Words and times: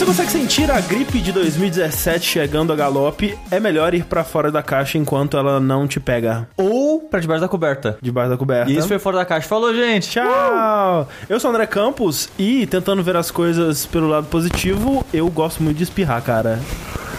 você 0.00 0.06
consegue 0.06 0.30
sentir 0.30 0.70
a 0.70 0.80
gripe 0.80 1.20
de 1.20 1.30
2017 1.30 2.24
chegando 2.24 2.72
a 2.72 2.76
galope, 2.76 3.38
é 3.50 3.60
melhor 3.60 3.92
ir 3.92 4.04
pra 4.06 4.24
fora 4.24 4.50
da 4.50 4.62
caixa 4.62 4.96
enquanto 4.96 5.36
ela 5.36 5.60
não 5.60 5.86
te 5.86 6.00
pega. 6.00 6.48
Ou 6.56 7.00
pra 7.00 7.20
debaixo 7.20 7.42
da 7.42 7.48
coberta. 7.48 7.98
Debaixo 8.00 8.30
da 8.30 8.38
coberta. 8.38 8.72
E 8.72 8.78
isso 8.78 8.88
foi 8.88 8.98
fora 8.98 9.18
da 9.18 9.26
caixa. 9.26 9.46
Falou, 9.46 9.74
gente. 9.74 10.08
Tchau! 10.08 11.06
Eu 11.28 11.38
sou 11.38 11.50
o 11.50 11.52
André 11.52 11.66
Campos 11.66 12.30
e, 12.38 12.66
tentando 12.66 13.02
ver 13.02 13.14
as 13.14 13.30
coisas 13.30 13.84
pelo 13.84 14.08
lado 14.08 14.26
positivo, 14.28 15.04
eu 15.12 15.28
gosto 15.28 15.62
muito 15.62 15.76
de 15.76 15.82
espirrar, 15.82 16.22
cara. 16.22 16.58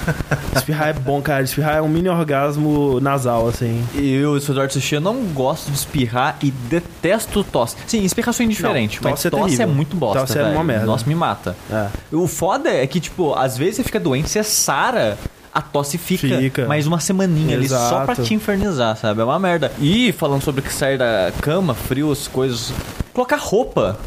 espirrar 0.56 0.90
é 0.90 0.94
bom, 0.94 1.22
cara. 1.22 1.44
Espirrar 1.44 1.78
é 1.78 1.82
um 1.82 1.88
mini 1.88 2.10
orgasmo 2.10 3.00
nasal, 3.00 3.48
assim. 3.48 3.84
Eu 3.96 4.40
sou 4.40 4.50
o 4.50 4.54
Eduardo 4.56 4.74
Sushi, 4.74 4.96
eu 4.96 5.02
não 5.02 5.24
gosto 5.34 5.68
de 5.70 5.78
espirrar 5.78 6.38
e 6.42 6.52
detesto 6.52 7.44
tosse. 7.44 7.76
Sim, 7.88 8.04
espirração 8.04 8.44
é 8.44 8.48
indiferente, 8.48 9.02
Não, 9.02 9.10
mas 9.12 9.20
tosse 9.22 9.28
é 9.28 9.32
tosse 9.32 9.44
é 9.54 9.58
terrível. 9.58 9.76
muito 9.76 9.96
bosta, 9.96 10.20
Tosse 10.20 10.40
é 10.40 10.44
uma 10.44 10.64
merda. 10.64 10.86
Nossa, 10.86 11.06
me 11.08 11.16
mata. 11.16 11.56
É. 11.72 11.88
O 12.12 12.28
foda 12.28 12.70
é 12.70 12.86
que, 12.88 13.00
tipo, 13.00 13.34
às 13.34 13.58
vezes 13.58 13.78
você 13.78 13.84
fica 13.84 14.00
doente, 14.00 14.30
você 14.30 14.44
sara, 14.44 15.18
a 15.54 15.62
tosse 15.62 15.98
fica, 15.98 16.38
Fica. 16.38 16.66
mais 16.66 16.88
uma 16.88 17.00
semaninha 17.00 17.58
ali 17.58 17.68
só 17.68 18.04
pra 18.06 18.14
Exato. 18.14 18.24
te 18.24 18.34
infernizar, 18.34 18.96
sabe? 18.96 19.22
É 19.22 19.24
uma 19.24 19.40
merda. 19.40 19.72
E 19.80 20.12
falando 20.14 20.42
sobre 20.42 20.62
que 20.62 20.72
sair 20.74 20.98
da 20.98 21.32
cama, 21.42 21.74
frio, 21.74 22.12
as 22.12 22.28
coisas. 22.28 22.74
Colocar 23.14 23.38
roupa 23.38 23.98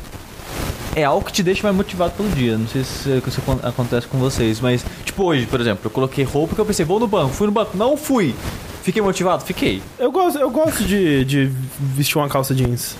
é 0.95 1.05
algo 1.05 1.25
que 1.25 1.33
te 1.33 1.43
deixa 1.43 1.63
mais 1.63 1.75
motivado 1.77 2.13
pelo 2.13 2.29
dia. 2.31 2.57
Não 2.57 2.67
sei 2.69 2.85
se 2.85 3.09
isso 3.27 3.41
acon- 3.41 3.61
acontece 3.63 4.07
com 4.07 4.19
vocês, 4.19 4.61
mas, 4.61 4.85
tipo, 5.05 5.25
hoje, 5.25 5.47
por 5.47 5.61
exemplo, 5.61 5.81
eu 5.85 5.91
coloquei 5.91 6.25
roupa 6.25 6.55
que 6.55 6.61
eu 6.61 6.65
pensei, 6.67 6.85
vou 6.85 7.01
no 7.01 7.07
banco, 7.07 7.33
fui 7.35 7.47
no 7.47 7.53
banco, 7.53 7.77
não 7.77 7.97
fui. 7.97 8.35
Fiquei 8.83 9.01
motivado? 9.01 9.43
Fiquei. 9.45 9.83
Eu 9.99 10.13
gosto, 10.13 10.39
eu 10.39 10.51
gosto 10.51 10.85
de, 10.85 11.25
de 11.25 11.51
vestir 11.79 12.19
uma 12.19 12.29
calça 12.29 12.55
jeans. 12.55 12.97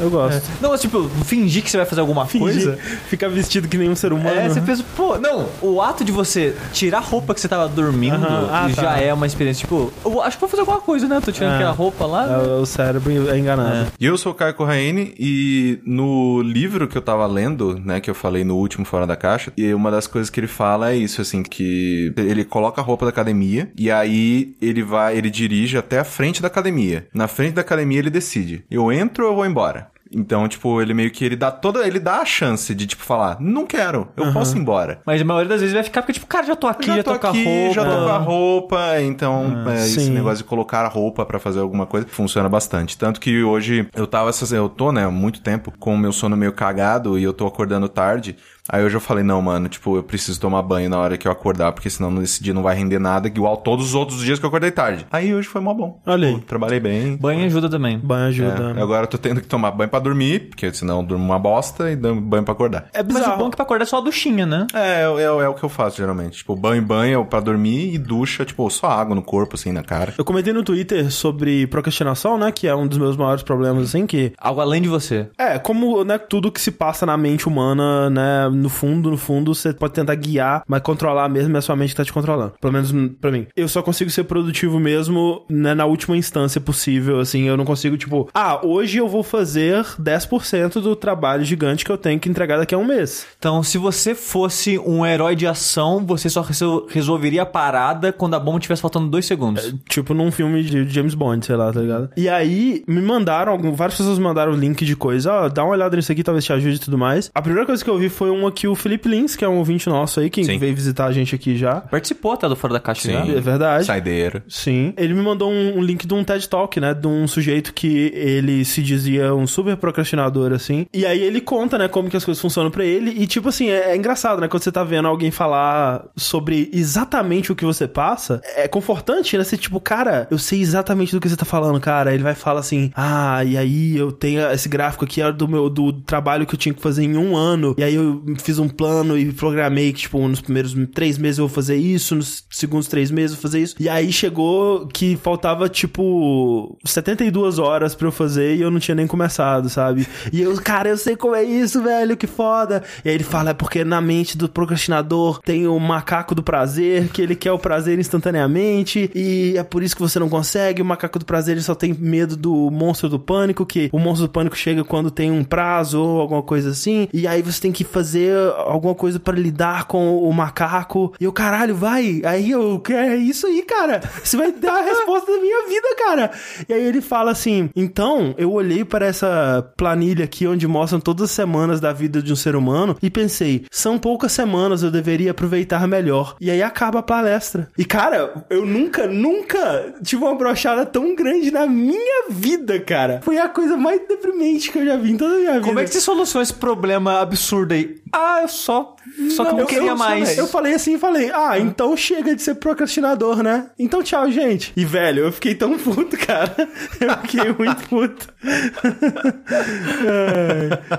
Eu 0.00 0.10
gosto. 0.10 0.42
Não, 0.60 0.70
mas 0.70 0.80
tipo, 0.80 1.08
fingir 1.24 1.62
que 1.62 1.70
você 1.70 1.76
vai 1.76 1.86
fazer 1.86 2.00
alguma 2.00 2.26
coisa. 2.26 2.76
Ficar 3.08 3.28
vestido 3.28 3.68
que 3.68 3.76
nem 3.76 3.90
um 3.90 3.96
ser 3.96 4.12
humano. 4.12 4.30
É, 4.30 4.48
você 4.48 4.60
pensa, 4.60 4.84
pô, 4.96 5.18
não, 5.18 5.46
o 5.60 5.80
ato 5.82 6.04
de 6.04 6.12
você 6.12 6.54
tirar 6.72 6.98
a 6.98 7.00
roupa 7.00 7.34
que 7.34 7.40
você 7.40 7.48
tava 7.48 7.68
dormindo 7.68 8.26
ah, 8.50 8.68
já 8.68 8.82
tá. 8.82 9.00
é 9.00 9.12
uma 9.12 9.26
experiência, 9.26 9.60
tipo, 9.62 9.92
eu 10.04 10.20
acho 10.22 10.36
que 10.36 10.40
vou 10.40 10.48
fazer 10.48 10.60
alguma 10.60 10.80
coisa, 10.80 11.06
né? 11.06 11.20
Tô 11.24 11.30
tirando 11.32 11.52
É. 11.52 11.56
aquela 11.56 11.72
roupa 11.72 12.06
lá. 12.06 12.26
né? 12.26 12.44
É, 12.44 12.60
o 12.60 12.66
cérebro 12.66 13.30
é 13.30 13.38
enganado. 13.38 13.90
E 13.98 14.06
eu 14.06 14.16
sou 14.16 14.32
o 14.32 14.34
Caio 14.34 14.54
Corraine 14.54 15.14
e 15.18 15.78
no 15.84 16.40
livro 16.42 16.88
que 16.88 16.96
eu 16.96 17.02
tava 17.02 17.26
lendo, 17.26 17.78
né, 17.84 18.00
que 18.00 18.08
eu 18.10 18.14
falei 18.14 18.44
no 18.44 18.56
último 18.56 18.84
Fora 18.84 19.06
da 19.06 19.16
Caixa, 19.16 19.52
e 19.56 19.72
uma 19.74 19.90
das 19.90 20.06
coisas 20.06 20.30
que 20.30 20.40
ele 20.40 20.46
fala 20.46 20.92
é 20.92 20.96
isso, 20.96 21.20
assim, 21.20 21.42
que 21.42 22.12
ele 22.16 22.44
coloca 22.44 22.80
a 22.80 22.84
roupa 22.84 23.04
da 23.04 23.10
academia 23.10 23.70
e 23.76 23.90
aí 23.90 24.54
ele 24.60 24.82
vai, 24.82 25.16
ele 25.16 25.30
dirige 25.30 25.76
até 25.76 25.98
a 25.98 26.04
frente 26.04 26.40
da 26.40 26.48
academia. 26.48 27.06
Na 27.12 27.28
frente 27.28 27.54
da 27.54 27.60
academia 27.60 27.98
ele 27.98 28.10
decide, 28.10 28.64
eu 28.70 28.90
entro 28.92 29.24
ou 29.24 29.30
eu 29.30 29.36
vou 29.36 29.46
embora? 29.46 29.88
Então, 30.12 30.48
tipo, 30.48 30.82
ele 30.82 30.92
meio 30.92 31.10
que 31.10 31.24
ele 31.24 31.36
dá 31.36 31.50
toda, 31.50 31.86
ele 31.86 32.00
dá 32.00 32.16
a 32.16 32.24
chance 32.24 32.74
de 32.74 32.86
tipo 32.86 33.02
falar, 33.02 33.36
não 33.40 33.64
quero, 33.64 34.08
eu 34.16 34.32
posso 34.32 34.56
ir 34.56 34.60
embora. 34.60 35.00
Mas 35.06 35.20
a 35.20 35.24
maioria 35.24 35.48
das 35.48 35.60
vezes 35.60 35.72
vai 35.74 35.82
ficar 35.84 36.02
porque, 36.02 36.14
tipo, 36.14 36.26
cara, 36.26 36.44
já 36.46 36.56
tô 36.56 36.66
aqui, 36.66 36.86
já, 36.86 37.02
tô, 37.02 37.18
com 37.18 37.26
a 37.26 37.30
aqui, 37.30 37.44
roupa. 37.44 37.74
já 37.74 37.84
tô 37.84 37.90
com 38.04 38.08
a 38.12 38.18
roupa, 38.18 39.00
então 39.02 39.64
é, 39.68 39.84
esse 39.86 40.10
negócio 40.10 40.38
de 40.38 40.44
colocar 40.44 40.80
a 40.84 40.88
roupa 40.88 41.24
pra 41.24 41.38
fazer 41.38 41.60
alguma 41.60 41.86
coisa 41.86 42.06
funciona 42.08 42.48
bastante. 42.48 42.98
Tanto 42.98 43.20
que 43.20 43.42
hoje 43.42 43.88
eu 43.94 44.06
tava, 44.06 44.30
essas- 44.30 44.52
eu 44.52 44.68
tô, 44.68 44.90
né, 44.90 45.04
há 45.04 45.10
muito 45.10 45.40
tempo 45.42 45.72
com 45.78 45.94
o 45.94 45.98
meu 45.98 46.12
sono 46.12 46.36
meio 46.36 46.52
cagado 46.52 47.18
e 47.18 47.22
eu 47.22 47.32
tô 47.32 47.46
acordando 47.46 47.88
tarde. 47.88 48.36
Aí 48.72 48.84
hoje 48.84 48.94
eu 48.96 49.00
falei, 49.00 49.24
não, 49.24 49.42
mano, 49.42 49.68
tipo, 49.68 49.96
eu 49.96 50.02
preciso 50.02 50.38
tomar 50.40 50.62
banho 50.62 50.88
na 50.88 50.96
hora 50.96 51.16
que 51.18 51.26
eu 51.26 51.32
acordar, 51.32 51.72
porque 51.72 51.90
senão 51.90 52.22
esse 52.22 52.40
dia 52.40 52.54
não 52.54 52.62
vai 52.62 52.76
render 52.76 53.00
nada, 53.00 53.26
igual 53.26 53.56
todos 53.56 53.86
os 53.86 53.94
outros 53.96 54.20
dias 54.22 54.38
que 54.38 54.44
eu 54.44 54.48
acordei 54.48 54.70
tarde. 54.70 55.04
Aí 55.10 55.34
hoje 55.34 55.48
foi 55.48 55.60
mó 55.60 55.74
bom. 55.74 56.00
Olha 56.06 56.28
aí. 56.28 56.34
Tipo, 56.34 56.46
trabalhei 56.46 56.78
bem. 56.78 57.16
Banho 57.16 57.44
ajuda 57.46 57.68
também. 57.68 57.98
Banho 57.98 58.26
ajuda. 58.28 58.74
É, 58.76 58.82
agora 58.82 59.04
eu 59.04 59.08
tô 59.08 59.18
tendo 59.18 59.40
que 59.40 59.48
tomar 59.48 59.72
banho 59.72 59.90
pra 59.90 59.98
dormir, 60.00 60.48
porque 60.48 60.72
senão 60.72 61.00
eu 61.00 61.06
durmo 61.06 61.24
uma 61.24 61.38
bosta 61.38 61.90
e 61.90 61.96
dou 61.96 62.14
banho 62.20 62.42
pra 62.44 62.52
acordar. 62.52 62.88
É 62.92 63.02
Mas 63.02 63.12
o 63.12 63.18
bizarro. 63.18 63.38
bom 63.38 63.46
é 63.46 63.50
que 63.50 63.56
pra 63.56 63.64
acordar 63.64 63.84
é 63.84 63.86
só 63.86 63.98
a 63.98 64.00
duchinha, 64.00 64.46
né? 64.46 64.66
É, 64.74 65.02
é, 65.02 65.22
é 65.22 65.48
o 65.48 65.54
que 65.54 65.64
eu 65.64 65.68
faço 65.68 65.96
geralmente. 65.98 66.38
Tipo, 66.38 66.56
banho, 66.56 66.82
banho 66.82 67.24
pra 67.24 67.40
dormir 67.40 67.94
e 67.94 67.98
ducha, 67.98 68.44
tipo, 68.44 68.68
só 68.70 68.88
água 68.88 69.14
no 69.14 69.22
corpo, 69.22 69.56
assim, 69.56 69.72
na 69.72 69.82
cara. 69.82 70.14
Eu 70.16 70.24
comentei 70.24 70.52
no 70.52 70.62
Twitter 70.62 71.10
sobre 71.10 71.66
procrastinação, 71.66 72.38
né? 72.38 72.50
Que 72.52 72.66
é 72.66 72.74
um 72.74 72.86
dos 72.86 72.98
meus 72.98 73.16
maiores 73.16 73.42
problemas, 73.42 73.84
assim, 73.84 74.06
que... 74.06 74.32
Algo 74.38 74.60
além 74.60 74.82
de 74.82 74.88
você. 74.88 75.28
É, 75.38 75.58
como, 75.58 76.04
né, 76.04 76.18
tudo 76.18 76.50
que 76.52 76.60
se 76.60 76.70
passa 76.70 77.04
na 77.06 77.16
mente 77.16 77.48
humana, 77.48 78.10
né, 78.10 78.48
no 78.52 78.68
fundo, 78.68 79.10
no 79.10 79.16
fundo, 79.16 79.54
você 79.54 79.72
pode 79.72 79.92
tentar 79.92 80.14
guiar, 80.14 80.62
mas 80.66 80.82
controlar 80.82 81.28
mesmo 81.28 81.54
é 81.56 81.58
a 81.58 81.62
sua 81.62 81.76
mente 81.76 81.90
que 81.90 81.96
tá 81.96 82.04
te 82.04 82.12
controlando. 82.12 82.52
Pelo 82.60 82.72
menos 82.72 82.92
pra 83.20 83.30
mim. 83.30 83.46
Eu 83.56 83.68
só 83.68 83.82
consigo 83.82 84.10
ser 84.10 84.24
produtivo 84.24 84.78
mesmo, 84.78 85.44
né, 85.48 85.74
na 85.74 85.84
última 85.84 86.16
instância 86.16 86.60
possível, 86.60 87.20
assim, 87.20 87.42
eu 87.44 87.56
não 87.56 87.64
consigo, 87.64 87.96
tipo, 87.96 88.28
ah, 88.34 88.64
hoje 88.64 88.98
eu 88.98 89.08
vou 89.08 89.22
fazer 89.22 89.84
10% 89.98 90.80
do 90.80 90.94
trabalho 90.94 91.44
gigante 91.44 91.84
que 91.84 91.90
eu 91.90 91.98
tenho 91.98 92.18
que 92.20 92.28
entregar 92.28 92.58
daqui 92.58 92.74
a 92.74 92.78
um 92.78 92.84
mês. 92.84 93.26
Então, 93.38 93.62
se 93.62 93.78
você 93.78 94.14
fosse 94.14 94.78
um 94.78 95.04
herói 95.04 95.34
de 95.34 95.46
ação, 95.46 96.04
você 96.04 96.28
só 96.28 96.42
resol- 96.42 96.86
resolveria 96.88 97.42
a 97.42 97.46
parada 97.46 98.12
quando 98.12 98.34
a 98.34 98.38
bomba 98.40 98.60
tivesse 98.60 98.82
faltando 98.82 99.08
dois 99.08 99.26
segundos. 99.26 99.74
Tipo 99.88 100.14
num 100.14 100.30
filme 100.30 100.62
de 100.62 100.88
James 100.88 101.14
Bond, 101.14 101.44
sei 101.44 101.56
lá, 101.56 101.72
tá 101.72 101.80
ligado? 101.80 102.10
E 102.16 102.28
aí, 102.28 102.82
me 102.86 103.00
mandaram, 103.00 103.58
várias 103.74 103.96
pessoas 103.96 104.18
me 104.18 104.24
mandaram 104.24 104.52
link 104.52 104.84
de 104.84 104.94
coisa, 104.96 105.32
ó, 105.32 105.48
dá 105.48 105.64
uma 105.64 105.72
olhada 105.72 105.96
nisso 105.96 106.12
aqui, 106.12 106.22
talvez 106.22 106.44
te 106.44 106.52
ajude 106.52 106.76
e 106.76 106.80
tudo 106.80 106.98
mais. 106.98 107.30
A 107.34 107.40
primeira 107.42 107.66
coisa 107.66 107.82
que 107.82 107.90
eu 107.90 107.98
vi 107.98 108.08
foi 108.08 108.30
uma 108.30 108.50
que 108.52 108.66
o 108.68 108.74
Felipe 108.74 109.08
Lins, 109.08 109.36
que 109.36 109.44
é 109.44 109.48
um 109.48 109.58
ouvinte 109.58 109.88
nosso 109.88 110.20
aí, 110.20 110.28
que 110.30 110.44
Sim. 110.44 110.58
veio 110.58 110.74
visitar 110.74 111.06
a 111.06 111.12
gente 111.12 111.34
aqui 111.34 111.56
já. 111.56 111.80
Participou 111.80 112.32
até 112.32 112.48
do 112.48 112.56
Fora 112.56 112.74
da 112.74 112.80
Caixa 112.80 113.10
já. 113.10 113.20
É 113.26 113.40
verdade. 113.40 113.84
Saideira. 113.86 114.42
Sim. 114.48 114.92
Ele 114.96 115.14
me 115.14 115.22
mandou 115.22 115.50
um, 115.50 115.78
um 115.78 115.82
link 115.82 116.06
de 116.06 116.14
um 116.14 116.22
TED 116.24 116.48
Talk, 116.48 116.78
né? 116.80 116.94
De 116.94 117.06
um 117.06 117.26
sujeito 117.26 117.72
que 117.72 118.10
ele 118.14 118.64
se 118.64 118.82
dizia 118.82 119.34
um 119.34 119.46
super 119.46 119.76
procrastinador, 119.80 120.52
assim. 120.52 120.86
E 120.92 121.04
aí 121.04 121.20
ele 121.20 121.40
conta, 121.40 121.78
né, 121.78 121.88
como 121.88 122.08
que 122.08 122.16
as 122.16 122.24
coisas 122.24 122.40
funcionam 122.40 122.70
pra 122.70 122.84
ele. 122.84 123.10
E, 123.10 123.26
tipo 123.26 123.48
assim, 123.48 123.68
é, 123.68 123.90
é 123.90 123.96
engraçado, 123.96 124.40
né? 124.40 124.48
Quando 124.48 124.62
você 124.62 124.72
tá 124.72 124.84
vendo 124.84 125.08
alguém 125.08 125.30
falar 125.30 126.06
sobre 126.16 126.70
exatamente 126.72 127.50
o 127.50 127.56
que 127.56 127.64
você 127.64 127.88
passa, 127.88 128.40
é 128.56 128.68
confortante, 128.68 129.36
né? 129.36 129.44
Você, 129.44 129.56
tipo, 129.56 129.80
cara, 129.80 130.28
eu 130.30 130.38
sei 130.38 130.60
exatamente 130.60 131.12
do 131.12 131.20
que 131.20 131.28
você 131.28 131.36
tá 131.36 131.44
falando, 131.44 131.80
cara. 131.80 132.12
Ele 132.14 132.22
vai 132.22 132.34
falar 132.34 132.60
assim, 132.60 132.90
ah, 132.94 133.42
e 133.44 133.56
aí 133.56 133.96
eu 133.96 134.12
tenho 134.12 134.50
esse 134.50 134.68
gráfico 134.68 135.04
aqui, 135.04 135.20
era 135.20 135.32
do 135.32 135.48
meu 135.48 135.70
do 135.70 135.92
trabalho 135.92 136.46
que 136.46 136.54
eu 136.54 136.58
tinha 136.58 136.74
que 136.74 136.82
fazer 136.82 137.04
em 137.04 137.16
um 137.16 137.36
ano. 137.36 137.74
E 137.78 137.82
aí 137.82 137.94
eu 137.94 138.22
fiz 138.38 138.58
um 138.58 138.68
plano 138.68 139.16
e 139.16 139.32
programei 139.32 139.92
que, 139.92 140.00
tipo, 140.00 140.18
nos 140.28 140.40
primeiros 140.40 140.74
três 140.94 141.16
meses 141.16 141.38
eu 141.38 141.46
vou 141.46 141.54
fazer 141.54 141.76
isso, 141.76 142.14
nos 142.14 142.44
segundos 142.50 142.88
três 142.88 143.10
meses 143.10 143.32
eu 143.32 143.36
vou 143.36 143.42
fazer 143.42 143.60
isso. 143.60 143.76
E 143.80 143.88
aí 143.88 144.12
chegou 144.12 144.86
que 144.86 145.16
faltava, 145.16 145.68
tipo, 145.68 146.78
72 146.84 147.58
horas 147.58 147.94
pra 147.94 148.08
eu 148.08 148.12
fazer 148.12 148.56
e 148.56 148.60
eu 148.60 148.70
não 148.70 148.78
tinha 148.78 148.94
nem 148.94 149.06
começado, 149.06 149.68
sabe? 149.70 150.06
E 150.32 150.42
eu, 150.42 150.54
cara, 150.60 150.88
eu 150.88 150.96
sei 150.96 151.16
como 151.16 151.34
é 151.34 151.42
isso, 151.42 151.82
velho, 151.82 152.16
que 152.16 152.26
foda. 152.26 152.82
E 153.04 153.08
aí 153.08 153.14
ele 153.14 153.24
fala, 153.24 153.50
é 153.50 153.54
porque 153.54 153.84
na 153.84 154.00
mente 154.00 154.36
do 154.36 154.48
procrastinador 154.48 155.40
tem 155.40 155.66
o 155.66 155.78
macaco 155.78 156.34
do 156.34 156.42
prazer, 156.42 157.08
que 157.08 157.22
ele 157.22 157.34
quer 157.34 157.52
o 157.52 157.58
prazer 157.58 157.98
instantaneamente, 157.98 159.10
e 159.14 159.54
é 159.56 159.62
por 159.62 159.82
isso 159.82 159.96
que 159.96 160.02
você 160.02 160.18
não 160.18 160.28
consegue. 160.28 160.82
O 160.82 160.84
macaco 160.84 161.18
do 161.18 161.24
prazer 161.24 161.54
ele 161.54 161.62
só 161.62 161.74
tem 161.74 161.94
medo 161.94 162.36
do 162.36 162.70
monstro 162.70 163.08
do 163.08 163.18
pânico, 163.18 163.64
que 163.64 163.88
o 163.92 163.98
monstro 163.98 164.26
do 164.26 164.30
pânico 164.30 164.56
chega 164.56 164.84
quando 164.84 165.10
tem 165.10 165.30
um 165.30 165.44
prazo 165.44 166.00
ou 166.00 166.20
alguma 166.20 166.42
coisa 166.42 166.70
assim, 166.70 167.08
e 167.12 167.26
aí 167.26 167.42
você 167.42 167.60
tem 167.60 167.72
que 167.72 167.84
fazer 167.84 168.36
alguma 168.66 168.94
coisa 168.94 169.18
pra 169.18 169.34
lidar 169.34 169.84
com 169.84 170.18
o 170.18 170.32
macaco. 170.32 171.14
E 171.20 171.24
eu, 171.24 171.32
caralho, 171.32 171.74
vai. 171.74 172.20
Aí 172.24 172.50
eu, 172.50 172.82
é 172.90 173.16
isso 173.16 173.46
aí, 173.46 173.62
cara. 173.62 174.00
Você 174.22 174.36
vai 174.36 174.52
dar 174.52 174.78
a 174.78 174.82
resposta 174.82 175.30
da 175.30 175.38
minha 175.38 175.68
vida, 175.68 175.88
cara. 175.96 176.30
E 176.68 176.72
aí 176.72 176.82
ele 176.82 177.00
fala 177.00 177.30
assim: 177.30 177.70
então, 177.74 178.34
eu 178.36 178.52
olhei 178.52 178.84
para 178.84 179.06
essa 179.06 179.49
planilha 179.76 180.24
aqui 180.24 180.46
onde 180.46 180.66
mostram 180.66 181.00
todas 181.00 181.24
as 181.24 181.30
semanas 181.30 181.80
da 181.80 181.92
vida 181.92 182.22
de 182.22 182.32
um 182.32 182.36
ser 182.36 182.56
humano 182.56 182.96
e 183.02 183.10
pensei, 183.10 183.64
são 183.70 183.98
poucas 183.98 184.32
semanas, 184.32 184.82
eu 184.82 184.90
deveria 184.90 185.30
aproveitar 185.30 185.86
melhor. 185.86 186.36
E 186.40 186.50
aí 186.50 186.62
acaba 186.62 187.00
a 187.00 187.02
palestra. 187.02 187.68
E 187.76 187.84
cara, 187.84 188.44
eu 188.48 188.64
nunca, 188.64 189.06
nunca 189.06 189.94
tive 190.02 190.24
uma 190.24 190.34
brochada 190.34 190.84
tão 190.86 191.14
grande 191.14 191.50
na 191.50 191.66
minha 191.66 192.28
vida, 192.30 192.78
cara. 192.80 193.20
Foi 193.22 193.38
a 193.38 193.48
coisa 193.48 193.76
mais 193.76 194.00
deprimente 194.06 194.70
que 194.70 194.78
eu 194.78 194.86
já 194.86 194.96
vi 194.96 195.12
em 195.12 195.16
toda 195.16 195.34
a 195.34 195.38
minha 195.38 195.52
vida. 195.54 195.66
Como 195.66 195.78
é 195.78 195.84
que 195.84 195.90
você 195.90 196.00
solucionou 196.00 196.42
esse 196.42 196.54
problema 196.54 197.20
absurdo 197.20 197.74
aí? 197.74 198.00
Ah, 198.12 198.40
eu 198.42 198.48
só. 198.48 198.96
Só 199.30 199.44
que 199.44 199.50
eu 199.50 199.54
não 199.54 199.60
eu- 199.60 199.66
queria 199.66 199.90
eu- 199.90 199.96
mais. 199.96 200.36
Eu 200.36 200.46
falei 200.46 200.74
assim, 200.74 200.98
falei, 200.98 201.30
ah, 201.32 201.58
então 201.58 201.96
chega 201.96 202.34
de 202.36 202.42
ser 202.42 202.54
procrastinador, 202.56 203.42
né? 203.42 203.66
Então 203.78 204.02
tchau, 204.02 204.30
gente. 204.30 204.72
E, 204.76 204.84
velho, 204.84 205.24
eu 205.24 205.32
fiquei 205.32 205.54
tão 205.54 205.78
puto, 205.78 206.16
cara. 206.18 206.54
Eu 207.00 207.16
fiquei 207.22 207.52
muito 207.58 207.88
puto. 207.88 208.28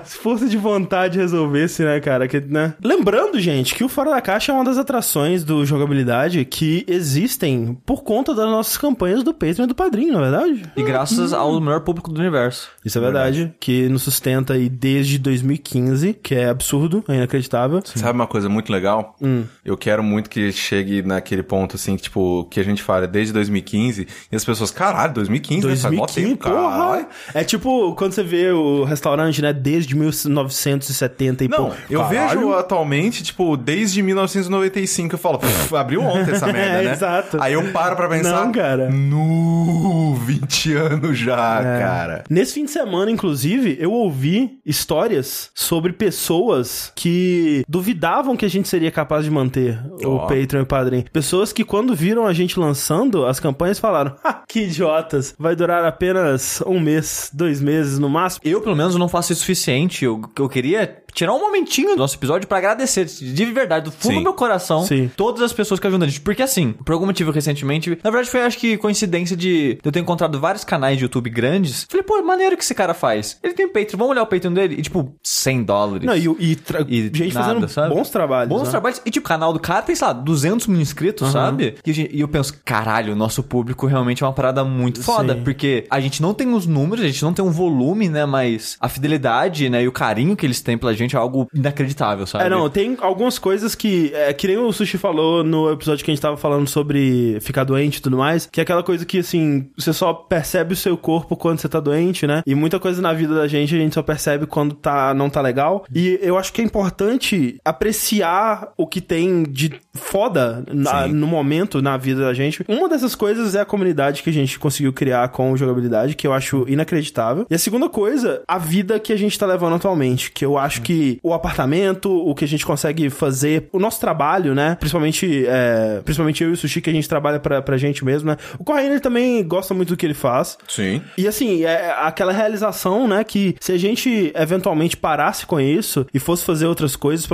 Se 0.04 0.16
força 0.18 0.46
de 0.46 0.56
vontade 0.56 1.18
resolvesse, 1.18 1.82
né, 1.82 2.00
cara? 2.00 2.26
Que, 2.28 2.40
né? 2.40 2.74
Lembrando, 2.82 3.38
gente, 3.40 3.74
que 3.74 3.84
o 3.84 3.88
Fora 3.88 4.10
da 4.10 4.20
Caixa 4.20 4.52
é 4.52 4.54
uma 4.54 4.64
das 4.64 4.78
atrações 4.78 5.44
do 5.44 5.64
jogabilidade 5.64 6.44
que 6.44 6.84
existem 6.88 7.76
por 7.86 8.02
conta 8.02 8.34
das 8.34 8.46
nossas 8.46 8.76
campanhas 8.76 9.22
do 9.22 9.32
Patreon 9.32 9.64
e 9.64 9.68
do 9.68 9.74
Padrinho, 9.74 10.12
não 10.14 10.24
é 10.24 10.30
verdade? 10.30 10.62
E 10.76 10.82
graças 10.82 11.32
ao 11.32 11.60
maior 11.60 11.80
público 11.80 12.10
do 12.12 12.20
universo. 12.20 12.68
Isso 12.84 12.98
é 12.98 13.00
verdade, 13.00 13.52
que 13.60 13.88
nos 13.88 14.02
sustenta 14.02 14.54
aí 14.54 14.68
desde 14.68 15.18
2015, 15.18 16.14
que 16.14 16.34
é 16.34 16.48
absurdo, 16.48 17.04
é 17.08 17.14
inacreditável. 17.16 17.80
Sabe 18.02 18.14
uma 18.18 18.26
coisa 18.26 18.48
muito 18.48 18.72
legal? 18.72 19.16
Hum. 19.22 19.44
Eu 19.64 19.76
quero 19.76 20.02
muito 20.02 20.28
que 20.28 20.52
chegue 20.52 21.02
naquele 21.02 21.42
ponto, 21.42 21.76
assim, 21.76 21.96
que, 21.96 22.02
tipo, 22.02 22.46
que 22.50 22.60
a 22.60 22.62
gente 22.64 22.82
fala 22.82 23.06
desde 23.06 23.32
2015 23.32 24.06
e 24.30 24.36
as 24.36 24.44
pessoas, 24.44 24.70
caralho, 24.70 25.14
2015, 25.14 25.66
né? 25.66 25.76
Faz 25.76 25.94
mó 25.94 26.06
2015, 26.06 26.28
tempo, 26.28 26.44
porra! 26.50 26.70
caralho. 26.78 27.06
É 27.34 27.44
tipo 27.44 27.94
quando 27.94 28.12
você 28.12 28.22
vê 28.22 28.50
o 28.50 28.84
restaurante, 28.84 29.40
né, 29.40 29.52
desde 29.52 29.94
1970 29.96 31.44
e 31.44 31.48
Não, 31.48 31.72
eu 31.88 32.00
caralho. 32.00 32.28
vejo 32.40 32.52
atualmente, 32.54 33.22
tipo, 33.22 33.56
desde 33.56 34.02
1995, 34.02 35.14
eu 35.14 35.18
falo, 35.18 35.38
"Pff, 35.38 35.74
abriu 35.76 36.02
ontem 36.02 36.32
essa 36.32 36.46
merda, 36.52 36.80
É, 36.80 36.84
né? 36.84 36.92
exato. 36.92 37.38
Aí 37.40 37.52
eu 37.54 37.72
paro 37.72 37.96
pra 37.96 38.08
pensar, 38.08 38.44
Não, 38.44 38.52
cara. 38.52 38.90
no 38.90 40.14
20 40.26 40.74
anos 40.74 41.18
já, 41.18 41.60
É. 41.60 41.78
cara. 41.80 42.24
Nesse 42.28 42.54
fim 42.54 42.64
de 42.64 42.70
semana, 42.70 43.10
inclusive, 43.10 43.76
eu 43.80 43.92
ouvi 43.92 44.58
histórias 44.64 45.50
sobre 45.54 45.92
pessoas 45.92 46.92
que 46.94 47.64
duvidavam 47.82 48.36
que 48.36 48.44
a 48.44 48.48
gente 48.48 48.68
seria 48.68 48.92
capaz 48.92 49.24
de 49.24 49.30
manter 49.30 49.76
o 50.04 50.14
Ó. 50.14 50.18
Patreon 50.20 50.60
e 50.60 50.62
o 50.62 50.66
Padrim. 50.66 51.04
Pessoas 51.12 51.52
que, 51.52 51.64
quando 51.64 51.96
viram 51.96 52.24
a 52.24 52.32
gente 52.32 52.58
lançando 52.58 53.26
as 53.26 53.40
campanhas, 53.40 53.80
falaram: 53.80 54.14
ah, 54.22 54.42
que 54.48 54.60
idiotas, 54.60 55.34
vai 55.36 55.56
durar 55.56 55.84
apenas 55.84 56.62
um 56.64 56.78
mês, 56.78 57.28
dois 57.34 57.60
meses 57.60 57.98
no 57.98 58.08
máximo. 58.08 58.42
Eu, 58.44 58.60
pelo 58.60 58.76
menos, 58.76 58.94
não 58.94 59.08
faço 59.08 59.32
isso 59.32 59.40
suficiente. 59.40 60.04
Eu, 60.04 60.20
eu 60.38 60.48
queria 60.48 61.01
tirar 61.12 61.34
um 61.34 61.40
momentinho 61.40 61.90
do 61.90 61.96
nosso 61.96 62.16
episódio 62.16 62.48
pra 62.48 62.58
agradecer, 62.58 63.04
de 63.04 63.44
verdade, 63.46 63.86
do 63.86 63.92
fundo 63.92 64.12
Sim. 64.12 64.18
do 64.18 64.22
meu 64.22 64.34
coração, 64.34 64.84
Sim. 64.84 65.10
todas 65.16 65.42
as 65.42 65.52
pessoas 65.52 65.78
que 65.78 65.86
ajudam 65.86 66.06
a 66.06 66.10
gente. 66.10 66.20
Porque 66.20 66.42
assim, 66.42 66.72
por 66.84 66.92
algum 66.92 67.06
motivo 67.06 67.30
recentemente, 67.30 67.90
na 68.02 68.10
verdade 68.10 68.30
foi 68.30 68.42
acho 68.42 68.58
que 68.58 68.76
coincidência 68.76 69.36
de 69.36 69.78
eu 69.84 69.92
ter 69.92 70.00
encontrado 70.00 70.38
vários 70.40 70.64
canais 70.64 70.96
de 70.96 71.04
YouTube 71.04 71.30
grandes. 71.30 71.86
Falei, 71.88 72.02
pô, 72.04 72.20
maneiro 72.22 72.56
que 72.56 72.62
esse 72.62 72.74
cara 72.74 72.94
faz. 72.94 73.38
Ele 73.42 73.54
tem 73.54 73.66
Patreon, 73.68 73.98
vamos 73.98 74.12
olhar 74.12 74.22
o 74.22 74.26
Patreon 74.26 74.52
dele. 74.52 74.76
E 74.78 74.82
tipo, 74.82 75.14
100 75.22 75.64
dólares. 75.64 76.06
Não, 76.06 76.16
e, 76.16 76.26
e 76.38 76.58
E 76.88 77.10
gente 77.14 77.34
nada, 77.34 77.46
fazendo 77.46 77.68
sabe? 77.68 77.94
bons 77.94 78.10
trabalhos. 78.10 78.48
Bons 78.48 78.64
né? 78.64 78.70
trabalhos. 78.70 79.02
E 79.04 79.10
tipo, 79.10 79.26
o 79.26 79.28
canal 79.28 79.52
do 79.52 79.60
cara 79.60 79.82
tem, 79.82 79.94
sei 79.94 80.06
lá, 80.06 80.12
200 80.12 80.66
mil 80.66 80.80
inscritos, 80.80 81.30
sabe? 81.30 81.76
E, 81.84 82.16
e 82.16 82.20
eu 82.20 82.28
penso, 82.28 82.54
caralho, 82.64 83.12
o 83.12 83.16
nosso 83.16 83.42
público 83.42 83.86
realmente 83.86 84.22
é 84.22 84.26
uma 84.26 84.32
parada 84.32 84.64
muito 84.64 85.02
foda. 85.02 85.34
Sim. 85.34 85.42
Porque 85.42 85.86
a 85.90 86.00
gente 86.00 86.20
não 86.22 86.34
tem 86.34 86.52
os 86.52 86.66
números, 86.66 87.04
a 87.04 87.08
gente 87.08 87.22
não 87.22 87.32
tem 87.32 87.44
um 87.44 87.50
volume, 87.50 88.08
né? 88.08 88.24
Mas 88.26 88.76
a 88.80 88.88
fidelidade, 88.88 89.68
né? 89.68 89.82
E 89.82 89.88
o 89.88 89.92
carinho 89.92 90.36
que 90.36 90.46
eles 90.46 90.60
têm 90.60 90.78
pela 90.78 90.94
gente 90.94 91.01
é 91.16 91.18
algo 91.18 91.48
inacreditável, 91.54 92.26
sabe? 92.26 92.44
É, 92.44 92.48
não, 92.48 92.68
tem 92.70 92.96
algumas 93.00 93.38
coisas 93.38 93.74
que. 93.74 94.10
É, 94.14 94.32
que 94.32 94.46
nem 94.46 94.56
o 94.58 94.72
Sushi 94.72 94.98
falou 94.98 95.42
no 95.44 95.70
episódio 95.72 96.04
que 96.04 96.10
a 96.10 96.14
gente 96.14 96.22
tava 96.22 96.36
falando 96.36 96.68
sobre 96.68 97.38
ficar 97.40 97.64
doente 97.64 97.96
e 97.96 98.02
tudo 98.02 98.16
mais. 98.16 98.46
Que 98.50 98.60
é 98.60 98.62
aquela 98.62 98.82
coisa 98.82 99.04
que, 99.04 99.18
assim, 99.18 99.68
você 99.76 99.92
só 99.92 100.12
percebe 100.12 100.74
o 100.74 100.76
seu 100.76 100.96
corpo 100.96 101.36
quando 101.36 101.58
você 101.60 101.68
tá 101.68 101.80
doente, 101.80 102.26
né? 102.26 102.42
E 102.46 102.54
muita 102.54 102.78
coisa 102.78 103.00
na 103.02 103.12
vida 103.12 103.34
da 103.34 103.46
gente 103.48 103.74
a 103.74 103.78
gente 103.78 103.94
só 103.94 104.02
percebe 104.02 104.46
quando 104.46 104.74
tá, 104.74 105.12
não 105.14 105.28
tá 105.30 105.40
legal. 105.40 105.84
E 105.94 106.18
eu 106.22 106.38
acho 106.38 106.52
que 106.52 106.60
é 106.60 106.64
importante 106.64 107.56
apreciar 107.64 108.72
o 108.76 108.86
que 108.86 109.00
tem 109.00 109.42
de 109.44 109.72
foda 109.94 110.64
na- 110.72 111.06
no 111.08 111.26
momento 111.26 111.80
na 111.82 111.96
vida 111.96 112.22
da 112.22 112.34
gente. 112.34 112.64
Uma 112.68 112.88
dessas 112.88 113.14
coisas 113.14 113.54
é 113.54 113.60
a 113.60 113.64
comunidade 113.64 114.22
que 114.22 114.30
a 114.30 114.32
gente 114.32 114.58
conseguiu 114.58 114.92
criar 114.92 115.28
com 115.28 115.56
jogabilidade, 115.56 116.14
que 116.14 116.26
eu 116.26 116.32
acho 116.32 116.64
inacreditável. 116.68 117.46
E 117.50 117.54
a 117.54 117.58
segunda 117.58 117.88
coisa, 117.88 118.42
a 118.46 118.58
vida 118.58 118.98
que 118.98 119.12
a 119.12 119.16
gente 119.16 119.38
tá 119.38 119.46
levando 119.46 119.74
atualmente, 119.74 120.30
que 120.32 120.44
eu 120.44 120.56
acho 120.58 120.82
que 120.82 120.91
o 121.22 121.32
apartamento, 121.32 122.10
o 122.10 122.34
que 122.34 122.44
a 122.44 122.48
gente 122.48 122.64
consegue 122.64 123.10
fazer, 123.10 123.68
o 123.72 123.78
nosso 123.78 124.00
trabalho, 124.00 124.54
né? 124.54 124.76
Principalmente, 124.78 125.44
é, 125.46 126.00
principalmente 126.04 126.42
eu 126.42 126.50
e 126.50 126.52
o 126.52 126.56
Sushi, 126.56 126.80
que 126.80 126.90
a 126.90 126.92
gente 126.92 127.08
trabalha 127.08 127.38
pra, 127.38 127.62
pra 127.62 127.76
gente 127.76 128.04
mesmo, 128.04 128.30
né? 128.30 128.36
O 128.58 128.64
Corraine, 128.64 128.90
ele 128.90 129.00
também 129.00 129.42
gosta 129.46 129.74
muito 129.74 129.90
do 129.90 129.96
que 129.96 130.06
ele 130.06 130.14
faz. 130.14 130.58
Sim. 130.68 131.02
E 131.16 131.26
assim, 131.26 131.64
é 131.64 131.94
aquela 131.98 132.32
realização, 132.32 133.06
né, 133.06 133.24
que 133.24 133.56
se 133.60 133.72
a 133.72 133.78
gente 133.78 134.32
eventualmente 134.34 134.96
parasse 134.96 135.46
com 135.46 135.60
isso 135.60 136.06
e 136.12 136.18
fosse 136.18 136.44
fazer 136.44 136.66
outras 136.66 136.96
coisas, 136.96 137.28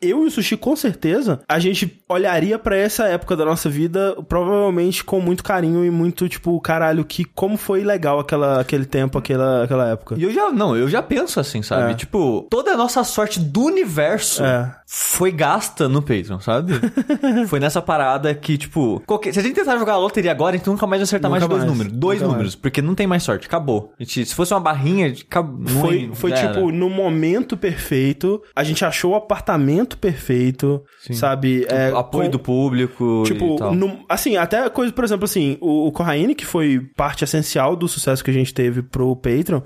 eu 0.00 0.24
e 0.24 0.26
o 0.26 0.30
Sushi 0.30 0.56
com 0.56 0.76
certeza, 0.76 1.40
a 1.48 1.58
gente 1.58 2.00
olharia 2.08 2.58
pra 2.58 2.76
essa 2.76 3.04
época 3.04 3.36
da 3.36 3.44
nossa 3.44 3.68
vida 3.68 4.16
provavelmente 4.28 5.04
com 5.04 5.20
muito 5.20 5.42
carinho 5.42 5.84
e 5.84 5.90
muito 5.90 6.28
tipo, 6.28 6.60
caralho, 6.60 7.04
que 7.04 7.24
como 7.24 7.56
foi 7.56 7.82
legal 7.82 8.18
aquela, 8.18 8.60
aquele 8.60 8.84
tempo, 8.84 9.18
aquela, 9.18 9.64
aquela 9.64 9.88
época. 9.88 10.16
E 10.18 10.22
eu 10.22 10.32
já, 10.32 10.50
não, 10.50 10.76
eu 10.76 10.88
já 10.88 11.02
penso 11.02 11.40
assim, 11.40 11.62
sabe? 11.62 11.92
É. 11.92 11.94
Tipo, 11.94 12.46
toda 12.50 12.72
a 12.72 12.76
nossa 12.76 13.01
sorte 13.04 13.40
do 13.40 13.62
universo 13.64 14.42
É. 14.44 14.74
foi 14.86 15.30
gasta 15.32 15.88
no 15.88 16.00
Patreon, 16.02 16.40
sabe? 16.40 16.72
foi 17.48 17.58
nessa 17.60 17.80
parada 17.82 18.34
que, 18.34 18.56
tipo, 18.58 19.02
qualquer- 19.06 19.32
se 19.32 19.40
a 19.40 19.42
gente 19.42 19.54
tentar 19.54 19.76
jogar 19.78 19.94
a 19.94 19.98
loteria 19.98 20.30
agora, 20.30 20.54
a 20.54 20.58
gente 20.58 20.66
nunca 20.68 20.86
mais 20.86 21.00
vai 21.00 21.04
acertar 21.04 21.30
Nunca 21.30 21.40
mais 21.40 21.42
de 21.42 21.48
dois 21.48 21.62
mais. 21.64 21.72
números. 21.78 21.92
Dois 21.98 22.20
Nunca 22.20 22.32
números, 22.32 22.54
porque 22.54 22.82
não 22.82 22.94
tem 22.94 23.06
mais 23.06 23.22
sorte, 23.22 23.46
acabou. 23.46 23.92
Gente- 23.98 24.26
se 24.26 24.34
fosse 24.34 24.52
uma 24.54 24.60
barrinha, 24.60 25.08
acabou. 25.08 25.66
Foi, 25.66 26.10
foi 26.14 26.32
tipo, 26.32 26.70
no 26.72 26.88
momento 26.90 27.56
perfeito, 27.56 28.42
a 28.54 28.62
gente 28.64 28.84
achou 28.84 29.12
o 29.12 29.14
apartamento 29.16 29.96
perfeito, 29.98 30.82
sabe? 31.12 31.66
É, 31.68 31.88
apoio 31.94 32.24
com- 32.26 32.30
do 32.30 32.38
público 32.38 33.22
Tipo, 33.26 33.72
no- 33.74 34.04
assim, 34.08 34.36
até 34.36 34.68
coisa, 34.70 34.92
por 34.92 35.04
exemplo, 35.04 35.24
assim, 35.24 35.56
o, 35.60 35.88
o 35.88 35.92
Corraine, 35.92 36.34
que 36.34 36.44
foi 36.46 36.80
parte 36.96 37.24
essencial 37.24 37.74
do 37.76 37.88
sucesso 37.88 38.22
que 38.24 38.30
a 38.30 38.34
gente 38.34 38.52
teve 38.54 38.82
pro 38.82 39.14
Patreon, 39.16 39.60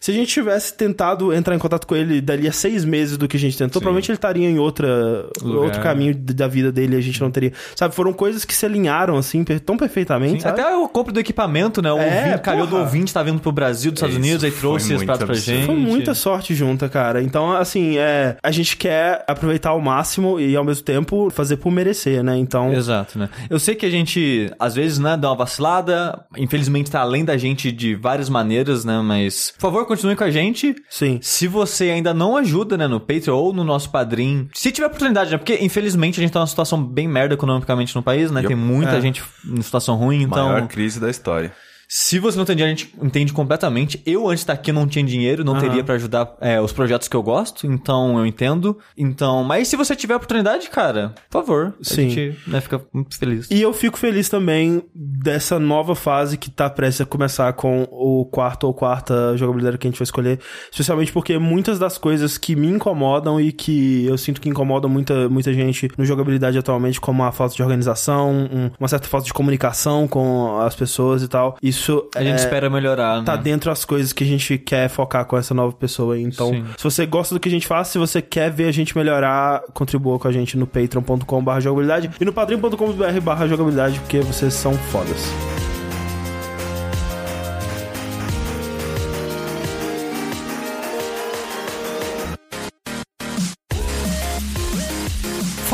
se 0.00 0.10
a 0.10 0.14
gente 0.14 0.32
tivesse 0.32 0.72
tentado 0.74 1.32
entrar 1.34 1.54
em 1.54 1.58
contato 1.58 1.86
com 1.86 1.94
ele 1.94 2.20
dali 2.22 2.48
a 2.48 2.52
seis 2.52 2.84
meses 2.86 3.18
do 3.18 3.28
que 3.28 3.36
a 3.36 3.40
gente 3.40 3.56
tentou, 3.56 3.80
provavelmente 3.82 4.10
ele 4.10 4.16
estaria 4.16 4.48
em 4.48 4.58
outra, 4.58 5.26
Lugar. 5.42 5.60
outro 5.64 5.82
caminho 5.82 6.14
d- 6.14 6.32
da 6.32 6.48
vida 6.48 6.72
dele 6.72 6.96
e 6.96 6.98
a 6.98 7.02
gente 7.02 7.20
não 7.20 7.30
teria. 7.30 7.52
Sabe, 7.76 7.94
foram 7.94 8.12
coisas 8.12 8.44
que 8.44 8.54
se 8.54 8.64
alinharam, 8.64 9.16
assim, 9.18 9.44
tão 9.44 9.76
perfeitamente, 9.76 10.42
sabe? 10.42 10.60
Até 10.60 10.74
o 10.74 10.88
compra 10.88 11.12
do 11.12 11.20
equipamento, 11.20 11.82
né? 11.82 11.92
O 11.92 11.98
É, 11.98 12.22
ouvinte, 12.24 12.42
calhou 12.42 12.66
do 12.66 12.76
ouvinte, 12.78 13.12
tá 13.12 13.22
vindo 13.22 13.40
pro 13.40 13.52
Brasil, 13.52 13.90
dos 13.92 13.98
Estados 13.98 14.16
Isso 14.16 14.24
Unidos, 14.24 14.44
aí 14.44 14.50
trouxe 14.50 14.86
esse 14.86 14.94
muito 14.94 15.06
prato 15.06 15.26
pra 15.26 15.34
gente. 15.34 15.66
Foi 15.66 15.76
muita 15.76 16.14
sorte 16.14 16.54
junta, 16.54 16.88
cara. 16.88 17.22
Então, 17.22 17.52
assim, 17.52 17.98
é, 17.98 18.36
a 18.42 18.50
gente 18.50 18.76
quer 18.78 19.22
aproveitar 19.28 19.70
ao 19.70 19.80
máximo 19.80 20.40
e, 20.40 20.56
ao 20.56 20.64
mesmo 20.64 20.82
tempo, 20.82 21.28
fazer 21.30 21.58
por 21.58 21.70
merecer, 21.70 22.22
né? 22.24 22.38
Então, 22.38 22.72
Exato, 22.72 23.18
né? 23.18 23.28
Eu 23.50 23.58
sei 23.58 23.74
que 23.74 23.84
a 23.84 23.90
gente, 23.90 24.50
às 24.58 24.74
vezes, 24.74 24.98
né, 24.98 25.16
dá 25.16 25.28
uma 25.28 25.36
vacilada. 25.36 26.24
Infelizmente, 26.38 26.90
tá 26.90 27.00
além 27.00 27.24
da 27.24 27.36
gente 27.36 27.70
de 27.70 27.94
várias 27.94 28.28
maneiras, 28.30 28.84
né? 28.84 28.98
Mas, 29.04 29.52
por 29.58 29.60
favor, 29.60 29.86
continue 29.90 30.14
com 30.14 30.22
a 30.22 30.30
gente. 30.30 30.76
sim. 30.88 31.18
Se 31.20 31.48
você 31.48 31.90
ainda 31.90 32.14
não 32.14 32.36
ajuda, 32.36 32.78
né, 32.78 32.86
no 32.86 33.00
Patreon 33.00 33.36
ou 33.36 33.52
no 33.52 33.64
nosso 33.64 33.90
padrinho, 33.90 34.48
se 34.54 34.70
tiver 34.70 34.86
oportunidade, 34.86 35.32
né? 35.32 35.36
Porque, 35.38 35.58
infelizmente, 35.60 36.20
a 36.20 36.22
gente 36.22 36.32
tá 36.32 36.38
numa 36.38 36.46
situação 36.46 36.80
bem 36.82 37.08
merda 37.08 37.34
economicamente 37.34 37.94
no 37.96 38.02
país, 38.02 38.30
né? 38.30 38.40
Yup. 38.40 38.48
Tem 38.48 38.56
muita 38.56 38.92
É. 38.92 39.00
gente 39.00 39.22
em 39.44 39.60
situação 39.62 39.96
ruim, 39.96 40.22
então... 40.22 40.48
Maior 40.48 40.68
crise 40.68 41.00
da 41.00 41.10
história. 41.10 41.52
Se 41.92 42.20
você 42.20 42.38
não 42.38 42.44
tem 42.44 42.54
dinheiro, 42.54 42.72
a 42.72 42.76
gente 42.84 42.94
entende 43.04 43.32
completamente. 43.32 44.00
Eu, 44.06 44.28
antes 44.28 44.44
daqui, 44.44 44.70
não 44.70 44.86
tinha 44.86 45.04
dinheiro, 45.04 45.42
não 45.42 45.54
Aham. 45.54 45.60
teria 45.62 45.82
pra 45.82 45.96
ajudar 45.96 46.36
é, 46.40 46.60
os 46.60 46.72
projetos 46.72 47.08
que 47.08 47.16
eu 47.16 47.22
gosto, 47.22 47.66
então 47.66 48.16
eu 48.16 48.24
entendo. 48.24 48.78
Então, 48.96 49.42
mas 49.42 49.66
se 49.66 49.74
você 49.74 49.96
tiver 49.96 50.14
oportunidade, 50.14 50.70
cara, 50.70 51.12
por 51.28 51.40
favor, 51.44 51.74
Sim. 51.82 52.06
a 52.06 52.08
gente 52.10 52.38
né, 52.46 52.60
fica 52.60 52.80
muito 52.94 53.18
feliz. 53.18 53.50
E 53.50 53.60
eu 53.60 53.72
fico 53.72 53.98
feliz 53.98 54.28
também 54.28 54.84
dessa 54.94 55.58
nova 55.58 55.96
fase 55.96 56.36
que 56.38 56.48
tá 56.48 56.70
prestes 56.70 57.00
a 57.00 57.04
começar 57.06 57.52
com 57.54 57.82
o 57.90 58.24
quarto 58.24 58.68
ou 58.68 58.72
quarta 58.72 59.36
jogabilidade 59.36 59.76
que 59.76 59.88
a 59.88 59.90
gente 59.90 59.98
vai 59.98 60.04
escolher. 60.04 60.38
Especialmente 60.70 61.12
porque 61.12 61.38
muitas 61.40 61.76
das 61.80 61.98
coisas 61.98 62.38
que 62.38 62.54
me 62.54 62.68
incomodam 62.68 63.40
e 63.40 63.50
que 63.50 64.06
eu 64.06 64.16
sinto 64.16 64.40
que 64.40 64.48
incomodam 64.48 64.88
muita, 64.88 65.28
muita 65.28 65.52
gente 65.52 65.88
no 65.98 66.04
jogabilidade 66.04 66.56
atualmente, 66.56 67.00
como 67.00 67.24
a 67.24 67.32
falta 67.32 67.56
de 67.56 67.62
organização, 67.64 68.30
um- 68.30 68.70
uma 68.78 68.86
certa 68.86 69.08
falta 69.08 69.26
de 69.26 69.32
comunicação 69.32 70.06
com 70.06 70.60
as 70.60 70.76
pessoas 70.76 71.24
e 71.24 71.26
tal, 71.26 71.56
isso 71.60 71.79
A 72.14 72.22
gente 72.22 72.32
é, 72.32 72.36
espera 72.36 72.68
melhorar, 72.68 73.22
tá 73.24 73.36
né? 73.36 73.42
dentro 73.42 73.70
das 73.70 73.84
coisas 73.84 74.12
que 74.12 74.24
a 74.24 74.26
gente 74.26 74.58
quer 74.58 74.88
focar 74.88 75.24
com 75.24 75.36
essa 75.36 75.54
nova 75.54 75.72
pessoa 75.72 76.14
aí. 76.14 76.22
Então, 76.22 76.50
Sim. 76.50 76.64
se 76.76 76.84
você 76.84 77.06
gosta 77.06 77.34
do 77.34 77.40
que 77.40 77.48
a 77.48 77.52
gente 77.52 77.66
faz, 77.66 77.88
se 77.88 77.98
você 77.98 78.20
quer 78.20 78.50
ver 78.50 78.68
a 78.68 78.72
gente 78.72 78.96
melhorar, 78.96 79.62
contribua 79.72 80.18
com 80.18 80.28
a 80.28 80.32
gente 80.32 80.56
no 80.56 80.66
patreon.com.br 80.66 81.60
jogabilidade 81.60 82.10
e 82.20 82.24
no 82.24 82.32
padrim.com.br 82.32 83.20
barra 83.22 83.46
jogabilidade, 83.46 83.98
porque 84.00 84.20
vocês 84.20 84.54
são 84.54 84.74
fodas. 84.74 85.30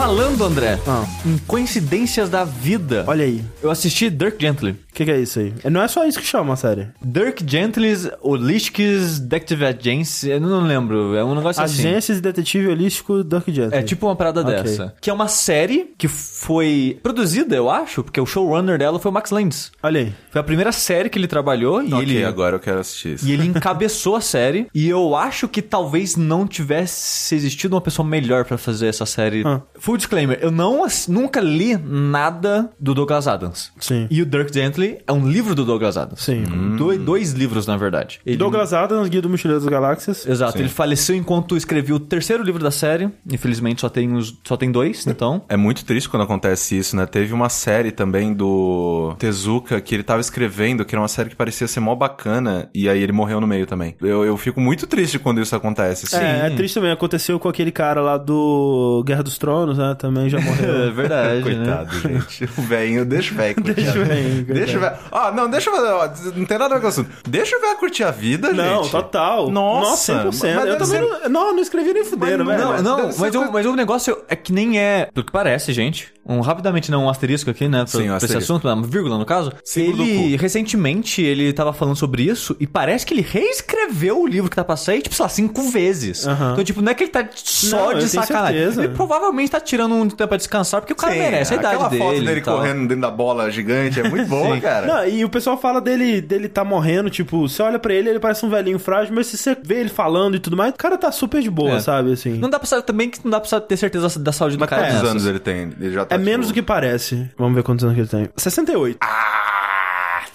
Falando, 0.06 0.44
André, 0.44 0.78
Ah. 0.86 1.04
em 1.26 1.36
coincidências 1.48 2.28
da 2.30 2.44
vida, 2.44 3.02
Olha 3.08 3.24
aí. 3.24 3.42
eu 3.60 3.68
assisti 3.72 4.08
Dirk 4.08 4.36
Gently. 4.40 4.70
O 4.70 4.94
que, 4.96 5.04
que 5.04 5.10
é 5.10 5.18
isso 5.20 5.40
aí? 5.40 5.52
É, 5.64 5.68
Não 5.68 5.82
é 5.82 5.88
só 5.88 6.06
isso 6.06 6.20
que 6.20 6.24
chama 6.24 6.54
a 6.54 6.56
série. 6.56 6.86
Dirk 7.04 7.44
Gently's 7.46 8.08
Holistics 8.22 9.18
Detective 9.18 9.64
Agency, 9.66 10.30
eu 10.30 10.40
não 10.40 10.62
lembro, 10.62 11.14
é 11.16 11.24
um 11.24 11.34
negócio 11.34 11.60
assim. 11.62 11.80
Agências 11.88 12.18
de 12.18 12.22
Detetive 12.22 12.68
Holístico 12.68 13.24
Dirk 13.24 13.52
Gently. 13.52 13.76
É 13.76 13.82
tipo 13.82 14.06
uma 14.06 14.14
parada 14.14 14.40
Ok. 14.42 14.54
dessa. 14.54 14.94
Que 15.00 15.10
é 15.10 15.12
uma 15.12 15.26
série 15.28 15.92
que 15.98 16.06
foi 16.06 16.98
produzida, 17.02 17.56
eu 17.56 17.68
acho, 17.68 18.04
porque 18.04 18.20
o 18.20 18.24
showrunner 18.24 18.78
dela 18.78 19.00
foi 19.00 19.10
o 19.10 19.12
Max 19.12 19.32
Landis. 19.32 19.72
Olha 19.82 20.00
aí. 20.02 20.14
Foi 20.30 20.40
a 20.40 20.44
primeira 20.44 20.70
série 20.70 21.10
que 21.10 21.18
ele 21.18 21.26
trabalhou 21.26 21.82
e 21.82 21.92
ok, 21.92 22.00
ele 22.02 22.24
agora 22.24 22.54
eu 22.56 22.60
quero 22.60 22.78
assistir 22.78 23.14
isso. 23.16 23.26
e 23.28 23.32
ele 23.32 23.44
encabeçou 23.48 24.14
a 24.14 24.20
série. 24.20 24.68
E 24.72 24.88
eu 24.88 25.16
acho 25.16 25.48
que 25.48 25.60
talvez 25.60 26.14
não 26.16 26.46
tivesse 26.46 27.34
existido 27.34 27.74
uma 27.74 27.80
pessoa 27.82 28.06
melhor 28.06 28.44
pra 28.44 28.56
fazer 28.56 28.86
essa 28.86 29.04
série. 29.04 29.42
Ah. 29.44 29.60
Full 29.96 29.98
disclaimer, 29.98 30.38
eu 30.42 30.50
não 30.50 30.86
nunca 31.08 31.40
li 31.40 31.76
nada 31.76 32.70
do 32.78 32.94
Douglas 32.94 33.26
Adams. 33.26 33.72
Sim. 33.80 34.06
E 34.10 34.20
o 34.20 34.26
Dirk 34.26 34.52
Gently 34.52 34.98
é 35.06 35.12
um 35.12 35.26
livro 35.26 35.54
do 35.54 35.64
Douglas 35.64 35.96
Adams. 35.96 36.22
Sim. 36.22 36.44
Dois, 36.76 37.00
dois 37.00 37.32
livros, 37.32 37.66
na 37.66 37.76
verdade. 37.76 38.20
Ele- 38.26 38.36
Douglas 38.36 38.72
Adams, 38.72 39.08
Guia 39.08 39.22
do 39.22 39.28
Mochileiro 39.30 39.60
das 39.62 39.68
Galáxias. 39.70 40.26
Exato, 40.26 40.52
Sim. 40.52 40.58
ele 40.60 40.68
faleceu 40.68 41.16
enquanto 41.16 41.56
escrevia 41.56 41.94
o 41.94 42.00
terceiro 42.00 42.42
livro 42.42 42.62
da 42.62 42.70
série. 42.70 43.08
Infelizmente 43.30 43.80
só 43.80 43.88
tem, 43.88 44.12
os, 44.14 44.34
só 44.44 44.56
tem 44.56 44.70
dois, 44.70 45.06
então. 45.06 45.42
É 45.48 45.56
muito 45.56 45.84
triste 45.84 46.08
quando 46.08 46.22
acontece 46.22 46.76
isso, 46.78 46.94
né? 46.94 47.06
Teve 47.06 47.32
uma 47.32 47.48
série 47.48 47.90
também 47.90 48.34
do 48.34 49.14
Tezuka 49.18 49.80
que 49.80 49.94
ele 49.94 50.02
tava 50.02 50.20
escrevendo, 50.20 50.84
que 50.84 50.94
era 50.94 51.00
uma 51.00 51.08
série 51.08 51.30
que 51.30 51.36
parecia 51.36 51.66
ser 51.66 51.80
mó 51.80 51.94
bacana, 51.94 52.68
e 52.74 52.88
aí 52.88 53.02
ele 53.02 53.12
morreu 53.12 53.40
no 53.40 53.46
meio 53.46 53.66
também. 53.66 53.94
Eu, 54.00 54.24
eu 54.24 54.36
fico 54.36 54.60
muito 54.60 54.86
triste 54.86 55.18
quando 55.18 55.40
isso 55.40 55.56
acontece. 55.56 56.04
assim. 56.06 56.24
É, 56.24 56.46
é 56.46 56.50
triste 56.50 56.74
também. 56.74 56.90
Aconteceu 56.90 57.38
com 57.38 57.48
aquele 57.48 57.70
cara 57.72 58.00
lá 58.00 58.18
do 58.18 59.02
Guerra 59.06 59.22
dos 59.22 59.38
Tronos, 59.38 59.78
né? 59.78 59.85
Também 59.94 60.28
já 60.28 60.38
É 60.40 60.42
morreu. 60.42 60.92
verdade, 60.94 61.44
né? 61.54 61.64
Coitado, 61.76 62.00
gente. 62.00 62.44
O 62.58 62.62
velhinho, 62.62 63.04
deixa 63.06 63.32
o 63.32 63.36
velho 63.36 63.54
curtir. 63.54 63.74
Deixa 63.74 64.04
Deixa 64.44 64.76
o 64.78 64.80
velho. 64.80 64.96
Ó, 65.12 65.32
não, 65.32 65.48
deixa 65.50 65.70
o 65.70 65.74
velho. 65.74 65.86
ó, 65.96 66.08
Não 66.36 66.44
tem 66.44 66.58
nada 66.58 66.74
a 66.74 66.78
ver 66.78 66.80
com 66.80 66.86
o 66.86 66.88
assunto. 66.88 67.10
Deixa 67.28 67.56
o 67.56 67.60
velho 67.60 67.76
curtir 67.78 68.04
a 68.04 68.10
vida, 68.10 68.52
Não, 68.52 68.82
gente. 68.82 68.90
total. 68.90 69.50
Nossa, 69.50 70.24
100%. 70.24 70.54
mas 70.56 70.68
eu 70.68 70.78
também 70.78 70.86
ser- 70.86 71.00
não, 71.00 71.28
não, 71.28 71.52
não 71.54 71.62
escrevi 71.62 71.92
nem 71.92 72.04
fudendo, 72.04 72.44
Mas 72.44 72.56
velho. 72.56 72.82
Não, 72.82 72.82
não, 72.82 73.10
mas, 73.18 73.34
o, 73.34 73.52
mas 73.52 73.66
o 73.66 73.76
negócio 73.76 74.18
é 74.28 74.36
que 74.36 74.52
nem 74.52 74.78
é. 74.78 75.08
Do 75.14 75.22
que 75.24 75.32
parece, 75.32 75.72
gente. 75.72 76.12
Um, 76.28 76.40
rapidamente, 76.40 76.90
não, 76.90 77.04
um 77.04 77.08
asterisco 77.10 77.48
aqui, 77.50 77.68
né? 77.68 77.78
Pra, 77.78 77.86
Sim, 77.86 77.98
um 77.98 78.06
pra 78.06 78.16
esse 78.16 78.24
asterisco. 78.26 78.52
assunto, 78.54 78.68
uma 78.68 78.86
vírgula 78.86 79.16
no 79.18 79.24
caso. 79.24 79.52
Símbolo 79.64 80.02
ele, 80.02 80.36
recentemente, 80.36 81.22
ele 81.22 81.52
tava 81.52 81.72
falando 81.72 81.96
sobre 81.96 82.22
isso 82.24 82.56
e 82.58 82.66
parece 82.66 83.06
que 83.06 83.14
ele 83.14 83.22
reescreveu 83.22 84.20
o 84.20 84.26
livro 84.26 84.50
que 84.50 84.56
tá 84.56 84.64
pra 84.64 84.76
sair, 84.76 85.02
tipo, 85.02 85.14
sei 85.14 85.22
lá, 85.22 85.28
cinco 85.28 85.62
vezes. 85.70 86.26
Aham. 86.26 86.52
Então, 86.52 86.64
tipo, 86.64 86.82
não 86.82 86.90
é 86.90 86.94
que 86.94 87.04
ele 87.04 87.10
tá 87.10 87.26
só 87.34 87.92
Não, 87.92 87.98
de 87.98 88.08
sacanagem. 88.08 88.58
certeza. 88.58 88.84
Ele 88.84 88.92
provavelmente 88.94 89.50
tá 89.50 89.60
tirando 89.60 89.94
um 89.94 90.08
tempo 90.08 90.28
pra 90.28 90.36
descansar, 90.36 90.80
porque 90.80 90.92
o 90.92 90.96
cara 90.96 91.12
Sim, 91.14 91.18
merece 91.20 91.54
a 91.54 91.56
idade 91.56 91.74
aquela 91.74 91.88
dele. 91.90 92.02
foto 92.02 92.14
dele 92.24 92.40
e 92.40 92.42
correndo 92.42 92.80
dentro 92.88 93.00
da 93.02 93.10
bola 93.10 93.50
gigante 93.50 94.00
é 94.00 94.08
muito 94.08 94.26
boa, 94.28 94.58
cara. 94.60 94.86
Não, 94.86 95.08
e 95.08 95.24
o 95.24 95.28
pessoal 95.28 95.56
fala 95.56 95.80
dele, 95.80 96.20
dele 96.20 96.48
tá 96.48 96.64
morrendo, 96.64 97.08
tipo, 97.08 97.48
você 97.48 97.62
olha 97.62 97.78
pra 97.78 97.94
ele, 97.94 98.08
ele 98.10 98.18
parece 98.18 98.44
um 98.44 98.50
velhinho 98.50 98.78
frágil, 98.78 99.14
mas 99.14 99.28
se 99.28 99.36
você 99.38 99.56
vê 99.62 99.76
ele 99.80 99.88
falando 99.88 100.36
e 100.36 100.40
tudo 100.40 100.56
mais, 100.56 100.72
o 100.72 100.76
cara 100.76 100.98
tá 100.98 101.10
super 101.12 101.40
de 101.40 101.50
boa, 101.50 101.76
É. 101.76 101.80
sabe, 101.80 102.12
assim. 102.12 102.34
Não 102.38 102.50
dá 102.50 102.58
pra 102.58 102.66
saber 102.66 102.82
também 102.82 103.08
que 103.10 103.20
não 103.22 103.30
dá 103.30 103.40
pra 103.40 103.60
ter 103.60 103.76
certeza 103.76 104.18
da 104.18 104.32
saúde 104.32 104.56
Mas 104.58 104.66
do 104.68 104.70
cara. 104.70 104.90
quantos 104.90 105.08
anos 105.08 105.26
ele 105.26 105.38
tem? 105.38 105.70
Ele 105.80 105.92
já 105.92 106.04
tá 106.04 106.15
É 106.16 106.18
menos 106.18 106.48
do 106.48 106.54
que 106.54 106.62
parece. 106.62 107.30
Vamos 107.38 107.54
ver 107.54 107.62
quantos 107.62 107.84
anos 107.84 107.94
que 107.94 108.00
ele 108.00 108.08
tem. 108.08 108.28
68. 108.36 108.98
Ah, 109.00 109.55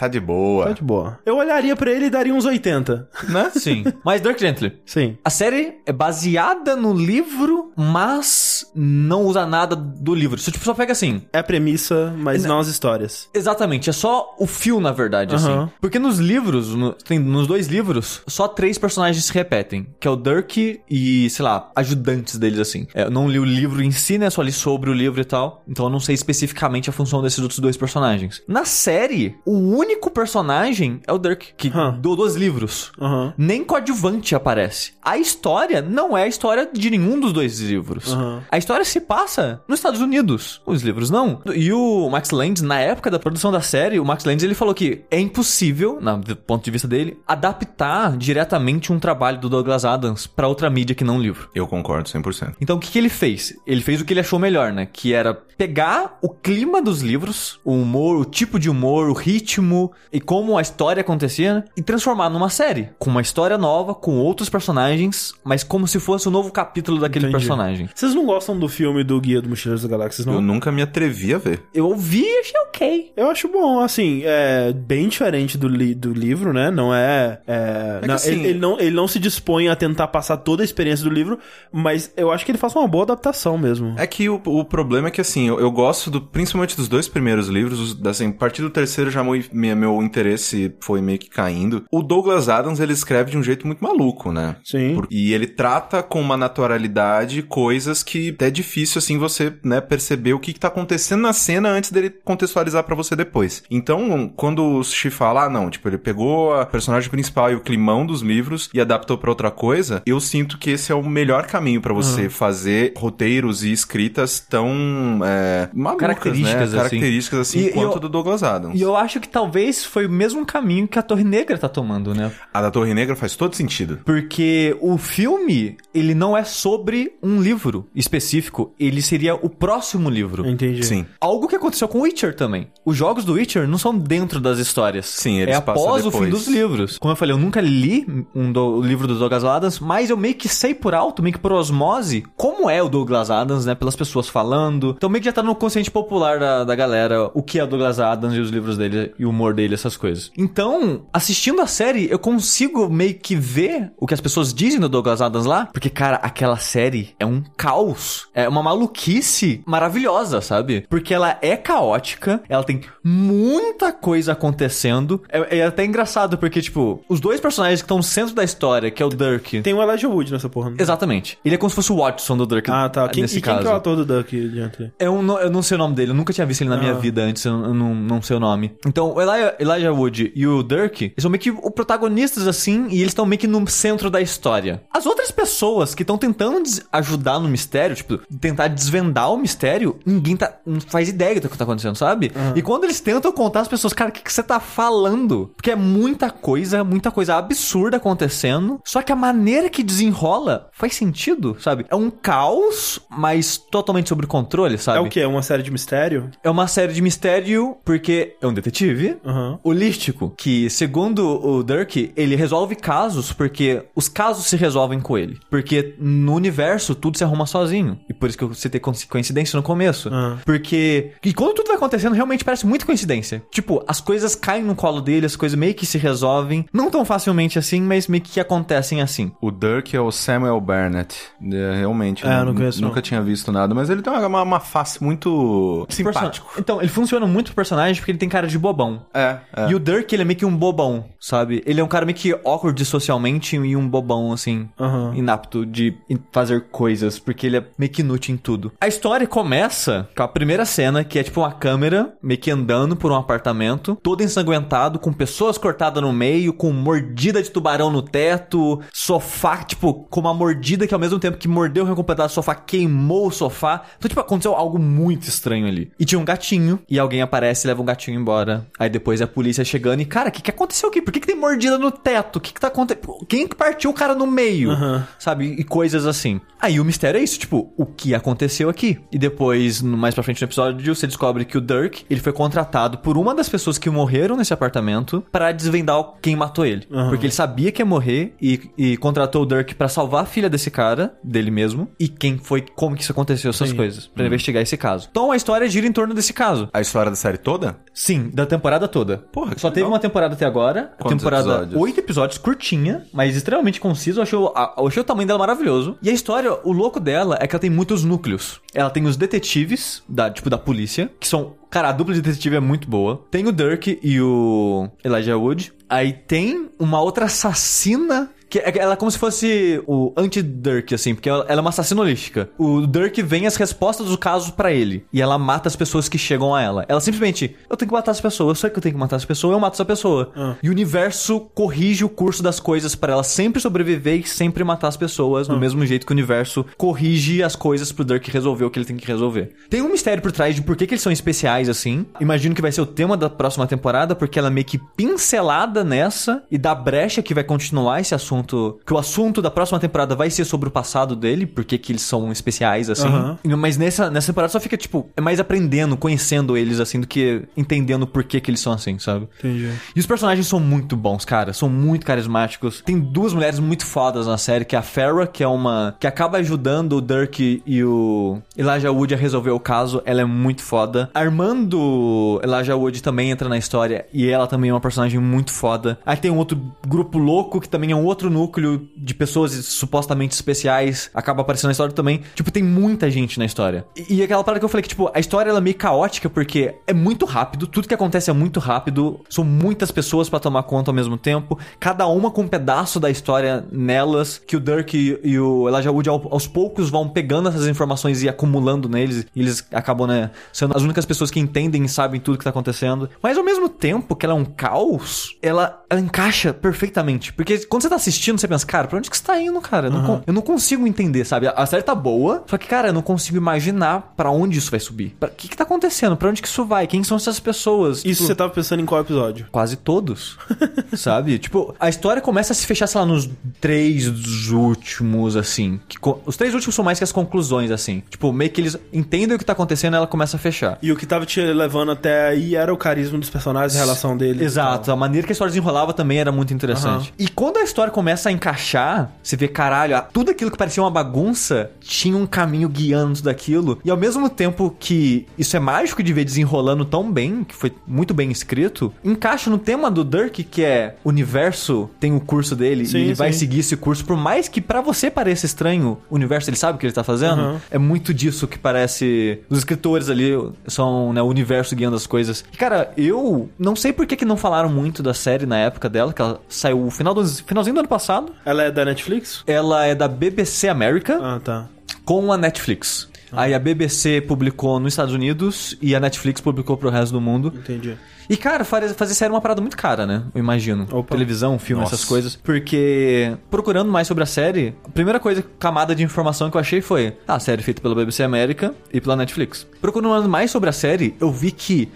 tá 0.01 0.08
de 0.08 0.20
boa. 0.20 0.65
Tá 0.67 0.74
de 0.74 0.81
boa. 0.84 1.20
Eu 1.25 1.38
olharia 1.38 1.75
pra 1.75 1.91
ele 1.91 2.05
e 2.05 2.10
daria 2.10 2.34
uns 2.34 2.43
80. 2.46 3.08
Né? 3.29 3.51
Sim. 3.55 3.84
Mas 4.03 4.20
Dirk 4.22 4.39
Gently. 4.39 4.79
Sim. 4.86 5.15
A 5.24 5.29
série 5.29 5.75
é 5.86 5.93
baseada 5.93 6.75
no 6.75 6.91
livro, 6.93 7.72
mas 7.77 8.65
não 8.74 9.24
usa 9.25 9.46
nada 9.46 9.75
do 9.75 10.15
livro. 10.15 10.39
Você 10.39 10.51
tipo, 10.51 10.65
só 10.65 10.74
pega 10.74 10.91
assim. 10.91 11.22
É 11.31 11.38
a 11.39 11.43
premissa, 11.43 12.12
mas 12.17 12.43
não 12.46 12.60
as 12.60 12.67
histórias. 12.67 13.29
Exatamente, 13.34 13.89
é 13.89 13.93
só 13.93 14.36
o 14.39 14.48
fio, 14.48 14.79
na 14.79 14.91
verdade, 14.91 15.36
assim. 15.36 15.70
Porque 15.79 16.00
nos 16.00 16.17
livros, 16.17 16.74
no- 16.75 16.93
tem, 16.93 17.20
nos 17.20 17.46
dois 17.48 17.67
livros, 17.67 18.22
só 18.27 18.48
três 18.48 18.77
personagens 18.77 19.24
se 19.25 19.34
repetem. 19.34 19.88
Que 20.00 20.08
é 20.08 20.12
o 20.12 20.15
Dirk 20.15 20.81
e, 20.89 21.29
sei 21.29 21.46
lá, 21.46 21.70
ajudantes 21.75 22.38
deles, 22.39 22.58
assim. 22.60 22.88
É, 22.93 23.03
eu 23.03 23.12
não 23.12 23.27
li 23.29 23.38
o 23.39 23.46
livro 23.46 23.84
em 23.84 23.91
si, 23.91 24.17
né? 24.17 24.29
Só 24.31 24.41
li 24.41 24.51
sobre 24.51 24.89
o 24.89 24.93
livro 24.93 25.22
e 25.22 25.25
tal. 25.25 25.63
Então 25.67 25.86
eu 25.86 25.89
não 25.91 26.00
sei 26.00 26.15
especificamente 26.15 26.89
a 26.89 26.93
função 26.93 27.22
desses 27.22 27.39
outros 27.39 27.60
dois 27.60 27.77
personagens. 27.77 28.41
Na 28.48 28.65
série, 28.65 29.36
o 29.46 29.51
único 29.58 29.91
personagem 29.96 31.02
é 31.08 31.12
o 31.14 31.18
Dirk, 31.18 31.54
que 31.58 31.70
Hã. 31.74 31.92
do 32.00 32.16
dos 32.16 32.36
livros. 32.36 32.92
Aham. 33.00 33.34
Nem 33.38 33.64
coadjuvante 33.64 34.36
aparece. 34.36 34.94
A 35.02 35.18
história 35.18 35.82
não 35.82 36.18
é 36.18 36.24
a 36.24 36.28
história 36.28 36.70
de 36.72 36.90
nenhum 36.90 37.20
dos 37.20 37.34
dois 37.34 37.60
livros. 37.60 38.16
A 38.52 38.58
história 38.58 38.86
se 38.86 39.00
passa 39.02 39.62
nos 39.68 39.80
Estados 39.80 40.00
Unidos. 40.02 40.62
Os 40.66 40.82
livros 40.82 41.10
não. 41.10 41.42
E 41.56 41.72
o 41.74 42.10
Max 42.10 42.30
Landis, 42.32 42.62
na 42.62 42.80
época 42.80 43.10
da 43.10 43.18
produção 43.20 43.52
da 43.52 43.62
série, 43.62 44.00
o 44.00 44.06
Max 44.06 44.24
Landis 44.26 44.44
ele 44.44 44.54
falou 44.54 44.74
que 44.74 45.02
é 45.10 45.20
impossível, 45.20 46.00
na- 46.02 46.16
do 46.16 46.36
ponto 46.36 46.64
de 46.64 46.72
vista 46.72 46.88
dele, 46.88 47.18
adaptar 47.28 48.16
diretamente 48.18 48.92
um 48.94 49.00
trabalho 49.00 49.40
do 49.40 49.50
Douglas 49.50 49.86
Adams 49.86 50.28
pra 50.28 50.48
outra 50.48 50.70
mídia 50.70 50.96
que 50.96 51.04
não 51.04 51.16
um 51.18 51.22
livro. 51.22 51.50
Eu 51.56 51.68
concordo 51.68 52.08
100%. 52.10 52.56
Então 52.62 52.78
o 52.78 52.80
que, 52.80 52.92
que 52.92 52.98
ele 52.98 53.10
fez? 53.10 53.54
Ele 53.66 53.82
fez 53.82 54.00
o 54.02 54.06
que 54.06 54.14
ele 54.14 54.20
achou 54.20 54.40
melhor, 54.40 54.72
né? 54.72 54.86
Que 54.92 55.14
era 55.14 55.34
pegar 55.34 56.18
o 56.22 56.30
clima 56.30 56.82
dos 56.82 57.02
livros, 57.02 57.60
o 57.64 57.74
humor, 57.74 58.18
o 58.18 58.26
tipo 58.26 58.58
de 58.60 58.70
humor, 58.70 59.10
o 59.10 59.14
ritmo 59.14 59.81
e 60.12 60.20
como 60.20 60.58
a 60.58 60.62
história 60.62 61.02
acontecia 61.02 61.54
né? 61.56 61.64
e 61.78 61.82
transformar 61.82 62.30
numa 62.30 62.50
série. 62.50 62.90
Com 63.00 63.10
uma 63.10 63.22
história 63.22 63.58
nova, 63.58 63.94
com 63.96 64.18
outros 64.20 64.50
personagens, 64.50 65.34
mas 65.44 65.64
como 65.64 65.88
se 65.88 66.00
fosse 66.00 66.28
um 66.28 66.32
novo 66.32 66.52
capítulo 66.52 67.00
daquele 67.00 67.26
Entendi. 67.28 67.38
personagem. 67.40 67.90
Vocês 67.94 68.14
não 68.16 68.26
gostam 68.26 68.58
do 68.58 68.68
filme 68.68 69.04
do 69.04 69.20
Guia 69.20 69.42
do 69.42 69.50
Mochileiro 69.50 69.82
das 69.82 69.90
Galáxias, 69.90 70.26
não? 70.26 70.36
Eu 70.36 70.42
nunca 70.42 70.72
me 70.72 70.82
atrevi 70.82 71.34
a 71.34 71.38
ver. 71.38 71.64
Eu 71.74 71.88
ouvi 71.88 72.24
e 72.24 72.40
achei 72.40 72.60
ok. 72.68 73.12
Eu 73.16 73.30
acho 73.30 73.48
bom, 73.48 73.80
assim, 73.80 74.22
é 74.26 74.74
bem 74.74 75.08
diferente 75.08 75.58
do, 75.58 75.68
li- 75.68 75.96
do 75.96 76.14
livro, 76.14 76.54
né? 76.54 76.70
Não 76.72 76.94
é. 76.94 77.40
é- 77.48 78.00
que 78.02 78.08
não, 78.08 78.16
assim- 78.16 78.32
ele, 78.32 78.48
ele 78.50 78.60
não, 78.60 78.80
ele 78.80 78.92
não 78.96 79.08
se 79.08 79.20
dispõe 79.20 79.68
a 79.70 79.76
tentar 79.76 80.08
passar 80.08 80.38
toda 80.38 80.64
a 80.64 80.66
experiência 80.66 81.04
do 81.08 81.14
livro, 81.14 81.38
mas 81.72 82.12
eu 82.18 82.32
acho 82.32 82.46
que 82.46 82.52
ele 82.52 82.58
faz 82.58 82.76
uma 82.76 82.88
boa 82.88 83.04
adaptação 83.04 83.58
mesmo. 83.58 83.96
É 83.98 84.08
que 84.08 84.30
o, 84.30 84.42
o 84.46 84.66
problema 84.66 85.08
é 85.08 85.12
que, 85.12 85.22
assim, 85.22 85.48
eu, 85.48 85.60
eu 85.60 85.72
gosto 85.72 86.10
do, 86.10 86.22
principalmente 86.22 86.76
dos 86.76 86.88
dois 86.88 87.08
primeiros 87.08 87.48
livros, 87.48 87.80
os- 87.80 88.06
assim, 88.06 88.30
a 88.30 88.34
partir 88.34 88.62
do 88.62 88.70
terceiro 88.70 89.10
já 89.12 89.24
meu, 89.24 89.42
meu 89.75 90.01
interesse 90.01 90.74
foi 90.80 91.01
meio 91.01 91.20
que 91.20 91.30
caindo. 91.30 91.84
O 91.92 92.01
Douglas 92.01 92.50
Adams, 92.50 92.80
ele 92.80 92.94
escreve 92.94 93.32
de 93.32 93.38
um 93.38 93.44
jeito 93.44 93.66
muito 93.68 93.84
maluco, 93.84 94.32
né? 94.32 94.56
Sim. 94.63 94.96
Por- 94.96 95.08
E 95.12 95.34
ele 95.34 95.48
trata 95.48 96.01
com 96.04 96.20
uma 96.22 96.38
naturalidade 96.38 97.42
coisas 97.44 98.04
que 98.04 98.36
é 98.40 98.50
difícil, 98.50 99.00
assim, 99.00 99.18
você, 99.18 99.54
né, 99.63 99.82
perceber 99.82 100.34
o 100.34 100.40
que, 100.40 100.54
que 100.54 100.60
tá 100.60 100.68
acontecendo 100.68 101.22
na 101.22 101.34
cena 101.34 101.70
antes 101.70 101.92
dele 101.92 102.10
contextualizar 102.24 102.84
pra 102.84 102.96
você 102.96 103.16
depois. 103.16 103.63
Então, 103.70 104.32
quando 104.36 104.63
o 104.63 104.84
Sushi 104.84 105.10
fala, 105.10 105.46
ah, 105.46 105.50
não, 105.50 105.70
tipo, 105.70 105.88
ele 105.88 105.98
pegou 105.98 106.54
a 106.54 106.66
personagem 106.66 107.10
principal 107.10 107.51
e 107.51 107.56
o 107.56 107.60
climão 107.62 108.06
dos 108.06 108.22
livros 108.22 108.70
e 108.74 108.80
adaptou 108.82 109.18
pra 109.18 109.30
outra 109.30 109.51
coisa, 109.51 110.01
eu 110.06 110.20
sinto 110.20 110.58
que 110.58 110.72
esse 110.72 110.92
é 110.92 110.96
o 110.96 111.04
melhor 111.04 111.46
caminho 111.48 111.82
pra 111.82 111.94
você 111.94 112.30
fazer 112.30 112.94
roteiros 112.98 113.63
e 113.63 113.72
escritas 113.72 114.40
tão, 114.40 115.20
é, 115.24 115.70
malucas, 115.74 116.08
Características, 116.08 116.60
né? 116.74 116.80
assim. 116.82 116.90
Características, 116.90 117.40
assim, 117.40 117.60
E- 117.60 117.68
e 117.68 117.72
quanto 117.72 117.96
eu- 117.96 118.00
do 118.00 118.10
Douglas 118.10 118.44
Adams. 118.44 118.80
E 118.80 118.82
eu 118.84 118.96
acho 118.96 119.20
que 119.20 119.28
talvez 119.28 119.50
foi 119.86 120.05
o 120.05 120.10
mesmo 120.10 120.46
caminho 120.46 120.88
que 120.88 120.98
a 120.98 121.01
Torre 121.01 121.24
Negra 121.24 121.58
tá 121.58 121.70
tomando, 121.70 122.13
né? 122.13 122.31
A 122.53 122.62
da 122.62 122.72
Torre 122.72 122.93
Negra 122.93 123.15
faz 123.15 123.36
todo 123.36 123.55
sentido. 123.55 124.00
Porque 124.05 124.75
o 124.81 124.98
filme, 124.98 125.77
ele 125.93 126.13
não 126.13 126.38
é 126.38 126.43
sobre 126.43 127.13
um 127.22 127.41
livro 127.41 127.88
específico, 127.96 128.74
ele 128.79 129.01
seria 129.01 129.36
o 129.36 129.50
próximo 129.50 130.10
livro. 130.10 130.46
Entendi. 130.48 130.84
Sim. 130.86 131.05
Algo 131.20 131.48
que 131.48 131.55
aconteceu 131.55 131.88
com 131.88 132.01
Witcher 132.01 132.36
também. 132.36 132.67
Os 132.86 132.96
jogos 132.98 133.24
do 133.25 133.34
Witcher 133.34 133.67
não 133.67 133.77
são 133.77 133.98
dentro 133.98 134.39
das 134.39 134.60
histórias. 134.60 135.05
Sim, 135.08 135.39
eles 135.39 135.55
É 135.55 135.62
passam 135.62 135.84
após 135.86 136.05
o 136.05 136.12
fim 136.12 136.29
dos 136.29 136.48
livros. 136.48 136.98
Como 136.98 137.12
eu 137.12 137.15
falei, 137.15 137.34
eu 137.36 137.39
nunca 137.39 137.62
li 137.62 138.05
um 138.36 138.51
do- 138.51 138.77
o 138.77 138.81
livro 138.81 139.08
do 139.08 139.17
Douglas 139.17 139.43
Adams, 139.43 139.79
mas 139.79 140.10
eu 140.10 140.17
meio 140.17 140.36
que 140.36 140.48
sei 140.50 140.74
por 140.74 140.93
alto, 140.93 141.22
meio 141.24 141.34
que 141.34 141.39
por 141.39 141.51
osmose, 141.51 142.24
como 142.36 142.70
é 142.70 142.81
o 142.81 142.89
Douglas 142.89 143.29
Adams, 143.31 143.65
né? 143.65 143.75
Pelas 143.75 143.96
pessoas 143.96 144.27
falando. 144.27 144.93
Então 144.98 145.10
meio 145.10 145.22
que 145.22 145.25
já 145.25 145.34
tá 145.34 145.43
no 145.43 145.55
consciente 145.55 145.89
popular 145.91 146.39
da, 146.39 146.63
da 146.63 146.75
galera 146.75 147.29
o 147.34 147.41
que 147.43 147.60
é 147.60 147.63
o 147.63 147.67
Douglas 147.67 148.00
Adams 148.00 148.36
e 148.36 148.39
os 148.39 148.50
livros 148.50 148.77
dele 148.77 149.13
e 149.17 149.25
o 149.25 149.31
humor 149.42 149.54
dele, 149.54 149.74
essas 149.74 149.98
coisas. 149.98 150.32
Então, 150.38 151.06
assistindo 151.12 151.62
a 151.62 151.68
série, 151.68 152.08
eu 152.10 152.20
consigo 152.20 152.90
meio 152.90 153.16
que 153.16 153.36
ver 153.36 153.92
o 153.98 154.06
que 154.06 154.14
as 154.14 154.22
pessoas 154.22 154.54
dizem 154.54 154.80
do 154.80 154.88
Douglas 154.90 155.22
Adams 155.22 155.46
lá, 155.46 155.68
porque, 155.74 155.90
cara, 155.90 156.18
aquela 156.18 156.58
série 156.58 157.10
é 157.20 157.26
um 157.26 157.42
caos. 157.58 158.28
É 158.34 158.48
uma 158.48 158.62
maluquice 158.64 159.62
maravilhosa, 159.66 160.42
sabe? 160.42 160.86
Porque 160.90 161.14
ela 161.14 161.38
é 161.42 161.56
caótica, 161.58 162.42
ela 162.48 162.64
tem 162.64 162.82
muita 163.04 163.92
coisa 163.92 164.32
acontecendo. 164.34 165.22
É, 165.30 165.60
é 165.60 165.66
até 165.66 165.86
engraçado, 165.86 166.38
porque, 166.38 166.62
tipo, 166.62 167.04
os 167.10 167.20
dois 167.20 167.40
personagens 167.40 167.82
que 167.82 167.86
estão 167.86 167.98
no 167.98 168.04
centro 168.04 168.36
da 168.36 168.44
história, 168.44 168.92
que 168.92 169.02
é 169.02 169.06
o 169.06 169.10
Dirk. 169.10 169.62
Tem 169.62 169.74
o 169.74 169.82
Elijah 169.82 170.08
Wood 170.10 170.32
nessa 170.32 170.50
porra. 170.50 170.70
né? 170.72 170.78
Exatamente. 170.80 171.38
Ele 171.44 171.56
é 171.56 171.58
como 171.58 171.70
se 171.70 171.76
fosse 171.76 171.92
o 171.92 171.98
Watson 171.98 172.38
do 172.38 172.46
Dirk. 172.46 172.70
Ah, 172.72 172.90
tá. 172.90 173.08
Quem, 173.10 173.24
nesse 173.24 173.38
e 173.40 173.42
quem 173.42 173.52
caso. 173.54 173.64
que 173.64 173.68
é 173.70 173.74
o 173.74 173.76
ator 173.76 173.96
do 173.96 174.06
Duck 174.06 174.50
diante? 174.50 174.92
Eu 175.00 175.22
não, 175.22 175.40
eu 175.40 175.50
não 175.50 175.62
sei 175.62 175.76
o 175.76 175.78
nome 175.78 175.96
dele, 175.96 176.12
eu 176.12 176.16
nunca 176.16 176.34
tinha 176.34 176.46
visto 176.46 176.62
ele 176.62 176.70
na 176.70 176.78
minha 176.78 176.92
Ah. 176.92 176.96
vida 176.96 177.22
antes, 177.22 177.44
eu, 177.46 177.52
não- 177.54 177.66
eu 177.66 177.74
não, 177.74 177.96
não 177.96 178.22
sei 178.22 178.36
o 178.36 178.40
nome. 178.40 178.74
Então, 178.86 179.14
o 179.14 179.22
Elijah, 179.38 179.56
Elijah 179.60 179.94
Wood 179.94 180.32
e 180.36 180.48
o 180.48 180.64
Dirk, 180.64 181.06
eles 181.06 181.22
são 181.22 181.30
meio 181.32 181.42
que 181.42 181.52
os 181.52 181.72
protagonistas, 181.74 182.48
assim, 182.48 182.88
e 182.90 183.00
eles 183.00 183.12
estão 183.12 183.26
meio 183.26 183.40
que 183.40 183.48
no 183.48 183.68
centro 183.68 184.10
da 184.10 184.22
história. 184.22 184.82
As 184.92 185.06
outras 185.06 185.32
pessoas 185.32 185.94
que 185.96 186.04
estão 186.04 186.18
tentando 186.18 186.62
ajudar 186.92 187.40
no 187.40 187.48
mistério, 187.48 187.96
tipo, 187.96 188.18
tentar 188.40 188.68
desvendar 188.68 189.32
o 189.32 189.38
mistério, 189.38 190.00
ninguém 190.06 190.36
tá, 190.36 190.54
não 190.66 190.82
faz 190.82 191.10
ideia 191.10 191.40
do 191.40 191.50
que 191.50 191.58
tá 191.58 191.64
acontecendo, 191.64 191.96
sabe? 191.96 192.32
E 192.56 192.62
quando 192.62 192.84
eles 192.84 193.00
tentam 193.00 193.32
contar 193.32 193.62
as 193.62 193.68
pessoas, 193.68 193.94
cara, 193.94 194.10
o 194.10 194.14
que, 194.14 194.22
que 194.22 194.32
você 194.32 194.44
tá 194.44 194.60
falando? 194.60 195.52
Porque 195.56 195.72
é 195.72 195.76
muita 195.76 196.30
coisa, 196.30 196.84
muita 196.84 197.12
coisa 197.12 197.36
absurda 197.36 197.98
acontecendo, 197.98 198.82
só 198.84 199.02
que 199.02 199.12
a 199.12 199.16
maneira 199.16 199.70
que 199.70 199.84
desenrola 199.84 200.70
faz 200.72 200.96
sentido, 200.96 201.56
sabe? 201.60 201.86
É 201.90 201.96
um 201.96 202.10
caos, 202.10 203.00
mas 203.10 203.58
totalmente 203.58 204.10
sob 204.10 204.26
controle, 204.28 204.78
sabe? 204.78 204.98
É 204.98 205.02
o 205.02 205.10
quê? 205.10 205.22
É 205.22 205.28
uma 205.28 205.42
série 205.42 205.64
de 205.64 205.72
mistério? 205.72 206.30
É 206.44 206.50
uma 206.50 206.68
série 206.68 206.94
de 206.94 207.02
mistério, 207.02 207.78
porque 207.84 208.36
é 208.42 208.48
um 208.48 208.54
detetive. 208.54 209.18
Aham. 209.25 209.60
holístico, 209.63 210.34
que 210.38 210.70
segundo 210.70 211.28
o 211.46 211.63
Dirk, 211.63 212.12
ele 212.16 212.36
resolve 212.36 212.75
casos 212.75 213.32
porque 213.34 213.84
os 213.96 214.08
casos 214.08 214.46
se 214.48 214.56
resolvem 214.56 215.00
com 215.00 215.18
ele. 215.18 215.40
Porque 215.50 215.96
no 216.00 216.34
universo 216.36 216.96
tudo 216.96 217.18
se 217.18 217.24
arruma 217.24 217.46
sozinho. 217.46 218.00
E 218.10 218.13
por 218.13 218.30
isso 218.30 218.38
que 218.38 218.44
eu 218.44 218.54
citei 218.54 218.80
co- 218.80 218.92
coincidência 219.10 219.58
no 219.58 219.63
começo. 219.63 220.10
Ah. 220.12 220.38
Porque. 220.46 221.12
E 221.24 221.34
quando 221.34 221.54
tudo 221.56 221.68
vai 221.68 221.75
acontecendo, 221.78 222.13
realmente 222.13 222.44
parece 222.44 222.66
muito 222.66 222.86
coincidência. 222.86 223.42
Tipo, 223.51 223.84
as 223.88 224.00
coisas 224.01 224.36
caem 224.36 224.63
no 224.63 224.75
colo 224.75 225.01
dele, 225.01 225.25
as 225.25 225.36
coisas 225.36 225.58
meio 225.58 225.74
que 225.74 225.86
se 225.86 225.98
resolvem. 225.98 226.66
Não 226.74 226.90
tão 226.92 227.04
facilmente 227.06 227.58
assim, 227.60 227.82
mas 227.82 228.08
meio 228.08 228.24
que 228.24 228.40
acontecem 228.40 229.01
assim. 229.01 229.32
O 229.42 229.51
Dirk 229.51 229.96
é 229.96 230.01
o 230.01 230.12
Samuel 230.12 230.60
Burnett. 230.60 231.16
É, 231.51 231.75
realmente. 231.80 232.25
É, 232.25 232.40
eu 232.42 232.46
não 232.46 232.54
conheço, 232.56 232.82
Nunca 232.82 232.96
não. 232.96 233.01
tinha 233.01 233.22
visto 233.22 233.51
nada, 233.51 233.74
mas 233.74 233.90
ele 233.90 234.01
tem 234.01 234.12
uma, 234.12 234.25
uma, 234.28 234.42
uma 234.42 234.60
face 234.60 235.04
muito 235.04 235.86
simpático. 235.90 236.46
Person- 236.48 236.60
Então, 236.60 236.80
ele 236.80 236.90
funciona 236.90 237.25
muito 237.25 237.48
pro 237.48 237.56
personagem 237.56 237.96
porque 237.96 238.12
ele 238.12 238.18
tem 238.18 238.30
cara 238.30 238.48
de 238.48 238.58
bobão. 238.58 239.06
É, 239.13 239.38
é. 239.56 239.70
E 239.70 239.75
o 239.75 239.80
Dirk, 239.80 240.13
ele 240.13 240.22
é 240.22 240.25
meio 240.25 240.38
que 240.38 240.46
um 240.46 240.56
bobão, 240.56 241.06
sabe? 241.20 241.62
Ele 241.65 241.80
é 241.80 241.84
um 241.84 241.88
cara 241.88 242.06
meio 242.06 242.18
que 242.18 242.32
awkward 242.46 242.84
socialmente 242.86 243.56
e 243.56 243.75
um 243.75 243.88
bobão, 243.88 244.32
assim, 244.32 244.70
Aham. 244.80 245.13
inapto 245.15 245.65
de 245.65 245.96
fazer 246.32 246.68
coisas, 246.72 247.20
porque 247.20 247.48
ele 247.48 247.58
é 247.58 247.63
meio 247.77 247.91
que 247.91 248.01
inútil 248.01 248.34
em 248.34 248.38
tudo. 248.38 248.72
A 248.80 248.88
história 248.88 249.27
começa 249.27 250.10
com 250.15 250.24
a 250.24 250.27
primeira 250.27 250.65
cena, 250.65 251.03
que 251.03 251.20
é 251.20 251.24
tipo 251.24 251.41
uma 251.41 251.51
câmera 251.51 252.13
meio 252.22 252.39
que 252.39 252.51
andando 252.51 252.96
por 252.96 253.12
um 253.12 253.15
apartamento, 253.15 253.98
todo 254.01 254.24
ensanguentado, 254.24 255.00
com 255.00 255.12
pessoas 255.12 255.58
cortadas 255.58 256.01
no 256.01 256.13
meio, 256.13 256.53
com 256.53 256.72
mordida 256.72 257.41
de 257.41 257.51
tubarão 257.51 257.91
no 257.91 258.01
teto, 258.01 258.82
sofá, 258.94 259.58
tipo, 259.63 259.94
com 259.94 260.20
uma 260.20 260.34
mordida 260.34 260.88
que 260.88 260.94
ao 260.94 261.00
mesmo 261.00 261.20
tempo 261.20 261.38
que 261.38 261.48
mordeu 261.48 261.86
o 261.86 261.96
completado 261.96 262.30
do 262.30 262.34
sofá, 262.34 262.56
queimou 262.56 263.27
o 263.27 263.32
sofá. 263.32 263.84
Então, 263.98 264.08
tipo, 264.08 264.22
aconteceu 264.22 264.56
algo 264.56 264.80
muito 264.80 265.27
estranho 265.27 265.68
ali. 265.68 265.91
E 266.00 266.06
tinha 266.06 266.20
um 266.20 266.25
gatinho, 266.25 266.80
e 266.89 266.98
alguém 266.98 267.22
aparece 267.22 267.65
e 267.65 267.68
leva 267.68 267.82
um 267.82 267.86
gatinho 267.86 268.20
embora. 268.20 268.65
Aí 268.80 268.89
depois 268.89 269.00
é 269.22 269.24
a 269.24 269.27
polícia 269.27 269.63
chegando 269.65 270.01
e, 270.01 270.05
cara, 270.05 270.29
o 270.29 270.31
que, 270.31 270.41
que 270.41 270.51
aconteceu 270.51 270.89
aqui? 270.89 271.01
Por 271.01 271.12
que, 271.12 271.20
que 271.20 271.27
tem 271.27 271.36
mordida 271.36 271.77
no 271.77 271.91
teto? 271.91 272.36
O 272.38 272.39
que, 272.39 272.53
que 272.53 272.60
tá 272.60 272.67
acontecendo? 272.67 273.25
Quem 273.27 273.48
que 273.48 273.55
partiu 273.55 273.89
o 273.89 273.93
cara 273.93 274.13
no 274.13 274.27
meio? 274.27 274.72
Sabe? 275.20 275.46
E 275.58 275.63
coisas 275.63 276.05
assim. 276.05 276.39
Aí 276.60 276.79
o 276.79 276.86
mistério 276.86 277.20
é 277.20 277.24
isso, 277.24 277.39
tipo, 277.39 277.74
o 277.77 277.86
que 277.86 278.13
aconteceu 278.13 278.70
aqui? 278.70 279.00
E 279.12 279.17
depois, 279.17 279.81
no- 279.81 279.98
mais 279.98 280.13
pra 280.13 280.24
frente 280.24 280.41
no 280.41 280.46
episódio, 280.48 280.96
você 280.96 281.08
descobre 281.08 281.46
que 281.46 281.58
o 281.58 281.62
Dirk, 281.62 282.05
ele 282.10 282.20
foi 282.20 282.31
contratado 282.34 283.00
por 283.00 283.17
uma 283.17 283.34
das 283.34 283.50
pessoas 283.50 283.77
que 283.77 283.89
morreram 283.89 284.38
nesse 284.38 284.53
apartamento 284.53 285.24
pra 285.31 285.51
desvendar 285.51 286.01
quem 286.22 286.36
matou 286.36 286.65
ele. 286.65 286.86
Porque 287.10 287.25
ele 287.25 287.34
sabia 287.34 287.72
que 287.72 287.81
ia 287.81 287.86
morrer 287.86 288.36
e, 288.41 288.60
e 288.77 288.98
contratou 288.98 289.43
o 289.43 289.46
Dirk 289.46 289.74
pra 289.75 289.88
salvar 289.88 290.24
a 290.24 290.25
filha 290.25 290.50
desse 290.50 290.70
cara, 290.70 291.15
dele 291.24 291.50
mesmo, 291.51 291.88
e 292.00 292.08
quem 292.08 292.38
foi, 292.38 292.62
como 292.75 292.96
que 292.96 293.01
isso 293.03 293.12
aconteceu, 293.12 293.50
essas 293.50 293.70
Sim. 293.70 293.75
coisas, 293.75 294.08
Pra 294.08 294.25
investigar 294.25 294.62
esse 294.62 294.77
caso. 294.77 295.08
Então 295.10 295.31
a 295.31 295.36
história 295.36 295.67
gira 295.70 295.88
em 295.88 295.91
torno 295.91 296.13
desse 296.13 296.34
caso. 296.34 296.70
A 296.74 296.81
história 296.81 297.10
da 297.10 297.15
série 297.15 297.38
toda? 297.38 297.77
Sim, 297.93 298.29
da 298.34 298.46
temporada 298.46 298.88
toda. 298.92 299.18
Porra, 299.32 299.54
Só 299.58 299.70
teve 299.70 299.82
legal. 299.82 299.92
uma 299.94 300.00
temporada 300.00 300.34
até 300.36 300.46
agora. 300.46 300.94
Quantos 301.00 301.18
temporada, 301.24 301.50
episódios? 301.50 301.82
oito 301.82 302.00
episódios, 302.00 302.38
curtinha, 302.38 303.06
mas 303.12 303.36
extremamente 303.36 303.80
concisa. 303.82 304.20
Eu 304.20 304.24
achei, 304.24 304.38
o- 304.38 304.52
a- 304.56 304.76
eu 304.78 304.88
achei 304.88 305.02
o 305.02 305.06
tamanho 305.06 305.28
dela 305.28 305.40
maravilhoso. 305.40 305.98
E 306.02 306.10
a 306.10 306.14
história, 306.14 306.52
o 306.64 306.72
louco 306.72 307.00
dela 307.00 307.38
é 307.42 307.48
que 307.48 307.56
ela 307.56 307.62
tem 307.62 307.70
muitos 307.70 308.04
núcleos. 308.04 308.60
Ela 308.74 308.90
tem 308.90 309.06
os 309.06 309.18
detetives, 309.18 310.04
da, 310.08 310.30
tipo, 310.30 310.50
da 310.50 310.58
polícia, 310.58 311.10
que 311.20 311.28
são. 311.28 311.54
Cara, 311.70 311.88
a 311.88 311.92
dupla 311.94 312.14
de 312.14 312.22
detetive 312.22 312.58
é 312.58 312.60
muito 312.60 312.88
boa. 312.90 313.24
Tem 313.32 313.48
o 313.48 313.52
Dirk 313.52 313.98
e 314.04 314.20
o 314.22 314.90
Elijah 315.06 315.38
Wood. 315.38 315.72
Aí 315.92 316.14
tem 316.14 316.70
uma 316.80 317.02
outra 317.02 317.26
assassina. 317.26 318.30
Que 318.50 318.60
é- 318.60 318.80
ela 318.80 318.94
é 318.94 318.96
como 318.98 319.10
se 319.10 319.18
fosse 319.18 319.82
o 319.88 320.12
anti-Dirk, 320.18 320.94
assim, 320.94 321.16
porque 321.16 321.30
ela, 321.30 321.46
ela 321.48 321.60
é 321.60 321.62
uma 321.62 321.70
assassina 321.70 322.02
holística. 322.02 322.50
O 322.58 322.86
Dirk 322.86 323.22
vem 323.22 323.48
as 323.48 323.56
respostas 323.56 324.08
do 324.08 324.18
caso 324.18 324.52
pra 324.52 324.74
ele. 324.74 325.06
E 325.14 325.22
ela 325.22 325.38
mata 325.38 325.70
as 325.70 325.76
pessoas 325.78 326.10
que 326.10 326.18
chegam 326.18 326.54
a 326.54 326.62
ela. 326.62 326.86
Ela 326.90 327.00
simplesmente, 327.00 327.56
eu 327.70 327.78
tenho 327.78 327.88
que 327.88 327.94
matar 327.96 328.12
essa 328.12 328.22
pessoa, 328.22 328.52
eu 328.52 328.56
sei 328.56 328.70
que 328.70 328.78
eu 328.78 328.82
tenho 328.82 328.94
que 328.94 329.00
matar 329.00 329.16
essa 329.16 329.26
pessoa, 329.26 329.54
eu 329.54 329.60
mato 329.60 329.76
essa 329.76 329.86
pessoa. 329.86 330.34
Ah. 330.36 330.56
E 330.62 330.68
o 330.68 330.72
universo 330.74 331.40
corrige 331.56 332.04
o 332.04 332.10
curso 332.10 332.44
das 332.44 332.60
coisas 332.60 332.94
pra 332.94 333.14
ela 333.14 333.24
sempre 333.24 333.62
sobreviver 333.62 334.20
e 334.20 334.28
sempre 334.28 334.66
matar 334.66 334.90
as 334.90 334.98
pessoas, 334.98 335.48
do 335.48 335.58
mesmo 335.58 335.86
jeito 335.86 336.06
que 336.06 336.12
o 336.12 336.14
universo 336.16 336.66
corrige 336.78 337.42
as 337.42 337.56
coisas 337.56 337.90
pro 337.94 338.04
Dirk 338.04 338.30
resolver 338.30 338.66
o 338.66 338.70
que 338.70 338.78
ele 338.80 338.86
tem 338.86 338.98
que 338.98 339.08
resolver. 339.08 339.54
Tem 339.70 339.82
um 339.82 339.90
mistério 339.90 340.22
por 340.22 340.34
trás 340.34 340.56
de 340.56 340.62
por 340.62 340.76
que, 340.76 340.86
que 340.86 340.96
eles 340.96 341.02
são 341.02 341.14
especiais 341.14 341.70
assim. 341.70 342.06
Imagino 342.20 342.54
que 342.54 342.62
vai 342.62 342.74
ser 342.74 342.82
o 342.82 342.86
tema 342.86 343.16
da 343.16 343.30
próxima 343.30 343.66
temporada, 343.66 344.14
porque 344.14 344.38
ela 344.38 344.50
é 344.50 344.52
meio 344.52 344.66
que 344.66 344.78
pincelada 344.98 345.81
nessa 345.84 346.44
e 346.50 346.58
dá 346.58 346.74
brecha 346.74 347.22
que 347.22 347.34
vai 347.34 347.44
continuar 347.44 348.00
esse 348.00 348.14
assunto. 348.14 348.80
Que 348.86 348.94
o 348.94 348.98
assunto 348.98 349.42
da 349.42 349.52
próxima 349.52 349.80
temporada 349.80 350.16
vai 350.16 350.30
ser 350.30 350.46
sobre 350.46 350.70
o 350.70 350.72
passado 350.72 351.16
dele, 351.16 351.46
porque 351.46 351.78
que 351.78 351.92
eles 351.92 352.02
são 352.02 352.32
especiais 352.32 352.90
assim. 352.90 353.08
Aham. 353.08 353.40
Mas 353.58 353.78
nessa, 353.78 354.10
nessa 354.10 354.28
temporada 354.28 354.52
só 354.52 354.60
fica, 354.60 354.78
tipo, 354.78 355.10
é 355.16 355.22
mais 355.22 355.40
aprendendo, 355.40 355.98
conhecendo 355.98 356.58
eles 356.58 356.80
assim, 356.80 357.00
do 357.00 357.08
que 357.08 357.44
entendendo 357.56 358.08
por 358.08 358.24
que, 358.24 358.40
que 358.40 358.50
eles 358.50 358.60
são 358.60 358.74
assim, 358.74 358.98
sabe? 359.00 359.28
Entendi. 359.40 359.72
E 359.96 360.00
os 360.00 360.06
personagens 360.06 360.48
são 360.48 360.60
muito 360.60 360.96
bons, 360.96 361.26
cara. 361.26 361.54
São 361.54 361.70
muito 361.70 362.06
carismáticos. 362.06 362.82
Tem 362.82 363.00
duas 363.00 363.34
mulheres 363.34 363.60
muito 363.60 363.86
fodas 363.86 364.27
na 364.27 364.38
série, 364.38 364.66
que 364.66 364.75
é 364.75 364.79
a 364.79 364.82
Farrah, 364.82 365.27
que 365.27 365.44
é 365.44 365.48
uma... 365.48 365.96
Que 366.00 366.08
acaba 366.08 366.38
ajudando 366.38 366.98
o 366.98 367.01
Dirk 367.01 367.62
e 367.66 367.84
o 367.84 368.40
Elijah 368.58 368.92
Wood 368.92 369.14
a 369.14 369.18
resolver 369.18 369.51
o 369.51 369.60
caso. 369.60 370.01
Ela 370.05 370.22
é 370.22 370.25
muito 370.25 370.62
foda. 370.62 371.10
A 371.14 371.24
irmã 371.24 371.55
do 371.55 372.40
Elijah 372.44 372.75
Wood 372.75 373.01
também 373.01 373.32
entra 373.32 373.48
na 373.48 373.58
história. 373.58 374.05
E 374.14 374.27
ela 374.29 374.48
também 374.48 374.70
é 374.70 374.74
uma 374.74 374.82
personagem 374.82 375.20
muito 375.20 375.51
foda. 375.51 375.71
Aí 376.05 376.18
tem 376.18 376.31
um 376.31 376.38
outro 376.38 376.60
grupo 376.88 377.18
louco, 377.18 377.60
que 377.60 377.70
também 377.70 377.92
é 377.92 377.96
um 377.96 378.05
outro 378.05 378.29
núcleo 378.29 378.88
de 378.96 379.14
pessoas 379.14 379.51
supostamente 379.66 380.34
especiais. 380.34 381.10
Acaba 381.14 381.42
aparecendo 381.42 381.68
na 381.68 381.72
história 381.72 381.94
também. 381.94 382.22
Tipo, 382.36 382.51
tem 382.51 382.64
muita 382.64 383.10
gente 383.10 383.38
na 383.40 383.46
história. 383.46 383.86
E, 383.96 384.16
e 384.16 384.24
aquela 384.24 384.44
parada 384.44 384.60
que 384.60 384.66
eu 384.66 384.70
falei 384.70 384.81
que, 384.84 384.90
tipo, 384.90 385.10
a 385.14 385.20
história 385.20 385.50
ela 385.50 385.60
é 385.60 385.62
meio 385.62 385.75
caótica, 385.75 386.29
porque 386.29 386.75
é 386.88 386.94
muito 386.94 387.25
rápido. 387.25 387.68
Tudo 387.68 387.88
que 387.88 387.94
acontece 387.94 388.29
é 388.29 388.34
muito 388.34 388.60
rápido. 388.60 389.20
São 389.29 389.44
muitas 389.44 389.92
pessoas 389.92 390.29
pra 390.29 390.40
tomar 390.40 390.64
conta 390.64 390.92
ao 390.92 390.96
mesmo 390.96 391.18
tempo. 391.18 391.57
Cada 391.79 392.07
uma 392.07 392.31
com 392.31 392.42
um 392.42 392.48
pedaço 392.48 393.00
da 393.00 393.10
história 393.10 393.66
nelas. 393.72 394.38
Que 394.46 394.55
o 394.55 394.60
Dirk 394.60 394.98
e, 394.98 395.20
e 395.29 395.40
o 395.40 395.68
Elijah 395.70 395.92
Wood 395.92 396.10
ao- 396.10 396.27
aos 396.34 396.48
poucos 396.48 396.90
vão 396.90 397.07
pegando 397.07 397.50
essas 397.50 397.68
informações 397.68 398.24
e 398.24 398.29
acumulando 398.29 398.88
neles. 398.90 399.25
E 399.36 399.42
eles 399.42 399.66
acabam, 399.72 400.07
né, 400.07 400.31
sendo 400.51 400.75
as 400.75 400.84
únicas 400.84 401.05
pessoas 401.05 401.29
que 401.31 401.40
entendem 401.40 401.84
e 401.86 401.90
sabem 401.90 402.20
tudo 402.20 402.38
que 402.38 402.44
tá 402.44 402.50
acontecendo. 402.50 403.10
Mas 403.22 403.38
ao 403.38 403.44
mesmo 403.44 403.68
tempo 403.70 404.16
que 404.16 404.25
ela 404.25 404.36
é 404.36 404.38
um 404.38 404.46
caos, 404.46 405.36
ela, 405.42 405.61
ela 405.90 406.00
encaixa 406.00 406.54
perfeitamente. 406.54 407.34
Porque 407.34 407.60
quando 407.66 407.82
você 407.84 407.90
tá 407.90 407.96
assistindo, 407.96 408.40
você 408.40 408.48
pensa, 408.48 408.66
cara, 408.66 408.88
pra 408.88 408.98
onde 408.98 409.10
que 409.10 409.18
você 409.18 409.24
tá 409.24 409.40
indo, 409.42 409.60
cara? 409.62 409.88
Eu, 409.88 409.92
não, 409.92 410.04
con- 410.06 410.22
eu 410.26 410.34
não 410.34 410.42
consigo 410.42 410.88
entender, 410.88 411.26
sabe? 411.26 411.48
A, 411.48 411.66
série 411.66 411.84
tá 411.84 411.94
boa, 411.96 412.44
só 412.48 412.58
que, 412.58 412.68
cara, 412.68 412.90
eu 412.90 412.94
não 412.94 413.02
consigo 413.02 413.38
imaginar 413.38 414.14
pra 414.16 414.30
onde 414.32 414.58
isso 414.58 414.72
vai 414.72 414.80
subir. 414.80 415.16
O 415.22 415.28
que 415.28 415.48
que 415.48 415.58
tá 415.58 415.64
acontecendo? 415.64 416.16
Pra 416.16 416.30
onde 416.30 416.42
que 416.42 416.48
isso 416.48 416.66
vai? 416.66 416.88
Quem 416.88 417.04
são 417.04 417.18
essas 417.18 417.40
pessoas? 417.40 418.00
Isso 418.00 418.22
Tipo, 418.22 418.28
você 418.28 418.36
tava 418.36 418.50
pensando 418.52 418.82
em 418.82 418.86
qual 418.86 419.02
episódio? 419.02 419.48
Quase 419.52 419.76
todos. 419.76 420.38
sabe? 420.96 421.38
Tipo, 421.40 421.76
a 421.80 421.90
história 421.90 422.22
começa 422.22 422.54
a 422.54 422.56
se 422.56 422.66
fechar, 422.66 422.88
sei 422.88 423.00
lá, 423.02 423.06
nos 423.08 423.30
três 423.60 424.08
últimos, 424.52 425.36
assim. 425.36 425.80
Que 425.88 425.98
os 426.26 426.38
três 426.38 426.54
últimos 426.54 426.76
são 426.76 426.84
mais 426.86 426.98
que 426.98 427.04
as 427.04 427.12
conclusões, 427.12 427.72
assim. 427.72 428.04
Tipo, 428.10 428.32
meio 428.32 428.52
que 428.52 428.62
eles 428.62 428.78
entendem 428.94 429.36
o 429.36 429.40
que 429.40 429.46
tá 429.46 429.54
acontecendo 429.54 429.94
e 429.94 429.98
ela 429.98 430.08
começa 430.08 430.38
a 430.38 430.40
fechar. 430.40 430.78
E 430.82 430.92
o 430.92 430.96
que 430.96 431.06
tava 431.06 431.26
te 431.26 431.40
levando 431.42 431.92
até 431.92 432.30
aí 432.30 432.56
era 432.56 432.74
o 432.74 432.78
carisma 432.78 433.18
dos 433.18 433.30
personagens, 433.30 433.76
a 433.76 433.80
relação 433.84 434.16
deles. 434.16 434.42
Exato, 434.42 434.92
a 434.92 434.96
maneira 434.96 435.26
que 435.26 435.32
a 435.32 435.34
história 435.34 435.50
desenrolava 435.51 435.94
também 435.94 436.20
era 436.20 436.31
muito 436.31 436.53
interessante. 436.53 437.14
E 437.18 437.27
quando 437.27 437.57
a 437.57 437.64
história 437.64 437.92
começa 437.92 438.29
a 438.29 438.31
encaixar, 438.31 439.11
você 439.22 439.35
vê, 439.35 439.48
caralho, 439.48 440.01
tudo 440.11 440.31
aquilo 440.31 440.51
que 440.51 440.57
parecia 440.57 440.81
uma 440.81 440.92
bagunça 440.92 441.72
tinha 441.79 442.18
um 442.18 442.25
caminho 442.25 442.68
guiando 442.68 443.16
tudo 443.16 443.29
aquilo. 443.29 443.79
E 443.83 443.90
ao 443.90 443.98
mesmo 443.98 444.29
tempo 444.29 444.75
que 444.79 445.25
isso 445.37 445.55
é 445.55 445.59
mágico 445.59 446.01
de 446.01 446.14
ver 446.14 446.25
desenrolando 446.25 446.85
tão 446.85 447.11
bem, 447.11 447.44
que 447.44 447.55
foi 447.55 447.72
muito 447.87 448.14
bem 448.14 448.31
escrito, 448.31 448.94
encaixa 449.03 449.50
no 449.50 449.57
tema 449.57 449.90
do 449.92 450.03
Dirk, 450.03 450.44
que 450.44 450.64
é 450.64 450.96
o 451.03 451.09
universo 451.09 451.90
tem 452.00 452.16
o 452.16 452.20
curso 452.20 452.55
dele 452.55 452.85
Sim, 452.85 452.98
e 452.98 453.01
ele 453.01 453.14
vai 453.14 453.31
sim. 453.33 453.40
seguir 453.40 453.59
esse 453.59 453.75
curso. 453.75 454.05
Por 454.05 454.18
mais 454.18 454.48
que 454.48 454.61
pra 454.61 454.81
você 454.81 455.09
pareça 455.09 455.46
estranho, 455.46 455.98
o 456.09 456.16
universo 456.16 456.50
ele 456.50 456.57
sabe 456.57 456.75
o 456.75 456.79
que 456.79 456.85
ele 456.85 456.94
tá 456.94 457.03
fazendo. 457.03 457.42
Uhum. 457.42 457.59
É 457.70 457.77
muito 457.77 458.14
disso 458.14 458.48
que 458.48 458.57
parece. 458.57 459.40
Os 459.50 459.59
escritores 459.59 460.09
ali 460.09 460.31
são 460.68 461.14
né, 461.14 461.22
o 461.22 461.25
universo 461.25 461.75
guiando 461.75 461.96
as 461.96 462.07
coisas. 462.07 462.44
E, 462.51 462.57
cara, 462.57 462.92
eu 462.98 463.50
não 463.57 463.75
sei 463.75 463.94
por 463.94 464.05
que, 464.05 464.16
que 464.16 464.25
não 464.25 464.37
falaram 464.37 464.70
muito 464.70 465.03
da 465.03 465.14
série 465.14 465.30
na 465.39 465.57
época 465.57 465.89
dela, 465.89 466.13
que 466.13 466.22
ela 466.22 466.39
saiu 466.48 466.77
no 466.79 466.91
final 466.91 467.13
do, 467.13 467.25
finalzinho 467.25 467.74
do 467.75 467.79
ano 467.79 467.87
passado. 467.89 468.33
Ela 468.46 468.63
é 468.63 468.72
da 468.72 468.85
Netflix? 468.85 469.44
Ela 469.48 469.85
é 469.85 469.96
da 469.96 470.07
BBC 470.07 470.67
América 470.67 471.20
Ah, 471.22 471.39
tá. 471.44 471.67
com 472.05 472.31
a 472.31 472.37
Netflix. 472.37 473.09
Aí 473.33 473.53
a 473.53 473.59
BBC 473.59 474.20
publicou 474.22 474.77
nos 474.77 474.91
Estados 474.91 475.13
Unidos 475.13 475.77
e 475.81 475.96
a 475.96 476.00
Netflix 476.01 476.41
publicou 476.41 476.75
pro 476.75 476.89
resto 476.89 477.13
do 477.13 477.22
mundo. 477.22 477.53
Entendi. 477.55 477.98
E, 478.29 478.35
cara, 478.37 478.63
fazer, 478.65 478.94
fazer 478.94 479.13
série 479.13 479.29
é 479.29 479.33
uma 479.33 479.41
parada 479.41 479.61
muito 479.61 479.75
cara, 479.77 480.05
né? 480.05 480.24
Eu 480.35 480.39
imagino. 480.39 480.85
Opa. 480.91 481.11
Televisão, 481.11 481.57
filme, 481.57 481.81
Nossa. 481.81 481.96
essas 481.96 482.05
coisas. 482.05 482.35
Porque, 482.35 483.35
procurando 483.50 483.89
mais 483.91 484.07
sobre 484.07 484.24
a 484.24 484.27
série, 484.27 484.74
a 484.85 484.89
primeira 484.89 485.20
coisa, 485.20 485.44
camada 485.59 485.96
de 485.96 486.03
informação 486.03 486.50
que 486.51 486.57
eu 486.57 486.61
achei 486.61 486.81
foi: 486.81 487.15
ah, 487.27 487.35
a 487.35 487.39
série 487.39 487.61
feita 487.63 487.81
pela 487.81 487.96
BBC 487.96 488.22
América 488.24 488.74
e 488.91 489.00
pela 489.01 489.15
Netflix. 489.15 489.65
Procurando 489.81 490.27
mais 490.29 490.51
sobre 490.51 490.70
a 490.70 490.74
série, 490.74 491.15
eu 491.20 491.31
vi 491.31 491.51
que. 491.51 491.89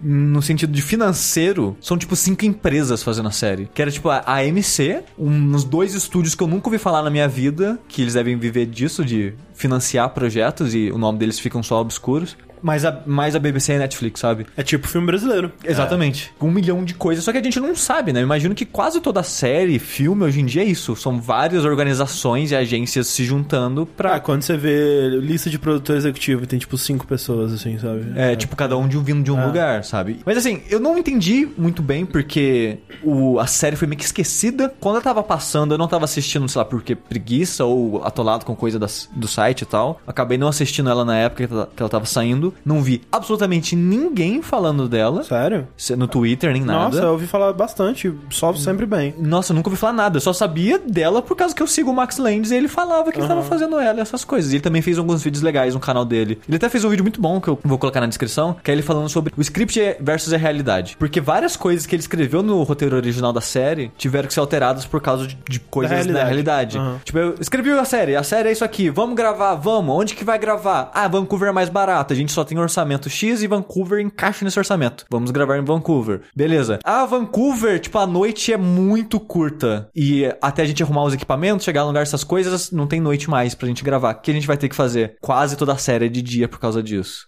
No 0.00 0.40
sentido 0.40 0.72
de 0.72 0.82
financeiro, 0.82 1.76
são 1.80 1.98
tipo 1.98 2.14
cinco 2.14 2.44
empresas 2.44 3.02
fazendo 3.02 3.28
a 3.28 3.32
série. 3.32 3.68
Que 3.74 3.82
era 3.82 3.90
tipo 3.90 4.08
a 4.08 4.22
AMC, 4.26 5.02
uns 5.18 5.64
dois 5.64 5.94
estúdios 5.94 6.34
que 6.34 6.42
eu 6.42 6.46
nunca 6.46 6.68
ouvi 6.68 6.78
falar 6.78 7.02
na 7.02 7.10
minha 7.10 7.28
vida, 7.28 7.78
que 7.88 8.02
eles 8.02 8.14
devem 8.14 8.36
viver 8.36 8.66
disso, 8.66 9.04
de 9.04 9.34
financiar 9.54 10.08
projetos 10.10 10.74
e 10.74 10.90
o 10.90 10.98
nome 10.98 11.18
deles 11.18 11.38
ficam 11.38 11.62
só 11.62 11.80
obscuros. 11.80 12.36
Mais 12.62 12.84
a, 12.84 13.00
mais 13.06 13.34
a 13.34 13.38
BBC 13.38 13.72
e 13.72 13.76
a 13.76 13.78
Netflix, 13.80 14.20
sabe? 14.20 14.46
É 14.56 14.62
tipo 14.62 14.86
filme 14.88 15.06
brasileiro. 15.06 15.52
Exatamente. 15.64 16.32
Um 16.40 16.50
milhão 16.50 16.84
de 16.84 16.94
coisas, 16.94 17.24
só 17.24 17.32
que 17.32 17.38
a 17.38 17.42
gente 17.42 17.60
não 17.60 17.74
sabe, 17.74 18.12
né? 18.12 18.20
Eu 18.20 18.24
imagino 18.24 18.54
que 18.54 18.64
quase 18.64 19.00
toda 19.00 19.22
série, 19.22 19.78
filme, 19.78 20.24
hoje 20.24 20.40
em 20.40 20.46
dia 20.46 20.62
é 20.62 20.66
isso. 20.66 20.94
São 20.96 21.20
várias 21.20 21.64
organizações 21.64 22.50
e 22.50 22.56
agências 22.56 23.06
se 23.06 23.24
juntando 23.24 23.86
pra. 23.86 24.16
Ah, 24.16 24.20
quando 24.20 24.42
você 24.42 24.56
vê 24.56 25.08
lista 25.20 25.48
de 25.50 25.58
produtor 25.58 25.96
executivo 25.96 26.46
tem 26.46 26.58
tipo 26.58 26.76
cinco 26.78 27.06
pessoas, 27.06 27.52
assim, 27.52 27.78
sabe? 27.78 28.12
É, 28.16 28.34
tipo, 28.36 28.56
cada 28.56 28.76
um 28.76 28.88
de 28.88 28.96
um 28.98 29.02
vindo 29.02 29.22
de 29.22 29.30
um 29.30 29.46
lugar, 29.46 29.84
sabe? 29.84 30.20
Mas 30.24 30.36
assim, 30.38 30.62
eu 30.70 30.80
não 30.80 30.96
entendi 30.98 31.48
muito 31.56 31.82
bem 31.82 32.04
porque 32.06 32.78
o, 33.02 33.38
a 33.38 33.46
série 33.46 33.76
foi 33.76 33.86
meio 33.86 33.98
que 33.98 34.04
esquecida. 34.04 34.72
Quando 34.80 34.96
eu 34.96 35.02
tava 35.02 35.22
passando, 35.22 35.72
eu 35.74 35.78
não 35.78 35.88
tava 35.88 36.04
assistindo, 36.04 36.48
sei 36.48 36.58
lá, 36.58 36.64
porque 36.64 36.94
preguiça 36.94 37.64
ou 37.64 38.04
atolado 38.04 38.44
com 38.44 38.54
coisa 38.56 38.78
das- 38.78 39.08
do 39.14 39.28
site 39.28 39.62
e 39.62 39.66
tal. 39.66 40.00
Acabei 40.06 40.38
não 40.38 40.48
assistindo 40.48 40.88
ela 40.90 41.04
na 41.04 41.16
época 41.16 41.46
que 41.46 41.52
ela- 41.52 41.68
que 41.76 41.82
ela 41.82 41.90
tava 41.90 42.06
saindo. 42.06 42.47
Não 42.64 42.82
vi 42.82 43.02
absolutamente 43.10 43.74
ninguém 43.76 44.42
falando 44.42 44.88
dela. 44.88 45.22
Sério? 45.22 45.68
No 45.96 46.06
Twitter, 46.08 46.52
nem 46.52 46.62
nada. 46.62 46.84
Nossa, 46.84 46.98
eu 47.02 47.12
ouvi 47.12 47.26
falar 47.26 47.52
bastante. 47.52 48.12
Só 48.30 48.52
sempre 48.54 48.86
bem. 48.86 49.14
Nossa, 49.18 49.52
eu 49.52 49.56
nunca 49.56 49.68
ouvi 49.68 49.78
falar 49.78 49.92
nada. 49.92 50.16
Eu 50.16 50.20
só 50.20 50.32
sabia 50.32 50.78
dela 50.78 51.22
por 51.22 51.36
causa 51.36 51.54
que 51.54 51.62
eu 51.62 51.66
sigo 51.66 51.90
o 51.90 51.94
Max 51.94 52.18
Landis 52.18 52.50
e 52.50 52.56
ele 52.56 52.68
falava 52.68 53.10
que 53.12 53.18
ele 53.18 53.26
tava 53.26 53.42
fazendo 53.42 53.78
ela 53.78 53.98
e 53.98 54.02
essas 54.02 54.24
coisas. 54.24 54.52
E 54.52 54.56
ele 54.56 54.62
também 54.62 54.82
fez 54.82 54.98
alguns 54.98 55.22
vídeos 55.22 55.42
legais 55.42 55.74
no 55.74 55.80
canal 55.80 56.04
dele. 56.04 56.38
Ele 56.48 56.56
até 56.56 56.68
fez 56.68 56.84
um 56.84 56.88
vídeo 56.88 57.02
muito 57.02 57.20
bom 57.20 57.40
que 57.40 57.48
eu 57.48 57.58
vou 57.62 57.78
colocar 57.78 58.00
na 58.00 58.06
descrição, 58.06 58.56
que 58.62 58.70
é 58.70 58.74
ele 58.74 58.82
falando 58.82 59.08
sobre 59.08 59.32
o 59.36 59.40
script 59.40 59.96
versus 60.00 60.32
a 60.32 60.36
realidade. 60.36 60.96
Porque 60.98 61.20
várias 61.20 61.56
coisas 61.56 61.86
que 61.86 61.94
ele 61.94 62.02
escreveu 62.02 62.42
no 62.42 62.62
roteiro 62.62 62.96
original 62.96 63.32
da 63.32 63.40
série 63.40 63.90
tiveram 63.96 64.28
que 64.28 64.34
ser 64.34 64.40
alteradas 64.40 64.84
por 64.86 65.00
causa 65.00 65.26
de, 65.26 65.38
de 65.48 65.60
coisas 65.60 65.90
da 65.90 65.96
realidade. 66.24 66.28
realidade. 66.28 66.78
Aham. 66.78 67.00
Tipo, 67.04 67.18
eu 67.18 67.34
escrevi 67.40 67.70
a 67.70 67.84
série, 67.84 68.16
a 68.16 68.22
série 68.22 68.48
é 68.48 68.52
isso 68.52 68.64
aqui, 68.64 68.90
vamos 68.90 69.14
gravar, 69.14 69.54
vamos. 69.54 69.94
Onde 69.94 70.14
que 70.14 70.24
vai 70.24 70.38
gravar? 70.38 70.90
Ah, 70.94 71.08
Vancouver 71.08 71.48
é 71.48 71.52
mais 71.52 71.68
barato, 71.68 72.12
a 72.12 72.16
gente 72.16 72.32
só 72.38 72.44
tem 72.44 72.56
orçamento 72.56 73.10
X 73.10 73.42
e 73.42 73.48
Vancouver 73.48 73.98
encaixa 73.98 74.44
nesse 74.44 74.58
orçamento. 74.58 75.04
Vamos 75.10 75.32
gravar 75.32 75.58
em 75.58 75.64
Vancouver. 75.64 76.20
Beleza. 76.36 76.78
Ah, 76.84 77.04
Vancouver, 77.04 77.80
tipo, 77.80 77.98
a 77.98 78.06
noite 78.06 78.52
é 78.52 78.56
muito 78.56 79.18
curta. 79.18 79.90
E 79.94 80.24
até 80.40 80.62
a 80.62 80.64
gente 80.64 80.82
arrumar 80.84 81.02
os 81.02 81.14
equipamentos, 81.14 81.64
chegar 81.64 81.80
no 81.80 81.88
lugar 81.88 82.04
dessas 82.04 82.22
coisas, 82.22 82.70
não 82.70 82.86
tem 82.86 83.00
noite 83.00 83.28
mais 83.28 83.56
pra 83.56 83.66
gente 83.66 83.82
gravar. 83.82 84.14
O 84.14 84.20
que 84.20 84.30
a 84.30 84.34
gente 84.34 84.46
vai 84.46 84.56
ter 84.56 84.68
que 84.68 84.76
fazer? 84.76 85.16
Quase 85.20 85.56
toda 85.56 85.72
a 85.72 85.76
série 85.76 86.06
é 86.06 86.08
de 86.08 86.22
dia 86.22 86.46
por 86.46 86.60
causa 86.60 86.80
disso. 86.80 87.26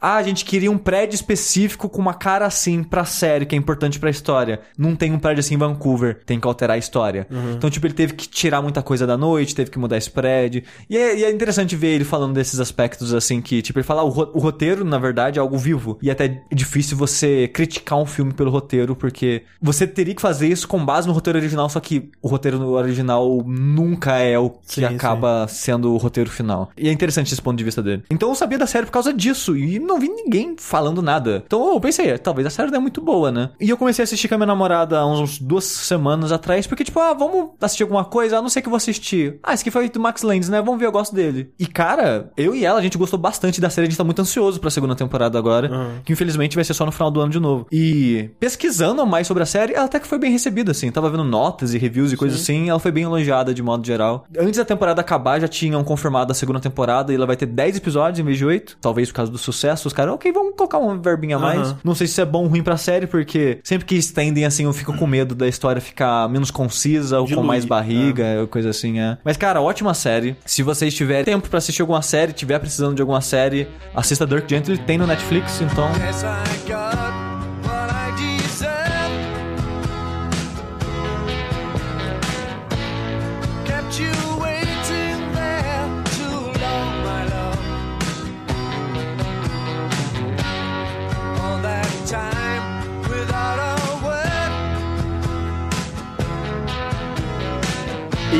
Ah, 0.00 0.16
a 0.16 0.22
gente 0.22 0.46
queria 0.46 0.70
um 0.70 0.78
prédio 0.78 1.14
específico 1.14 1.90
com 1.90 2.00
uma 2.00 2.14
cara 2.14 2.46
assim 2.46 2.82
pra 2.82 3.04
série, 3.04 3.44
que 3.44 3.54
é 3.54 3.58
importante 3.58 3.98
pra 3.98 4.08
história. 4.08 4.60
Não 4.78 4.96
tem 4.96 5.12
um 5.12 5.18
prédio 5.18 5.40
assim 5.40 5.56
em 5.56 5.58
Vancouver, 5.58 6.22
tem 6.24 6.40
que 6.40 6.46
alterar 6.46 6.76
a 6.76 6.78
história. 6.78 7.26
Então, 7.54 7.68
tipo, 7.68 7.86
ele 7.86 7.94
teve 7.94 8.14
que 8.14 8.26
tirar 8.26 8.62
muita 8.62 8.82
coisa 8.82 9.06
da 9.06 9.16
noite, 9.18 9.54
teve 9.54 9.70
que 9.70 9.78
mudar 9.78 9.98
esse 9.98 10.10
prédio. 10.10 10.62
E 10.88 10.96
é, 10.96 11.18
e 11.18 11.24
é 11.24 11.30
interessante 11.30 11.76
ver 11.76 11.88
ele 11.88 12.04
falando 12.04 12.32
desses 12.32 12.58
aspectos 12.60 13.12
assim 13.12 13.42
que, 13.42 13.60
tipo, 13.60 13.78
ele 13.78 13.86
fala, 13.86 14.00
ah, 14.00 14.04
o, 14.04 14.37
o 14.38 14.40
roteiro, 14.40 14.84
na 14.84 14.98
verdade, 14.98 15.40
é 15.40 15.42
algo 15.42 15.58
vivo. 15.58 15.98
E 16.00 16.12
até 16.12 16.40
é 16.48 16.54
difícil 16.54 16.96
você 16.96 17.48
criticar 17.48 17.98
um 17.98 18.06
filme 18.06 18.32
pelo 18.32 18.52
roteiro, 18.52 18.94
porque 18.94 19.42
você 19.60 19.84
teria 19.84 20.14
que 20.14 20.22
fazer 20.22 20.46
isso 20.46 20.68
com 20.68 20.84
base 20.84 21.08
no 21.08 21.12
roteiro 21.12 21.40
original, 21.40 21.68
só 21.68 21.80
que 21.80 22.08
o 22.22 22.28
roteiro 22.28 22.64
original 22.68 23.42
nunca 23.44 24.16
é 24.18 24.38
o 24.38 24.50
que 24.50 24.74
Sim, 24.76 24.84
acaba 24.84 25.48
sendo 25.48 25.92
o 25.92 25.96
roteiro 25.96 26.30
final. 26.30 26.70
E 26.78 26.88
é 26.88 26.92
interessante 26.92 27.32
esse 27.32 27.42
ponto 27.42 27.58
de 27.58 27.64
vista 27.64 27.82
dele. 27.82 28.04
Então 28.08 28.28
eu 28.28 28.34
sabia 28.36 28.56
da 28.56 28.66
série 28.66 28.86
por 28.86 28.92
causa 28.92 29.12
disso 29.12 29.56
e 29.56 29.80
não 29.80 29.98
vi 29.98 30.08
ninguém 30.08 30.54
falando 30.56 31.02
nada. 31.02 31.42
Então 31.44 31.74
eu 31.74 31.80
pensei, 31.80 32.10
é, 32.10 32.16
talvez 32.18 32.46
a 32.46 32.50
série 32.50 32.70
não 32.70 32.78
é 32.78 32.80
muito 32.80 33.00
boa, 33.00 33.32
né? 33.32 33.50
E 33.60 33.68
eu 33.68 33.76
comecei 33.76 34.04
a 34.04 34.04
assistir 34.04 34.28
com 34.28 34.36
a 34.36 34.38
minha 34.38 34.46
namorada 34.46 35.00
há 35.00 35.06
uns 35.06 35.40
duas 35.40 35.64
semanas 35.64 36.30
atrás, 36.30 36.64
porque 36.64 36.84
tipo, 36.84 37.00
ah, 37.00 37.12
vamos 37.12 37.50
assistir 37.60 37.82
alguma 37.82 38.04
coisa? 38.04 38.38
Ah, 38.38 38.42
não 38.42 38.48
sei 38.48 38.60
o 38.60 38.62
que 38.62 38.68
eu 38.68 38.70
vou 38.70 38.76
assistir. 38.76 39.40
Ah, 39.42 39.52
esse 39.52 39.64
aqui 39.64 39.70
foi 39.72 39.88
do 39.88 39.98
Max 39.98 40.22
Landis, 40.22 40.48
né? 40.48 40.62
Vamos 40.62 40.78
ver, 40.78 40.86
eu 40.86 40.92
gosto 40.92 41.12
dele. 41.12 41.50
E 41.58 41.66
cara, 41.66 42.30
eu 42.36 42.54
e 42.54 42.64
ela, 42.64 42.78
a 42.78 42.82
gente 42.82 42.96
gostou 42.96 43.18
bastante 43.18 43.60
da 43.60 43.68
série, 43.68 43.88
a 43.88 43.90
gente 43.90 43.98
tá 43.98 44.04
muito 44.04 44.22
ansioso 44.22 44.27
pra 44.60 44.70
segunda 44.70 44.94
temporada 44.94 45.38
agora, 45.38 45.70
que 46.04 46.12
infelizmente 46.12 46.54
vai 46.54 46.64
ser 46.64 46.74
só 46.74 46.84
no 46.84 46.92
final 46.92 47.10
do 47.10 47.20
ano 47.20 47.30
de 47.30 47.40
novo. 47.40 47.66
E 47.70 48.30
pesquisando 48.40 49.04
mais 49.06 49.26
sobre 49.26 49.42
a 49.42 49.46
série, 49.46 49.74
ela 49.74 49.84
até 49.84 49.98
que 49.98 50.06
foi 50.06 50.18
bem 50.18 50.30
recebida, 50.30 50.72
assim. 50.72 50.90
Tava 50.90 51.10
vendo 51.10 51.24
notas 51.24 51.74
e 51.74 51.78
reviews 51.78 52.12
e 52.12 52.16
coisas 52.16 52.40
assim, 52.40 52.68
ela 52.68 52.78
foi 52.78 52.90
bem 52.90 53.04
elogiada 53.04 53.52
de 53.54 53.62
modo 53.62 53.86
geral. 53.86 54.24
Antes 54.38 54.56
da 54.56 54.64
temporada 54.64 55.00
acabar, 55.00 55.40
já 55.40 55.48
tinham 55.48 55.82
confirmado 55.84 56.32
a 56.32 56.34
segunda 56.34 56.60
temporada 56.60 57.12
e 57.12 57.16
ela 57.16 57.26
vai 57.26 57.36
ter 57.36 57.46
10 57.46 57.76
episódios 57.76 58.18
em 58.18 58.24
vez 58.24 58.38
de 58.38 58.44
8. 58.44 58.78
Talvez 58.80 59.08
por 59.08 59.14
causa 59.14 59.32
do 59.32 59.38
sucesso, 59.38 59.88
os 59.88 59.92
caras, 59.92 60.14
ok, 60.14 60.32
vamos 60.32 60.54
colocar 60.56 60.78
uma 60.78 60.96
verbinha 60.96 61.36
a 61.36 61.38
mais. 61.38 61.60
Aham. 61.60 61.78
Não 61.84 61.94
sei 61.94 62.06
se 62.06 62.12
isso 62.12 62.20
é 62.20 62.24
bom 62.24 62.42
ou 62.42 62.46
ruim 62.46 62.62
pra 62.62 62.76
série, 62.76 63.06
porque 63.06 63.58
sempre 63.62 63.86
que 63.86 63.94
estendem 63.94 64.44
assim, 64.44 64.64
eu 64.64 64.72
fico 64.72 64.96
com 64.96 65.06
medo 65.06 65.34
da 65.34 65.46
história 65.48 65.80
ficar 65.80 66.28
menos 66.28 66.50
concisa 66.50 67.18
ou 67.18 67.24
com 67.24 67.28
Diluir, 67.28 67.46
mais 67.46 67.64
barriga, 67.64 68.46
coisa 68.50 68.70
assim, 68.70 68.98
é. 68.98 69.18
Mas, 69.24 69.36
cara, 69.36 69.60
ótima 69.60 69.92
série. 69.94 70.36
Se 70.44 70.62
vocês 70.62 70.94
tiverem 70.94 71.24
tempo 71.24 71.48
pra 71.48 71.58
assistir 71.58 71.82
alguma 71.82 72.02
série, 72.02 72.32
tiver 72.32 72.58
precisando 72.58 72.94
de 72.94 73.02
alguma 73.02 73.20
série, 73.20 73.68
assista 73.94 74.17
Dirk 74.26 74.48
Gently, 74.48 74.78
tem 74.78 74.98
no 74.98 75.06
Netflix, 75.06 75.60
então. 75.60 75.90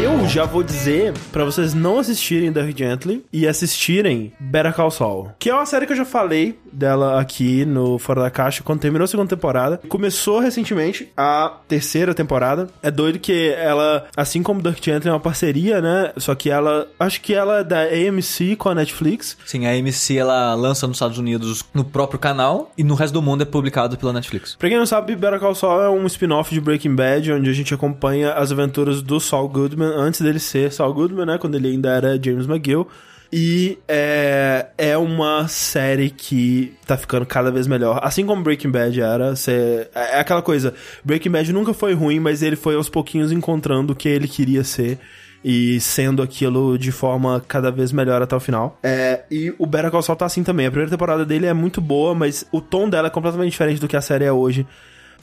Eu 0.00 0.28
já 0.28 0.44
vou 0.44 0.62
dizer 0.62 1.12
pra 1.32 1.44
vocês 1.44 1.74
não 1.74 1.98
assistirem 1.98 2.52
Dark 2.52 2.76
Gently 2.76 3.24
e 3.32 3.48
assistirem 3.48 4.32
Better 4.38 4.72
Call 4.72 4.92
Saul, 4.92 5.30
que 5.40 5.50
é 5.50 5.54
uma 5.54 5.66
série 5.66 5.86
que 5.86 5.92
eu 5.92 5.96
já 5.96 6.04
falei 6.04 6.56
dela 6.72 7.20
aqui 7.20 7.64
no 7.64 7.98
Fora 7.98 8.22
da 8.22 8.30
Caixa 8.30 8.62
quando 8.62 8.78
terminou 8.78 9.04
a 9.04 9.08
segunda 9.08 9.28
temporada. 9.28 9.80
Começou 9.88 10.38
recentemente 10.38 11.08
a 11.16 11.56
terceira 11.66 12.14
temporada. 12.14 12.68
É 12.80 12.90
doido 12.90 13.18
que 13.18 13.50
ela, 13.50 14.06
assim 14.16 14.40
como 14.42 14.62
Dark 14.62 14.78
Gently, 14.80 15.08
é 15.08 15.12
uma 15.12 15.18
parceria, 15.18 15.80
né? 15.80 16.12
Só 16.16 16.34
que 16.34 16.48
ela, 16.48 16.86
acho 17.00 17.20
que 17.20 17.34
ela 17.34 17.60
é 17.60 17.64
da 17.64 17.80
AMC 17.82 18.54
com 18.56 18.68
a 18.68 18.74
Netflix. 18.74 19.36
Sim, 19.44 19.66
a 19.66 19.70
AMC 19.70 20.16
ela 20.16 20.54
lança 20.54 20.86
nos 20.86 20.96
Estados 20.96 21.18
Unidos 21.18 21.64
no 21.74 21.84
próprio 21.84 22.20
canal 22.20 22.70
e 22.78 22.84
no 22.84 22.94
resto 22.94 23.14
do 23.14 23.22
mundo 23.22 23.42
é 23.42 23.46
publicado 23.46 23.96
pela 23.96 24.12
Netflix. 24.12 24.54
Pra 24.54 24.68
quem 24.68 24.78
não 24.78 24.86
sabe, 24.86 25.16
Better 25.16 25.40
Call 25.40 25.56
Saul 25.56 25.82
é 25.82 25.90
um 25.90 26.06
spin-off 26.06 26.54
de 26.54 26.60
Breaking 26.60 26.94
Bad, 26.94 27.32
onde 27.32 27.50
a 27.50 27.54
gente 27.54 27.74
acompanha 27.74 28.34
as 28.34 28.52
aventuras 28.52 29.02
do 29.02 29.18
Saul 29.18 29.48
Goodman 29.48 29.87
antes 29.96 30.20
dele 30.20 30.38
ser 30.38 30.72
Saul 30.72 30.92
Goodman, 30.94 31.26
né? 31.26 31.38
Quando 31.38 31.54
ele 31.56 31.68
ainda 31.68 31.90
era 31.90 32.20
James 32.22 32.46
McGill. 32.46 32.86
E 33.30 33.78
é, 33.86 34.68
é 34.78 34.96
uma 34.96 35.46
série 35.48 36.08
que 36.08 36.72
tá 36.86 36.96
ficando 36.96 37.26
cada 37.26 37.50
vez 37.50 37.66
melhor. 37.66 38.00
Assim 38.02 38.24
como 38.24 38.42
Breaking 38.42 38.70
Bad 38.70 38.98
era, 39.00 39.36
cê- 39.36 39.86
é 39.94 40.18
aquela 40.18 40.40
coisa. 40.40 40.72
Breaking 41.04 41.30
Bad 41.30 41.52
nunca 41.52 41.74
foi 41.74 41.92
ruim, 41.92 42.20
mas 42.20 42.42
ele 42.42 42.56
foi 42.56 42.74
aos 42.74 42.88
pouquinhos 42.88 43.30
encontrando 43.30 43.92
o 43.92 43.96
que 43.96 44.08
ele 44.08 44.26
queria 44.26 44.64
ser 44.64 44.98
e 45.44 45.78
sendo 45.78 46.22
aquilo 46.22 46.78
de 46.78 46.90
forma 46.90 47.42
cada 47.46 47.70
vez 47.70 47.92
melhor 47.92 48.22
até 48.22 48.34
o 48.34 48.40
final. 48.40 48.78
É, 48.82 49.22
e 49.30 49.54
o 49.58 49.66
Better 49.66 49.90
Call 49.90 50.02
Saul 50.02 50.16
tá 50.16 50.24
assim 50.24 50.42
também. 50.42 50.64
A 50.66 50.70
primeira 50.70 50.90
temporada 50.90 51.24
dele 51.26 51.44
é 51.44 51.52
muito 51.52 51.82
boa, 51.82 52.14
mas 52.14 52.46
o 52.50 52.62
tom 52.62 52.88
dela 52.88 53.08
é 53.08 53.10
completamente 53.10 53.50
diferente 53.50 53.78
do 53.80 53.86
que 53.86 53.96
a 53.96 54.00
série 54.00 54.24
é 54.24 54.32
hoje. 54.32 54.66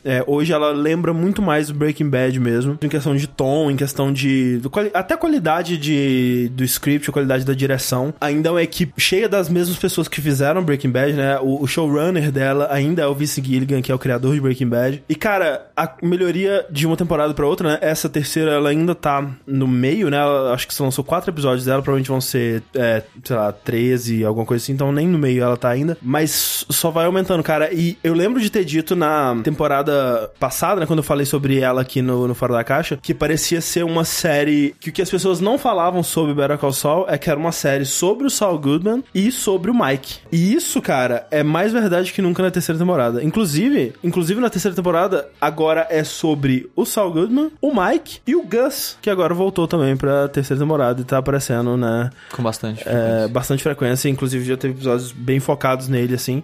É, 0.05 0.23
hoje 0.27 0.53
ela 0.53 0.71
lembra 0.71 1.11
muito 1.11 1.41
mais 1.41 1.67
do 1.67 1.73
Breaking 1.73 2.09
Bad 2.09 2.39
mesmo, 2.39 2.77
em 2.79 2.87
questão 2.87 3.15
de 3.15 3.25
tom, 3.25 3.71
em 3.71 3.75
questão 3.75 4.13
de. 4.13 4.59
do 4.59 4.71
até 4.93 5.17
qualidade 5.17 5.77
de, 5.77 6.51
do 6.53 6.63
script, 6.63 7.11
qualidade 7.11 7.43
da 7.43 7.53
direção. 7.53 8.13
Ainda 8.21 8.49
é 8.49 8.51
uma 8.51 8.61
equipe 8.61 8.93
cheia 9.01 9.27
das 9.27 9.49
mesmas 9.49 9.77
pessoas 9.77 10.07
que 10.07 10.21
fizeram 10.21 10.63
Breaking 10.63 10.91
Bad, 10.91 11.13
né? 11.13 11.39
O, 11.39 11.63
o 11.63 11.67
showrunner 11.67 12.31
dela 12.31 12.67
ainda 12.69 13.01
é 13.01 13.07
o 13.07 13.15
Vince 13.15 13.41
Gilligan, 13.41 13.81
que 13.81 13.91
é 13.91 13.95
o 13.95 13.99
criador 13.99 14.35
de 14.35 14.41
Breaking 14.41 14.67
Bad. 14.67 15.03
E 15.09 15.15
cara, 15.15 15.65
a 15.75 15.91
melhoria 16.03 16.65
de 16.69 16.85
uma 16.85 16.95
temporada 16.95 17.33
pra 17.33 17.47
outra, 17.47 17.69
né? 17.69 17.77
Essa 17.81 18.07
terceira 18.07 18.51
ela 18.51 18.69
ainda 18.69 18.93
tá 18.93 19.27
no 19.47 19.67
meio, 19.67 20.11
né? 20.11 20.17
Ela, 20.17 20.53
acho 20.53 20.67
que 20.67 20.73
se 20.73 20.83
lançou 20.83 21.03
quatro 21.03 21.31
episódios 21.31 21.65
dela, 21.65 21.81
provavelmente 21.81 22.09
vão 22.09 22.21
ser, 22.21 22.61
é, 22.75 23.01
sei 23.23 23.35
lá, 23.35 23.51
13, 23.51 24.23
alguma 24.23 24.45
coisa 24.45 24.63
assim, 24.63 24.73
então 24.73 24.91
nem 24.91 25.07
no 25.07 25.17
meio 25.17 25.41
ela 25.41 25.57
tá 25.57 25.69
ainda. 25.69 25.97
Mas 25.99 26.63
só 26.69 26.91
vai 26.91 27.05
aumentando, 27.05 27.41
cara. 27.41 27.73
E 27.73 27.97
eu 28.03 28.13
lembro 28.13 28.39
de 28.39 28.51
ter 28.51 28.63
dito 28.63 28.95
na 28.95 29.35
temporada 29.43 29.94
passada, 30.39 30.79
né, 30.81 30.85
quando 30.85 30.99
eu 30.99 31.03
falei 31.03 31.25
sobre 31.25 31.59
ela 31.59 31.81
aqui 31.81 32.01
no, 32.01 32.27
no 32.27 32.35
Fora 32.35 32.53
da 32.53 32.63
Caixa, 32.63 32.97
que 33.01 33.13
parecia 33.13 33.61
ser 33.61 33.83
uma 33.83 34.03
série 34.03 34.75
que 34.79 34.89
o 34.89 34.93
que 34.93 35.01
as 35.01 35.09
pessoas 35.09 35.39
não 35.39 35.57
falavam 35.57 36.03
sobre 36.03 36.33
Better 36.33 36.57
Call 36.57 36.73
Saul 36.73 37.05
é 37.07 37.17
que 37.17 37.29
era 37.29 37.39
uma 37.39 37.51
série 37.51 37.85
sobre 37.85 38.27
o 38.27 38.29
Saul 38.29 38.59
Goodman 38.59 39.03
e 39.13 39.31
sobre 39.31 39.71
o 39.71 39.73
Mike. 39.73 40.19
E 40.31 40.53
isso, 40.53 40.81
cara, 40.81 41.27
é 41.31 41.43
mais 41.43 41.71
verdade 41.71 42.11
que 42.13 42.21
nunca 42.21 42.43
na 42.43 42.51
terceira 42.51 42.79
temporada. 42.79 43.23
Inclusive, 43.23 43.93
inclusive 44.03 44.39
na 44.39 44.49
terceira 44.49 44.75
temporada, 44.75 45.27
agora 45.39 45.87
é 45.89 46.03
sobre 46.03 46.69
o 46.75 46.85
Saul 46.85 47.11
Goodman, 47.11 47.51
o 47.61 47.71
Mike 47.73 48.19
e 48.25 48.35
o 48.35 48.43
Gus, 48.43 48.97
que 49.01 49.09
agora 49.09 49.33
voltou 49.33 49.67
também 49.67 49.95
pra 49.95 50.27
terceira 50.27 50.61
temporada 50.61 51.01
e 51.01 51.03
tá 51.03 51.17
aparecendo, 51.17 51.77
né? 51.77 52.09
Com 52.31 52.43
bastante. 52.43 52.83
É, 52.85 53.27
bastante 53.27 53.63
frequência, 53.63 54.09
inclusive 54.09 54.45
já 54.45 54.57
teve 54.57 54.73
episódios 54.73 55.11
bem 55.11 55.39
focados 55.39 55.87
nele, 55.87 56.15
assim. 56.15 56.43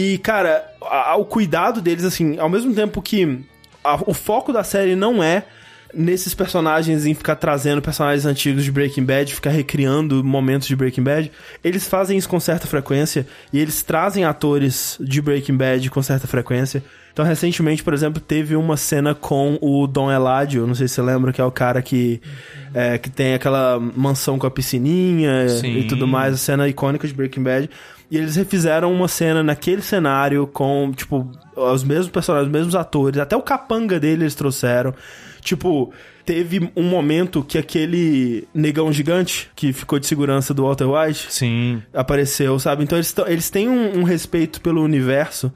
E, 0.00 0.18
cara, 0.18 0.64
a- 0.82 1.12
a- 1.12 1.16
o 1.16 1.24
cuidado 1.24 1.80
deles, 1.80 2.04
assim, 2.04 2.38
ao 2.38 2.48
mesmo 2.48 2.72
tempo 2.72 3.02
que 3.02 3.40
a- 3.82 3.98
o 4.06 4.14
foco 4.14 4.52
da 4.52 4.62
série 4.62 4.94
não 4.94 5.20
é 5.20 5.44
nesses 5.92 6.34
personagens, 6.34 7.04
em 7.06 7.14
ficar 7.14 7.34
trazendo 7.34 7.80
personagens 7.82 8.24
antigos 8.26 8.62
de 8.62 8.70
Breaking 8.70 9.04
Bad, 9.04 9.34
ficar 9.34 9.50
recriando 9.50 10.22
momentos 10.22 10.68
de 10.68 10.76
Breaking 10.76 11.02
Bad, 11.02 11.32
eles 11.64 11.88
fazem 11.88 12.16
isso 12.18 12.28
com 12.28 12.38
certa 12.38 12.66
frequência 12.66 13.26
e 13.52 13.58
eles 13.58 13.82
trazem 13.82 14.24
atores 14.24 14.96
de 15.00 15.20
Breaking 15.22 15.56
Bad 15.56 15.88
com 15.90 16.02
certa 16.02 16.26
frequência. 16.28 16.84
Então, 17.12 17.24
recentemente, 17.24 17.82
por 17.82 17.92
exemplo, 17.94 18.20
teve 18.20 18.54
uma 18.54 18.76
cena 18.76 19.12
com 19.14 19.58
o 19.60 19.86
Don 19.88 20.12
Eladio, 20.12 20.64
não 20.66 20.74
sei 20.76 20.86
se 20.86 20.94
você 20.94 21.02
lembra, 21.02 21.32
que 21.32 21.40
é 21.40 21.44
o 21.44 21.50
cara 21.50 21.82
que, 21.82 22.20
é, 22.72 22.98
que 22.98 23.10
tem 23.10 23.34
aquela 23.34 23.80
mansão 23.80 24.38
com 24.38 24.46
a 24.46 24.50
piscininha 24.50 25.48
Sim. 25.48 25.78
e 25.78 25.84
tudo 25.88 26.06
mais, 26.06 26.34
a 26.34 26.36
cena 26.36 26.68
icônica 26.68 27.08
de 27.08 27.14
Breaking 27.14 27.42
Bad. 27.42 27.68
E 28.10 28.16
eles 28.16 28.36
refizeram 28.36 28.92
uma 28.92 29.06
cena 29.06 29.42
naquele 29.42 29.82
cenário 29.82 30.46
com, 30.46 30.92
tipo, 30.96 31.30
os 31.54 31.84
mesmos 31.84 32.08
personagens, 32.08 32.46
os 32.46 32.52
mesmos 32.52 32.74
atores, 32.74 33.20
até 33.20 33.36
o 33.36 33.42
capanga 33.42 34.00
dele 34.00 34.22
eles 34.22 34.34
trouxeram. 34.34 34.94
Tipo, 35.42 35.92
teve 36.24 36.70
um 36.74 36.84
momento 36.84 37.42
que 37.42 37.58
aquele 37.58 38.48
negão 38.54 38.92
gigante 38.92 39.50
que 39.54 39.72
ficou 39.72 39.98
de 39.98 40.06
segurança 40.06 40.54
do 40.54 40.62
Walter 40.62 40.86
White 40.86 41.26
Sim. 41.30 41.82
apareceu, 41.92 42.58
sabe? 42.58 42.82
Então 42.82 42.96
eles, 42.96 43.14
eles 43.26 43.50
têm 43.50 43.68
um, 43.68 43.98
um 43.98 44.02
respeito 44.02 44.60
pelo 44.60 44.82
universo 44.82 45.52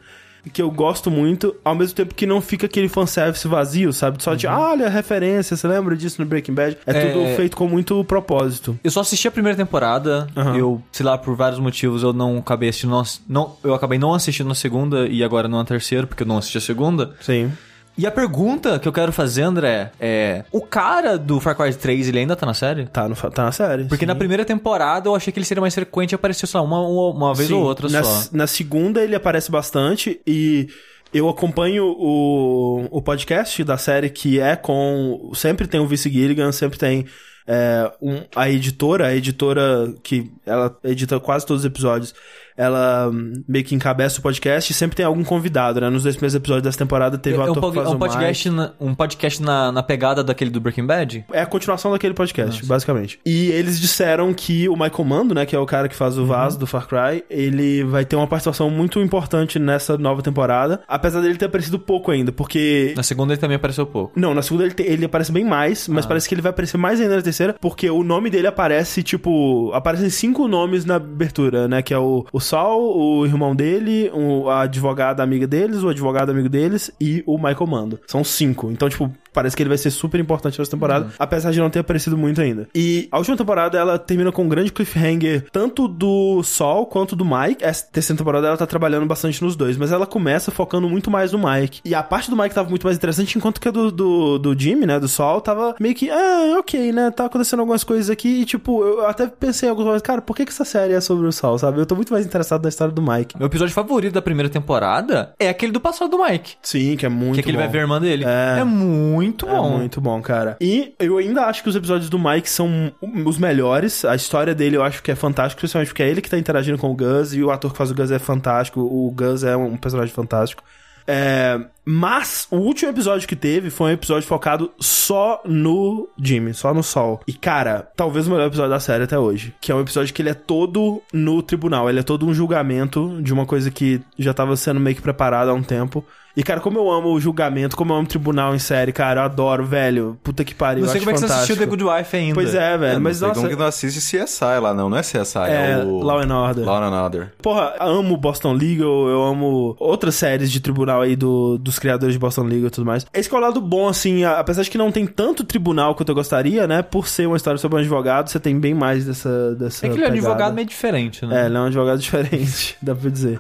que 0.51 0.61
eu 0.63 0.71
gosto 0.71 1.11
muito, 1.11 1.55
ao 1.65 1.75
mesmo 1.75 1.95
tempo 1.95 2.15
que 2.15 2.27
não 2.27 2.41
fica 2.41 2.67
aquele 2.67 2.89
fanservice 2.89 3.47
vazio, 3.47 3.93
sabe? 3.93 4.23
Só 4.23 4.35
de, 4.35 4.47
ah, 4.47 4.59
olha 4.59 4.89
referência, 4.89 5.57
você 5.57 5.69
lembra 5.69 5.97
disso 5.97 6.21
no 6.21 6.27
Breaking 6.27 6.55
Bad? 6.55 6.79
É, 6.87 6.91
É. 6.91 7.13
tudo 7.13 7.37
feito 7.37 7.57
com 7.57 7.69
muito 7.69 8.03
propósito. 8.05 8.79
Eu 8.83 8.91
só 8.91 9.01
assisti 9.01 9.29
a 9.29 9.31
primeira 9.31 9.57
temporada. 9.57 10.27
Aham. 10.37 10.57
Eu, 10.57 10.83
sei 10.91 11.07
lá, 11.07 11.17
por 11.17 11.37
vários 11.37 11.61
motivos, 11.61 12.03
eu 12.03 12.13
não 12.13 12.39
acabei 12.39 12.69
assistindo. 12.69 13.01
Não, 13.29 13.57
eu 13.63 13.75
acabei 13.75 13.99
não 13.99 14.13
assistindo 14.15 14.51
a 14.51 14.55
segunda 14.55 15.07
e 15.07 15.23
agora 15.23 15.49
não 15.49 15.61
a 15.61 15.65
terceira, 15.65 16.07
porque 16.07 16.23
eu 16.23 16.27
não 16.27 16.39
assisti 16.39 16.59
a 16.59 16.61
segunda. 16.61 17.15
Sim. 17.21 17.53
E 17.97 18.07
a 18.07 18.11
pergunta 18.11 18.79
que 18.79 18.89
eu 18.89 18.93
quero 18.93 19.13
fazer, 19.13 19.43
André, 19.43 19.93
é: 20.01 20.45
o 20.51 20.63
cara 20.63 21.19
do 21.19 21.39
Far 21.41 21.55
Cry 21.55 21.75
3, 21.75 22.09
ele 22.09 22.21
ainda 22.21 22.35
tá 22.35 22.47
na 22.47 22.55
série? 22.55 22.87
Tá, 22.87 23.09
no, 23.09 23.15
tá 23.15 23.45
na 23.45 23.53
série. 23.53 23.85
Porque 23.85 24.05
sim. 24.05 24.09
na 24.09 24.15
primeira 24.15 24.45
temporada 24.45 25.09
eu 25.09 25.15
achei 25.15 25.33
que 25.33 25.39
ele 25.39 25.47
seria 25.47 25.61
mais 25.61 25.75
frequente 25.75 26.13
e 26.13 26.15
apareceu, 26.15 26.49
lá, 26.55 26.63
uma, 26.63 26.81
uma, 26.81 27.11
uma 27.11 27.35
vez 27.35 27.49
Sim, 27.49 27.55
ou 27.55 27.65
outra 27.65 27.89
na, 27.89 28.03
só. 28.03 28.29
Na 28.33 28.47
segunda 28.47 29.03
ele 29.03 29.15
aparece 29.15 29.51
bastante 29.51 30.21
e 30.27 30.69
eu 31.13 31.29
acompanho 31.29 31.85
o, 31.85 32.89
o 32.91 33.03
podcast 33.03 33.63
da 33.63 33.77
série 33.77 34.09
que 34.09 34.41
é 34.41 34.57
com. 34.57 35.31
Sempre 35.35 35.67
tem 35.67 35.79
o 35.79 35.87
Vice 35.87 36.11
Gilligan, 36.11 36.51
sempre 36.51 36.79
tem 36.79 37.05
é, 37.47 37.93
um- 38.01 38.23
a 38.35 38.49
editora, 38.49 39.09
a 39.09 39.15
editora 39.15 39.93
que 40.03 40.31
ela 40.47 40.75
edita 40.83 41.21
quase 41.21 41.45
todos 41.45 41.63
os 41.63 41.67
episódios. 41.67 42.15
Ela 42.57 43.09
hum, 43.13 43.43
meio 43.49 43.65
que 43.65 43.75
encabeça 43.75 44.19
o 44.19 44.23
podcast 44.23 44.71
e 44.71 44.75
sempre 44.75 44.97
tem 44.97 45.07
algum 45.07 45.25
convidado, 45.25 45.81
né? 45.81 45.89
Nos 45.91 46.03
dois 46.03 46.17
primeiros 46.17 46.35
episódios 46.35 46.63
dessa 46.65 46.79
temporada 46.79 47.17
teve 47.19 47.37
o 47.37 47.43
É 47.43 47.49
um, 47.49 47.53
ator 47.53 47.71
que 47.71 47.77
faz 47.77 47.89
é 47.89 47.91
um 47.95 47.99
podcast, 47.99 48.51
na, 48.51 48.73
um 48.81 48.95
podcast 48.95 49.43
na, 49.43 49.73
na 49.73 49.83
pegada 49.83 50.23
daquele 50.23 50.51
do 50.51 50.61
Breaking 50.61 50.87
Bad? 50.87 51.25
É 51.33 51.41
a 51.41 51.47
continuação 51.47 51.93
daquele 51.93 52.15
podcast, 52.15 52.65
basicamente. 52.65 53.19
E 53.25 53.51
eles 53.51 53.81
disseram 53.81 54.33
que 54.35 54.69
o 54.69 54.73
Michael 54.75 55.05
Mando, 55.05 55.35
né, 55.35 55.47
que 55.47 55.55
é 55.57 55.59
o 55.59 55.67
cara 55.67 55.89
que 55.89 55.95
faz 55.97 56.19
o 56.19 56.27
Vaz 56.27 56.57
do 56.57 56.67
Far 56.67 56.87
Cry, 56.87 57.25
ele 57.31 57.85
vai 57.85 58.05
ter 58.05 58.17
uma 58.17 58.27
participação 58.27 58.71
muito 58.71 59.01
importante 59.01 59.59
nessa 59.59 59.97
nova 59.99 60.23
temporada, 60.23 60.81
apesar 60.87 61.21
dele 61.21 61.37
ter 61.37 61.47
aparecido 61.47 61.79
pouco 61.79 62.11
ainda, 62.11 62.33
porque... 62.33 62.93
Na 62.97 63.03
segunda 63.03 63.33
ele 63.33 63.41
também 63.41 63.57
apareceu 63.57 63.87
pouco. 63.87 64.13
Não, 64.19 64.35
na 64.35 64.43
segunda 64.43 64.65
ele, 64.65 64.75
te- 64.75 64.83
ele 64.83 65.05
aparece 65.05 65.33
bem 65.33 65.45
mais, 65.45 65.89
mas 65.89 66.07
parece 66.07 66.29
que 66.29 66.35
ele 66.35 66.43
vai 66.43 66.51
aparecer 66.51 66.77
mais 66.77 67.01
ainda 67.01 67.17
na 67.17 67.23
terceira, 67.23 67.55
porque 67.61 67.89
o 67.91 68.03
nome 68.03 68.31
dele 68.31 68.47
aparece, 68.47 69.03
tipo... 69.03 69.71
Aparecem 69.73 70.11
cinco 70.11 70.47
nomes 70.49 70.85
na 70.85 70.97
abertura, 70.97 71.67
né, 71.69 71.83
que 71.83 71.95
é 71.95 71.99
o, 71.99 72.25
o 72.33 72.41
Saul, 72.43 73.21
o 73.21 73.27
irmão 73.27 73.55
dele, 73.55 74.11
o, 74.13 74.49
a 74.51 74.63
advogada 74.63 75.23
amiga 75.23 75.47
deles, 75.47 75.83
o 75.83 75.89
advogado 75.89 76.31
amigo 76.31 76.49
deles 76.49 76.91
e 77.01 77.23
o 77.27 77.37
Michael 77.37 77.67
Mando. 77.67 78.01
São 78.07 78.23
cinco. 78.23 78.71
Então, 78.71 78.89
tipo, 78.89 79.11
parece 79.33 79.57
que 79.57 79.63
ele 79.63 79.69
vai 79.69 79.79
ser 79.79 79.91
super 79.91 80.21
importante 80.21 80.59
nessa 80.59 80.71
temporada, 80.71 81.11
apesar 81.19 81.51
de 81.51 81.59
não 81.59 81.71
ter 81.71 81.81
aparecido 81.81 82.17
muito 82.17 82.41
ainda. 82.41 82.69
E 82.75 83.09
a 83.11 83.19
última 83.19 83.37
temporada, 83.37 83.79
ela 83.79 83.99
termina 83.99 84.31
com 84.33 84.45
um 84.45 84.49
grande 84.49 84.73
cliffhanger, 84.73 85.47
tanto 85.51 85.89
do 85.89 86.43
Sol 86.43 86.87
quanto 86.87 87.17
do 87.17 87.25
Mike. 87.25 87.65
Essa 87.65 87.87
terceira 87.91 88.19
temporada, 88.19 88.47
ela 88.47 88.57
tá 88.57 88.67
trabalhando 88.67 89.07
bastante 89.07 89.43
nos 89.43 89.57
dois, 89.57 89.77
mas 89.77 89.93
ela 89.93 90.07
começa 90.07 90.51
focando 90.51 90.89
muito 90.89 91.11
mais 91.11 91.33
no 91.33 91.39
Mike. 91.39 91.81
E 91.85 91.95
a 91.95 92.03
parte 92.03 92.31
do 92.31 92.37
Mike 92.37 92.55
tava 92.55 92.69
muito 92.69 92.85
mais 92.85 92.97
interessante, 92.97 93.37
enquanto 93.39 93.61
que 93.61 93.69
a 93.69 93.71
do, 93.71 93.91
do, 93.91 94.39
do 94.39 94.59
Jimmy, 94.59 94.87
né, 94.87 94.99
do 95.01 95.09
Sol, 95.09 95.41
tava 95.41 95.75
meio 95.81 95.95
que, 95.95 96.11
ah, 96.11 96.57
ok, 96.59 96.93
né, 96.93 97.11
tá 97.11 97.27
acontecendo 97.27 97.61
algumas 97.61 97.85
coisas 97.85 98.11
aqui, 98.11 98.43
e 98.43 98.45
tipo, 98.45 98.83
eu 98.83 99.07
até 99.07 99.27
pensei 99.27 99.69
em 99.69 99.71
algumas 99.71 99.89
coisas, 99.91 100.03
cara, 100.03 100.21
por 100.21 100.37
que 100.37 100.45
que 100.45 100.51
essa 100.53 100.65
série 100.65 100.93
é 100.93 101.01
sobre 101.01 101.27
o 101.27 101.33
Sol, 101.33 101.59
sabe? 101.59 101.79
Eu 101.79 101.87
tô 101.87 101.95
muito 101.95 102.13
mais 102.13 102.27
interessado 102.27 102.63
na 102.63 102.69
história 102.69 102.93
do 102.93 103.03
Mike. 103.03 103.37
Meu 103.39 103.47
episódio 103.47 103.75
favorito 103.75 104.13
da 104.13 104.23
primeira 104.23 104.49
temporada 104.49 105.33
é 105.39 105.49
aquele 105.49 105.73
do 105.73 105.81
passado 105.81 106.11
do 106.11 106.23
Mike. 106.23 106.57
Sim, 106.63 106.97
que 106.97 107.07
é 107.07 107.09
muito 107.09 107.35
que 107.35 107.41
é 107.41 107.43
que 107.43 107.51
ele 107.51 107.57
bom. 107.57 107.63
vai 107.63 107.73
ver 107.73 107.79
a 107.79 107.81
irmã 107.83 108.01
dele. 108.01 108.25
É. 108.25 108.61
É, 108.61 108.65
muito 108.65 109.22
É 109.49 109.57
bom. 109.57 109.79
muito 109.79 110.01
bom, 110.01 110.21
cara. 110.23 110.57
E 110.61 110.95
eu 110.99 111.19
ainda 111.19 111.47
acho 111.47 111.63
que 111.63 111.69
os 111.69 111.77
episódios 111.77 112.09
do 112.09 112.19
Mike 112.19 112.49
são 112.49 112.93
os 113.25 113.39
melhores. 113.39 114.05
A 114.05 114.15
história 114.15 114.55
dele 114.55 114.77
eu 114.77 114.83
acho 114.83 115.03
que 115.03 115.11
é 115.11 115.15
fantástica, 115.15 115.61
principalmente 115.61 115.89
porque 115.89 116.03
é 116.03 116.09
ele 116.09 116.21
que 116.21 116.31
tá 116.31 116.39
interagindo 116.39 116.79
com 116.79 116.91
o 116.91 116.95
Gus 116.95 117.35
e 117.35 117.43
o 117.43 117.51
ator 117.51 117.73
que 117.73 117.79
faz 117.79 117.91
o 117.91 117.95
Gus 117.95 118.11
é 118.11 118.19
fantástico. 118.19 118.81
O 118.81 119.11
Gus 119.11 119.45
é 119.45 119.57
um 119.57 119.77
personagem 119.77 120.15
fantástico. 120.15 120.63
É, 121.07 121.61
mas 121.85 122.47
o 122.51 122.57
último 122.57 122.91
episódio 122.91 123.27
que 123.27 123.35
teve 123.35 123.71
foi 123.71 123.91
um 123.91 123.95
episódio 123.95 124.27
focado 124.27 124.73
só 124.79 125.41
no 125.45 126.09
Jimmy, 126.19 126.55
só 126.55 126.73
no 126.73 126.83
Sol. 126.83 127.21
E 127.27 127.33
cara, 127.33 127.89
talvez 127.97 128.27
o 128.27 128.31
melhor 128.31 128.47
episódio 128.47 128.71
da 128.71 128.81
série 128.81 129.05
até 129.05 129.19
hoje. 129.19 129.55
Que 129.61 129.73
é 129.73 129.75
um 129.75 129.81
episódio 129.81 130.13
que 130.15 130.23
ele 130.23 130.31
é 130.31 130.35
todo 130.35 131.03
no 131.13 131.43
tribunal. 131.43 131.89
Ele 131.89 132.01
é 132.01 132.05
todo 132.05 132.27
um 132.27 132.35
julgamento 132.35 133.21
de 133.21 133.33
uma 133.33 133.47
coisa 133.47 133.71
que 133.71 134.01
já 134.19 134.33
tava 134.33 134.57
sendo 134.57 134.81
meio 134.81 134.97
que 134.97 135.03
preparada 135.03 135.51
há 135.51 135.55
um 135.55 135.63
tempo. 135.63 136.05
E 136.35 136.43
cara, 136.43 136.61
como 136.61 136.79
eu 136.79 136.91
amo 136.91 137.11
o 137.13 137.21
julgamento, 137.21 137.77
como 137.77 137.93
eu 137.93 137.97
amo 137.99 138.07
tribunal 138.09 138.55
em 138.55 138.59
série, 138.59 138.91
cara, 138.91 139.21
eu 139.21 139.25
adoro, 139.25 139.67
velho. 139.67 140.17
Puta 140.25 140.43
que 140.45 140.55
pariu. 140.55 140.83
Não 140.85 140.89
sei 140.91 141.01
eu 141.01 141.05
como 141.05 141.11
é 141.11 141.19
que 141.19 141.19
acho 141.25 141.27
você 141.29 141.33
assistiu 141.35 141.57
The 141.57 141.65
fantástico. 141.67 141.85
Good 141.91 141.99
Wife 142.03 142.17
ainda. 142.17 142.35
Pois 142.35 142.55
é, 142.55 142.79
velho. 142.79 142.97
É, 142.97 142.99
mas 142.99 143.21
não 143.21 143.29
sei 143.29 143.29
nossa. 143.29 143.41
como 143.41 143.49
que 143.51 143.57
não 143.61 143.67
assiste 143.67 143.99
CSI 144.01 144.59
lá, 144.61 144.73
não. 144.73 144.89
Não 144.89 144.97
é 144.97 145.03
CSI, 145.03 145.39
É, 145.49 145.73
é, 145.73 145.85
o... 145.85 145.99
Law 146.03 146.21
and 146.21 146.35
Order. 146.35 146.65
Law 146.65 146.83
and 146.83 147.03
Order. 147.03 147.33
Porra, 147.43 147.75
amo 147.81 148.17
Boston 148.17 148.55
Legal, 148.55 149.09
eu 149.09 149.23
amo 149.23 149.77
outras 149.79 150.15
séries 150.15 150.51
de 150.51 150.59
tribunal 150.61 151.03
aí 151.03 151.15
do, 151.17 151.59
dos 151.59 151.79
criadores 151.79 152.15
de 152.15 152.19
Boston 152.19 152.45
Legal 152.45 152.69
e 152.69 152.71
tudo 152.71 152.87
mais. 152.87 153.05
Esse 153.13 153.29
que 153.29 153.35
é 153.35 153.39
o 153.39 153.41
lado 153.41 153.61
bom, 153.61 153.87
assim, 153.87 154.25
a- 154.25 154.39
apesar 154.39 154.63
de 154.63 154.71
que 154.71 154.79
não 154.79 154.91
tem 154.91 155.07
tanto 155.07 155.45
tribunal 155.45 155.95
quanto 155.95 156.09
eu 156.09 156.15
gostaria, 156.15 156.67
né? 156.67 156.81
Por 156.81 157.09
ser 157.09 157.27
uma 157.27 157.37
história 157.37 157.59
sobre 157.59 157.77
um 157.77 157.81
advogado, 157.81 158.31
você 158.31 158.41
tem 158.41 158.59
bem 158.59 158.73
mais 158.73 159.05
dessa. 159.05 159.55
dessa 159.55 159.87
É 159.87 159.91
que 159.91 159.97
ele 159.97 160.05
é 160.05 160.09
um 160.09 160.13
advogado 160.13 160.55
meio 160.55 160.67
diferente, 160.67 161.25
É, 161.27 161.29
né? 161.29 161.47
ele 161.47 161.57
é 161.59 161.61
um 161.61 161.67
advogado 161.67 161.99
diferente, 162.01 162.75
dá 162.81 162.95
pra 162.95 163.11
dizer. 163.11 163.39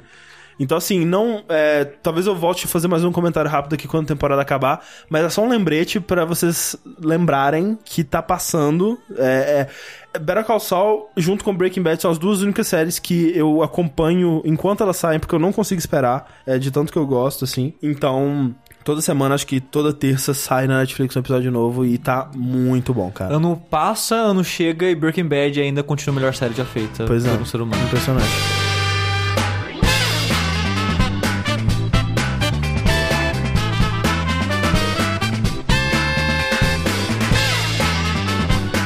Então, 0.63 0.79
assim, 0.79 1.05
não. 1.05 1.43
é, 1.49 1.85
talvez 1.85 2.25
eu 2.25 2.37
volte 2.37 2.67
a 2.67 2.69
fazer 2.69 2.87
mais 2.87 3.03
um 3.03 3.11
comentário 3.11 3.51
rápido 3.51 3.75
aqui 3.75 3.89
quando 3.89 4.05
a 4.05 4.09
temporada 4.09 4.41
acabar, 4.41 4.81
mas 5.11 5.25
é 5.25 5.29
só 5.29 5.43
um 5.43 5.49
lembrete 5.49 5.99
pra 5.99 6.25
vocês 6.25 6.77
lembrarem 7.01 7.77
que 7.85 8.05
tá 8.05 8.23
passando. 8.23 8.97
É, 9.19 9.67
é, 10.15 10.19
Better 10.21 10.45
Call 10.45 10.61
Saul, 10.61 11.11
junto 11.17 11.43
com 11.45 11.53
Breaking 11.53 11.83
Bad, 11.83 12.01
são 12.01 12.13
as 12.13 12.19
duas 12.19 12.43
únicas 12.43 12.69
séries 12.69 13.01
que 13.01 13.37
eu 13.37 13.61
acompanho 13.61 14.41
enquanto 14.45 14.85
elas 14.85 14.97
saem, 14.99 15.19
porque 15.19 15.35
eu 15.35 15.41
não 15.41 15.53
consigo 15.53 15.81
esperar, 15.81 16.31
é, 16.47 16.57
de 16.59 16.71
tanto 16.71 16.93
que 16.93 16.99
eu 16.99 17.07
gosto, 17.07 17.45
assim. 17.45 17.75
Então. 17.83 18.55
Toda 18.85 19.01
semana, 19.01 19.37
acho 19.37 19.47
que 19.47 19.61
toda 19.61 19.93
terça 19.93 20.35
sai 20.35 20.67
na 20.67 20.81
Netflix 20.81 21.15
um 21.15 21.21
episódio 21.21 21.53
novo 21.53 21.87
e 21.87 21.99
tá 21.99 22.29
muito 22.35 22.93
bom, 22.93 23.13
cara. 23.13 23.37
Ano 23.37 23.57
passa, 23.71 24.17
ano 24.17 24.43
chega 24.43 24.91
e 24.91 24.95
Breaking 24.97 25.27
Bad 25.27 25.61
ainda 25.61 25.85
continua 25.85 26.17
a 26.17 26.19
melhor 26.19 26.35
série 26.35 26.53
já 26.53 26.65
feita 26.65 27.05
Pois 27.07 27.25
é. 27.25 27.31
por 27.31 27.43
um 27.43 27.45
ser 27.45 27.61
humano. 27.61 27.81
Impressionante. 27.85 28.62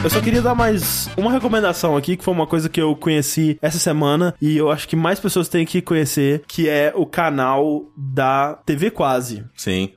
Eu 0.06 0.10
só 0.10 0.20
queria 0.20 0.40
dar 0.40 0.54
mais 0.54 1.10
uma 1.16 1.32
recomendação 1.32 1.96
aqui, 1.96 2.16
que 2.16 2.22
foi 2.22 2.32
uma 2.32 2.46
coisa 2.46 2.68
que 2.68 2.80
eu 2.80 2.94
conheci 2.94 3.58
essa 3.60 3.76
semana 3.76 4.36
e 4.40 4.56
eu 4.56 4.70
acho 4.70 4.86
que 4.86 4.94
mais 4.94 5.18
pessoas 5.18 5.48
têm 5.48 5.66
que 5.66 5.82
conhecer, 5.82 6.44
que 6.46 6.68
é 6.68 6.92
o 6.94 7.04
canal 7.04 7.90
da 7.96 8.54
TV 8.64 8.92
Quase. 8.92 9.44
Sim. 9.56 9.92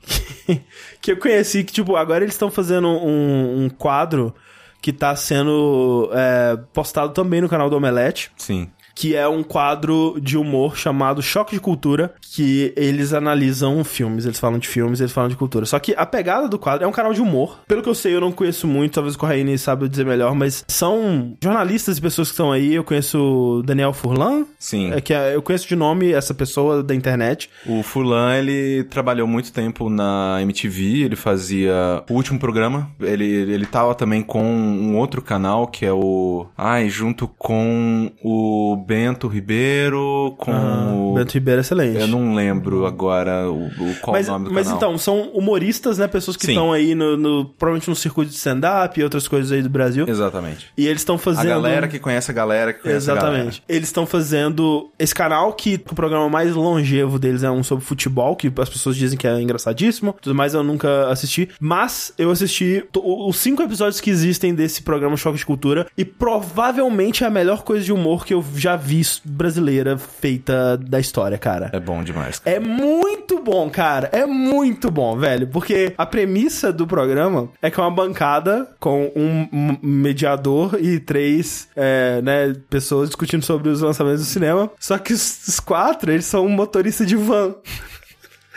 que 1.00 1.12
eu 1.12 1.18
conheci 1.18 1.64
que, 1.64 1.72
tipo, 1.72 1.96
agora 1.96 2.24
eles 2.24 2.34
estão 2.34 2.50
fazendo 2.50 2.88
um, 2.88 3.66
um 3.66 3.70
quadro 3.70 4.34
que 4.82 4.92
tá 4.92 5.16
sendo 5.16 6.10
é, 6.12 6.58
postado 6.74 7.14
também 7.14 7.40
no 7.40 7.48
canal 7.48 7.70
do 7.70 7.78
Omelete 7.78 8.32
Sim. 8.36 8.68
Que 9.00 9.16
é 9.16 9.26
um 9.30 9.42
quadro 9.44 10.18
de 10.22 10.38
humor 10.38 10.76
chamado 10.76 11.22
Choque 11.22 11.54
de 11.56 11.62
Cultura, 11.62 12.14
que 12.34 12.74
eles 12.76 13.14
analisam 13.14 13.82
filmes, 13.86 14.26
eles 14.26 14.38
falam 14.38 14.60
de 14.60 14.68
filmes, 14.68 15.00
eles 15.00 15.14
falam 15.14 15.30
de 15.30 15.38
cultura. 15.38 15.66
Só 15.66 15.80
que 15.80 15.94
a 15.96 16.06
pegada 16.06 16.50
do 16.50 16.60
quadro 16.60 16.84
é 16.84 16.88
um 16.88 16.92
canal 16.92 17.14
de 17.14 17.22
humor. 17.22 17.60
Pelo 17.66 17.82
que 17.82 17.88
eu 17.88 17.96
sei, 17.96 18.14
eu 18.14 18.20
não 18.20 18.34
conheço 18.34 18.68
muito, 18.68 18.96
talvez 18.96 19.16
o 19.16 19.18
Corraine 19.18 19.58
saiba 19.58 19.88
dizer 19.88 20.06
melhor, 20.06 20.36
mas 20.36 20.66
são 20.68 21.34
jornalistas 21.42 21.98
e 21.98 22.02
pessoas 22.02 22.28
que 22.28 22.34
estão 22.34 22.52
aí. 22.52 22.74
Eu 22.76 22.84
conheço 22.84 23.18
o 23.22 23.64
Daniel 23.64 23.94
Furlan, 23.94 24.46
Sim. 24.60 24.92
é 24.92 25.00
que 25.00 25.14
é- 25.14 25.34
eu 25.34 25.42
conheço 25.42 25.66
de 25.66 25.78
nome 25.78 26.12
essa 26.12 26.34
pessoa 26.34 26.84
da 26.84 26.94
internet. 26.94 27.50
O 27.66 27.82
Fulan, 27.82 28.36
ele 28.36 28.84
trabalhou 28.90 29.26
muito 29.26 29.54
tempo 29.54 29.90
na 29.90 30.40
MTV, 30.42 31.04
ele 31.06 31.16
fazia 31.16 32.04
o 32.10 32.16
último 32.16 32.38
programa, 32.38 32.92
ele, 33.00 33.24
ele 33.26 33.66
tava 33.66 33.96
também 33.96 34.22
com 34.22 34.44
um 34.44 34.98
outro 34.98 35.22
canal, 35.22 35.68
que 35.68 35.86
é 35.86 35.94
o... 35.94 36.48
Ai, 36.58 36.90
junto 36.90 37.30
com 37.30 38.12
o 38.22 38.76
Bento 38.90 39.28
Ribeiro, 39.28 40.34
com 40.40 40.52
Ah, 40.52 40.92
o... 40.96 41.14
Bento 41.14 41.34
Ribeiro 41.34 41.60
é 41.60 41.62
excelente. 41.62 42.00
Eu 42.00 42.08
não 42.08 42.34
lembro 42.34 42.88
agora 42.88 43.48
o, 43.48 43.68
o- 43.68 43.96
qual 44.02 44.14
mas, 44.14 44.28
o 44.28 44.32
nome 44.32 44.46
do 44.46 44.52
mas 44.54 44.64
canal. 44.66 44.78
então, 44.78 44.98
são 44.98 45.30
humoristas, 45.30 46.00
né? 46.00 46.08
Pessoas 46.08 46.36
que 46.36 46.48
estão 46.48 46.74
aí 46.74 46.96
no, 46.96 47.16
no- 47.16 47.46
provavelmente 47.46 47.88
no 47.88 47.96
circuito 47.96 48.32
de 48.32 48.38
stand-up 48.38 49.00
e 49.00 49.04
outras 49.04 49.28
coisas 49.28 49.52
aí 49.52 49.62
do 49.62 49.70
Brasil. 49.70 50.06
Exatamente. 50.10 50.72
E 50.76 50.88
eles 50.88 51.02
estão 51.02 51.16
A 51.16 51.20
fazendo. 51.20 51.48
galera 51.50 51.88
que 51.88 52.00
conhece 52.00 52.32
a 52.32 52.34
galera 52.34 52.74
que 52.74 52.82
conhece 52.82 53.10
a 53.12 53.14
galera. 53.14 53.34
Exatamente. 53.36 53.64
Eles 53.70 53.90
estão 53.90 54.08
fazendo 54.08 54.90
esse 54.98 55.14
canal 55.14 55.54
que 55.54 55.76
o 55.76 55.94
programa 55.94 56.28
mais 56.28 56.56
longevo 56.56 57.20
deles 57.20 57.44
é 57.44 57.52
um 57.52 57.62
sobre 57.64 57.86
futebol, 57.86 58.36
que 58.36 58.52
as 58.58 58.70
pessoas 58.70 58.96
dizem 58.96 59.20
que 59.20 59.28
é 59.28 59.40
engraçadíssimo. 59.40 60.16
Tudo 60.20 60.34
mais 60.34 60.56
eu 60.56 60.64
nunca 60.64 61.08
assisti. 61.10 61.48
Mas 61.60 62.12
eu 62.18 62.32
assisti 62.32 62.84
os 62.96 63.38
cinco 63.38 63.62
episódios 63.62 64.02
que 64.02 64.10
existem 64.10 64.56
desse 64.56 64.82
programa 64.82 65.16
Choque 65.16 65.38
de 65.38 65.46
Cultura. 65.46 65.86
E 65.96 66.04
provavelmente 66.04 67.24
é 67.24 67.28
a 67.28 67.30
melhor 67.30 67.62
coisa 67.64 67.86
de 67.86 67.94
humor 67.94 68.26
que 68.26 68.34
eu 68.34 68.44
já 68.56 68.76
vi 68.80 69.02
brasileira 69.24 69.98
feita 69.98 70.78
da 70.78 71.00
história, 71.00 71.38
cara. 71.38 71.70
É 71.74 71.80
bom 71.80 72.04
demais. 72.04 72.42
É 72.46 72.60
muito 72.60 73.42
bom, 73.42 73.70
cara. 73.70 74.10
É 74.12 74.26
muito 74.26 74.90
bom, 74.90 75.18
velho. 75.18 75.48
Porque 75.48 75.94
a 75.98 76.06
premissa 76.06 76.72
do 76.72 76.88
programa 76.88 77.50
é 77.62 77.70
que 77.70 77.80
é 77.80 77.84
uma 77.84 77.92
bancada 77.92 78.68
com 78.80 79.12
um 79.16 79.78
mediador 79.82 80.78
e 80.80 81.00
três, 81.00 81.68
é, 81.76 82.22
né, 82.22 82.54
pessoas 82.70 83.10
discutindo 83.10 83.44
sobre 83.44 83.70
os 83.70 83.82
lançamentos 83.82 84.22
do 84.22 84.28
cinema. 84.28 84.70
Só 84.80 84.98
que 84.98 85.14
os, 85.14 85.48
os 85.48 85.60
quatro, 85.60 86.12
eles 86.12 86.26
são 86.26 86.46
um 86.46 86.50
motorista 86.50 87.06
de 87.06 87.16
van. 87.16 87.56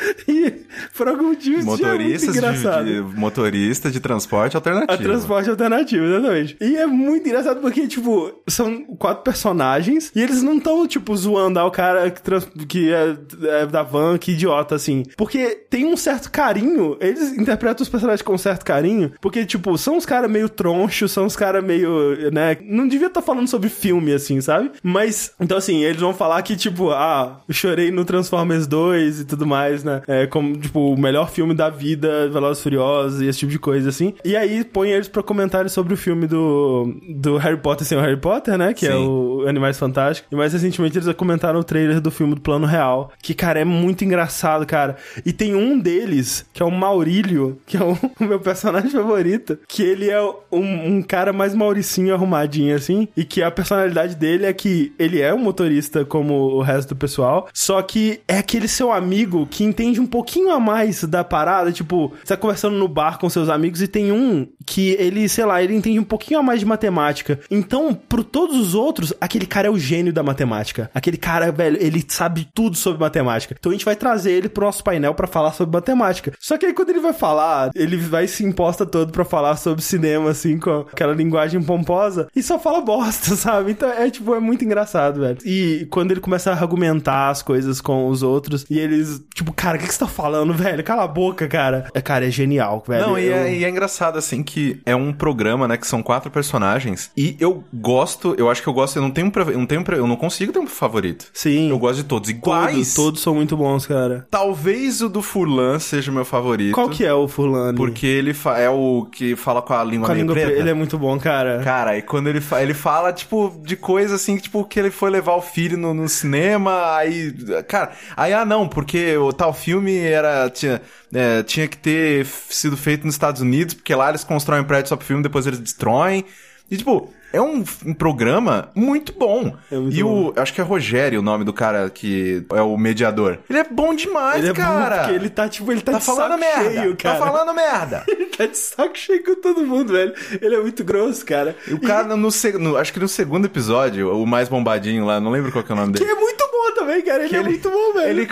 e 0.28 0.52
por 0.96 1.08
algum 1.08 1.28
motivo 1.28 1.74
isso 1.74 1.86
é 1.86 1.98
muito 1.98 2.24
engraçado. 2.26 2.84
de, 2.84 2.94
de, 2.94 3.00
motorista 3.18 3.90
de 3.90 4.00
transporte 4.00 4.56
alternativo. 4.56 4.92
A 4.92 4.96
transporte 4.96 5.50
alternativo, 5.50 6.04
exatamente. 6.04 6.56
E 6.60 6.76
é 6.76 6.86
muito 6.86 7.26
engraçado 7.28 7.60
porque, 7.60 7.86
tipo, 7.86 8.32
são 8.48 8.84
quatro 8.96 9.22
personagens 9.22 10.12
e 10.14 10.20
eles 10.22 10.42
não 10.42 10.56
estão, 10.56 10.86
tipo, 10.86 11.16
zoando 11.16 11.58
ah, 11.58 11.66
o 11.66 11.70
cara 11.70 12.10
que, 12.10 12.22
trans- 12.22 12.48
que 12.68 12.92
é, 12.92 13.16
é 13.62 13.66
da 13.66 13.82
van, 13.82 14.18
que 14.18 14.32
idiota, 14.32 14.74
assim. 14.74 15.04
Porque 15.16 15.48
tem 15.68 15.86
um 15.86 15.96
certo 15.96 16.30
carinho, 16.30 16.96
eles 17.00 17.36
interpretam 17.36 17.82
os 17.82 17.88
personagens 17.88 18.22
com 18.22 18.34
um 18.34 18.38
certo 18.38 18.64
carinho, 18.64 19.12
porque, 19.20 19.44
tipo, 19.44 19.76
são 19.78 19.96
os 19.96 20.06
caras 20.06 20.30
meio 20.30 20.48
tronchos, 20.48 21.12
são 21.12 21.26
os 21.26 21.36
caras 21.36 21.62
meio, 21.62 22.30
né, 22.32 22.56
não 22.62 22.86
devia 22.88 23.08
estar 23.08 23.22
falando 23.22 23.48
sobre 23.48 23.68
filme, 23.68 24.12
assim, 24.12 24.40
sabe? 24.40 24.70
Mas, 24.82 25.32
então, 25.40 25.58
assim, 25.58 25.82
eles 25.84 26.00
vão 26.00 26.14
falar 26.14 26.40
que, 26.42 26.56
tipo, 26.56 26.90
ah, 26.90 27.40
chorei 27.50 27.90
no 27.90 28.04
Transformers 28.04 28.66
2 28.66 29.20
e 29.20 29.24
tudo 29.24 29.46
mais, 29.46 29.84
né? 29.84 29.91
É, 30.07 30.26
como, 30.26 30.57
tipo, 30.57 30.92
o 30.92 30.98
melhor 30.98 31.31
filme 31.31 31.55
da 31.55 31.68
vida, 31.68 32.28
Velozes 32.31 32.61
e 32.61 32.62
Furiosos 32.62 33.20
e 33.20 33.26
esse 33.26 33.40
tipo 33.40 33.52
de 33.52 33.59
coisa, 33.59 33.88
assim. 33.88 34.14
E 34.24 34.37
aí 34.37 34.64
põe 34.64 34.90
eles 34.90 35.09
pra 35.09 35.22
comentarem 35.22 35.68
sobre 35.68 35.94
o 35.94 35.96
filme 35.96 36.26
do, 36.26 36.94
do 37.09 37.37
Harry 37.37 37.57
Potter 37.57 37.87
sem 37.87 37.98
o 37.98 38.00
Harry 38.00 38.16
Potter, 38.16 38.57
né? 38.57 38.72
Que 38.72 38.87
é 38.87 38.92
Sim. 38.92 39.07
o 39.07 39.44
Animais 39.46 39.78
Fantásticos. 39.78 40.31
E 40.31 40.37
mais 40.37 40.52
recentemente 40.52 40.98
eles 40.98 41.12
comentaram 41.14 41.61
o 41.61 41.64
trailer 41.64 42.00
do 42.00 42.11
filme 42.11 42.35
do 42.35 42.40
Plano 42.40 42.66
Real. 42.66 43.12
Que, 43.20 43.35
cara, 43.35 43.61
é 43.61 43.64
muito 43.64 44.05
engraçado, 44.05 44.66
cara. 44.66 44.96
E 45.24 45.33
tem 45.33 45.55
um 45.55 45.78
deles, 45.78 46.46
que 46.52 46.62
é 46.62 46.66
o 46.66 46.70
Maurílio, 46.70 47.59
que 47.66 47.76
é 47.76 47.83
o, 47.83 47.92
o 48.20 48.24
meu 48.24 48.40
personagem 48.40 48.90
favorito, 48.90 49.59
que 49.68 49.83
ele 49.83 50.11
é 50.11 50.20
um, 50.50 50.96
um 50.96 51.02
cara 51.02 51.33
mais 51.33 51.55
mauricinho, 51.55 52.14
arrumadinho, 52.14 52.74
assim. 52.74 53.09
E 53.16 53.24
que 53.24 53.42
a 53.42 53.50
personalidade 53.50 54.14
dele 54.14 54.46
é 54.46 54.52
que 54.52 54.92
ele 54.98 55.20
é 55.20 55.33
um 55.33 55.38
motorista 55.38 56.05
como 56.05 56.35
o 56.35 56.62
resto 56.62 56.90
do 56.90 56.96
pessoal. 56.96 57.48
Só 57.52 57.81
que 57.83 58.20
é 58.28 58.38
aquele 58.38 58.68
seu 58.68 58.92
amigo 58.92 59.46
que 59.46 59.64
entende 59.72 60.00
um 60.00 60.06
pouquinho 60.06 60.50
a 60.50 60.61
mais 60.61 61.02
da 61.04 61.24
parada. 61.24 61.72
Tipo, 61.72 62.12
você 62.22 62.35
tá 62.35 62.37
conversando 62.37 62.76
no 62.76 62.88
bar 62.88 63.18
com 63.18 63.28
seus 63.28 63.48
amigos 63.48 63.82
e 63.82 63.88
tem 63.88 64.12
um 64.12 64.46
que 64.66 64.90
ele, 64.92 65.28
sei 65.28 65.44
lá, 65.44 65.62
ele 65.62 65.74
entende 65.74 65.98
um 65.98 66.04
pouquinho 66.04 66.40
a 66.40 66.42
mais 66.42 66.61
de 66.61 66.66
matemática. 66.66 67.40
Então, 67.50 67.94
pro 67.94 68.22
todos 68.22 68.56
os 68.56 68.74
outros, 68.74 69.12
aquele 69.20 69.46
cara 69.46 69.68
é 69.68 69.70
o 69.70 69.78
gênio 69.78 70.12
da 70.12 70.22
matemática. 70.22 70.90
Aquele 70.94 71.16
cara, 71.16 71.50
velho, 71.50 71.76
ele 71.80 72.04
sabe 72.06 72.48
tudo 72.54 72.76
sobre 72.76 73.00
matemática. 73.00 73.56
Então 73.58 73.70
a 73.70 73.74
gente 73.74 73.85
vai 73.85 73.96
trazer 73.96 74.32
ele 74.32 74.48
pro 74.48 74.64
nosso 74.64 74.85
painel 74.85 75.14
pra 75.14 75.26
falar 75.26 75.52
sobre 75.52 75.74
matemática. 75.74 76.32
Só 76.38 76.56
que 76.58 76.66
aí 76.66 76.72
quando 76.72 76.90
ele 76.90 77.00
vai 77.00 77.12
falar, 77.12 77.70
ele 77.74 77.96
vai 77.96 78.26
se 78.26 78.44
imposta 78.44 78.85
todo 78.87 79.12
pra 79.12 79.24
falar 79.24 79.56
sobre 79.56 79.82
cinema, 79.82 80.30
assim, 80.30 80.58
com 80.58 80.87
aquela 80.92 81.14
linguagem 81.14 81.62
pomposa, 81.62 82.28
e 82.35 82.42
só 82.42 82.58
fala 82.58 82.80
bosta, 82.80 83.35
sabe? 83.37 83.72
Então 83.72 83.88
é 83.88 84.11
tipo, 84.11 84.35
é 84.35 84.40
muito 84.40 84.64
engraçado, 84.64 85.20
velho. 85.20 85.38
E 85.44 85.87
quando 85.90 86.11
ele 86.11 86.20
começa 86.20 86.50
a 86.50 86.54
argumentar 86.54 87.30
as 87.30 87.42
coisas 87.42 87.80
com 87.80 88.08
os 88.08 88.22
outros, 88.22 88.64
e 88.68 88.78
eles, 88.78 89.22
tipo, 89.35 89.52
cara, 89.62 89.77
o 89.77 89.81
que, 89.81 89.87
que 89.87 89.92
você 89.94 90.01
tá 90.01 90.07
falando, 90.09 90.53
velho? 90.53 90.83
Cala 90.83 91.05
a 91.05 91.09
boca, 91.09 91.46
cara. 91.48 91.87
É, 91.94 92.01
cara, 92.01 92.27
é 92.27 92.31
genial, 92.31 92.83
velho. 92.87 93.07
Não, 93.07 93.18
e 93.18 93.27
Eu- 93.27 93.35
é, 93.37 93.55
e 93.55 93.64
é 93.64 93.68
engraçado, 93.68 94.18
assim, 94.18 94.42
que 94.42 94.81
é 94.85 94.94
um 94.96 95.12
programa, 95.12 95.68
né, 95.68 95.77
que 95.77 95.87
são 95.87 96.03
quatro 96.03 96.31
personagens, 96.31 97.11
e 97.16 97.37
eu 97.38 97.62
gosto, 97.72 98.35
eu 98.38 98.51
acho 98.51 98.62
que 98.62 98.68
eu 98.68 98.72
gosto, 98.72 98.96
eu 98.96 99.03
não 99.03 99.11
tenho, 99.11 99.31
pre- 99.31 99.42
eu 99.55 99.59
não 99.59 99.66
tenho, 99.66 99.85
eu 99.92 100.07
não 100.07 100.16
consigo 100.16 100.53
ter 100.53 100.59
um 100.59 100.66
favorito. 100.66 101.27
Sim. 101.33 101.70
Eu 101.70 101.79
gosto 101.79 101.96
de 101.96 102.05
todos 102.05 102.22
Todos, 102.22 102.29
iguais. 102.31 102.94
todos 102.94 103.20
são 103.22 103.35
muito 103.35 103.57
bons, 103.57 103.87
cara. 103.87 104.27
Talvez 104.31 105.01
o 105.03 105.09
do 105.09 105.22
Furlan 105.22 105.79
seja 105.79 106.11
o 106.11 106.14
meu 106.14 106.25
favorito. 106.25 106.75
Qual 106.75 106.88
que 106.88 107.05
é 107.05 107.12
o 107.14 107.27
fulano? 107.29 107.77
Porque 107.77 108.07
ele 108.07 108.35
é 108.59 108.68
o 108.70 109.07
que 109.11 109.35
fala 109.37 109.61
com 109.62 109.72
a 109.75 109.83
língua 109.85 110.07
Com 110.07 110.12
a 110.12 110.14
língua 110.16 110.35
preta. 110.35 110.46
preta. 110.48 110.61
Ele 110.62 110.70
é 110.70 110.75
muito 110.75 110.98
bom, 110.98 111.18
cara. 111.18 111.61
Cara, 111.64 111.96
e 111.96 112.03
quando 112.03 112.29
ele, 112.29 112.40
fa 112.40 112.62
ele 112.62 112.75
fala, 112.75 113.12
tipo, 113.12 113.53
de 113.64 113.77
coisa 113.77 114.14
assim, 114.16 114.37
tipo, 114.37 114.64
que 114.64 114.79
ele 114.79 114.90
foi 114.90 115.11
levar 115.11 115.35
o 115.35 115.40
filho 115.42 115.77
no, 115.77 115.92
no 115.94 116.09
cinema, 116.09 116.94
aí. 116.96 117.33
Cara, 117.68 117.92
aí, 118.16 118.33
ah, 118.33 118.44
não, 118.44 118.68
porque 118.68 119.16
o 119.16 119.33
tal 119.33 119.51
filme 119.54 119.96
era. 119.98 120.48
Tinha, 120.50 120.80
é, 121.12 121.42
tinha 121.42 121.66
que 121.68 121.76
ter 121.76 122.26
sido 122.26 122.76
feito 122.76 123.04
nos 123.04 123.14
Estados 123.14 123.40
Unidos, 123.40 123.74
porque 123.74 123.94
lá 123.94 124.08
eles 124.08 124.24
constroem 124.24 124.62
um 124.62 124.64
prédio 124.64 124.88
só 124.88 124.96
pro 124.96 125.06
filme, 125.06 125.22
depois 125.22 125.46
eles 125.46 125.58
destroem. 125.58 126.24
E, 126.70 126.76
tipo. 126.76 127.12
É 127.34 127.40
um, 127.40 127.64
um 127.86 127.94
programa 127.94 128.68
muito 128.74 129.10
bom. 129.14 129.56
É 129.70 129.76
muito 129.78 129.96
e 129.96 130.02
bom. 130.02 130.34
o. 130.36 130.38
Acho 130.38 130.52
que 130.52 130.60
é 130.60 130.64
Rogério 130.64 131.20
o 131.20 131.22
nome 131.22 131.44
do 131.44 131.52
cara 131.54 131.88
que 131.88 132.44
é 132.52 132.60
o 132.60 132.76
mediador. 132.76 133.38
Ele 133.48 133.58
é 133.58 133.64
bom 133.64 133.94
demais, 133.94 134.40
Ele 134.40 134.48
é 134.50 134.52
bom 134.52 134.60
cara. 134.60 134.98
porque 134.98 135.14
ele 135.14 135.30
tá, 135.30 135.48
tipo, 135.48 135.72
ele 135.72 135.80
tá, 135.80 135.92
tá 135.92 135.98
de 135.98 136.04
falando 136.04 136.38
saco 136.38 136.40
merda. 136.40 136.70
cheio, 136.82 136.94
cara. 136.94 137.18
Tá 137.18 137.24
falando 137.26 137.54
merda. 137.56 138.04
Ele 138.12 138.26
tá 138.26 138.44
de 138.44 138.58
saco 138.58 138.98
cheio 138.98 139.24
com 139.24 139.34
todo 139.40 139.66
mundo, 139.66 139.94
velho. 139.94 140.12
Ele 140.42 140.56
é 140.56 140.60
muito 140.60 140.84
grosso, 140.84 141.24
cara. 141.24 141.56
E 141.66 141.72
o 141.72 141.80
cara, 141.80 142.14
no, 142.14 142.28
no- 142.58 142.76
acho 142.76 142.92
que 142.92 143.00
no 143.00 143.08
segundo 143.08 143.46
episódio, 143.46 144.14
o 144.14 144.26
mais 144.26 144.50
bombadinho 144.50 145.06
lá, 145.06 145.18
não 145.18 145.30
lembro 145.30 145.50
qual 145.52 145.64
que 145.64 145.72
é 145.72 145.74
o 145.74 145.78
nome 145.78 145.94
Que 145.94 146.00
dele. 146.00 146.10
é 146.10 146.14
muito 146.14 146.44
bom 146.52 146.74
também, 146.74 147.00
cara. 147.00 147.20
Ele 147.20 147.28
Que 147.30 147.36
é 147.36 147.38
ele- 147.38 147.48
muito 147.48 147.70
bom, 147.70 147.94
velho. 147.94 148.10
Ele, 148.10 148.28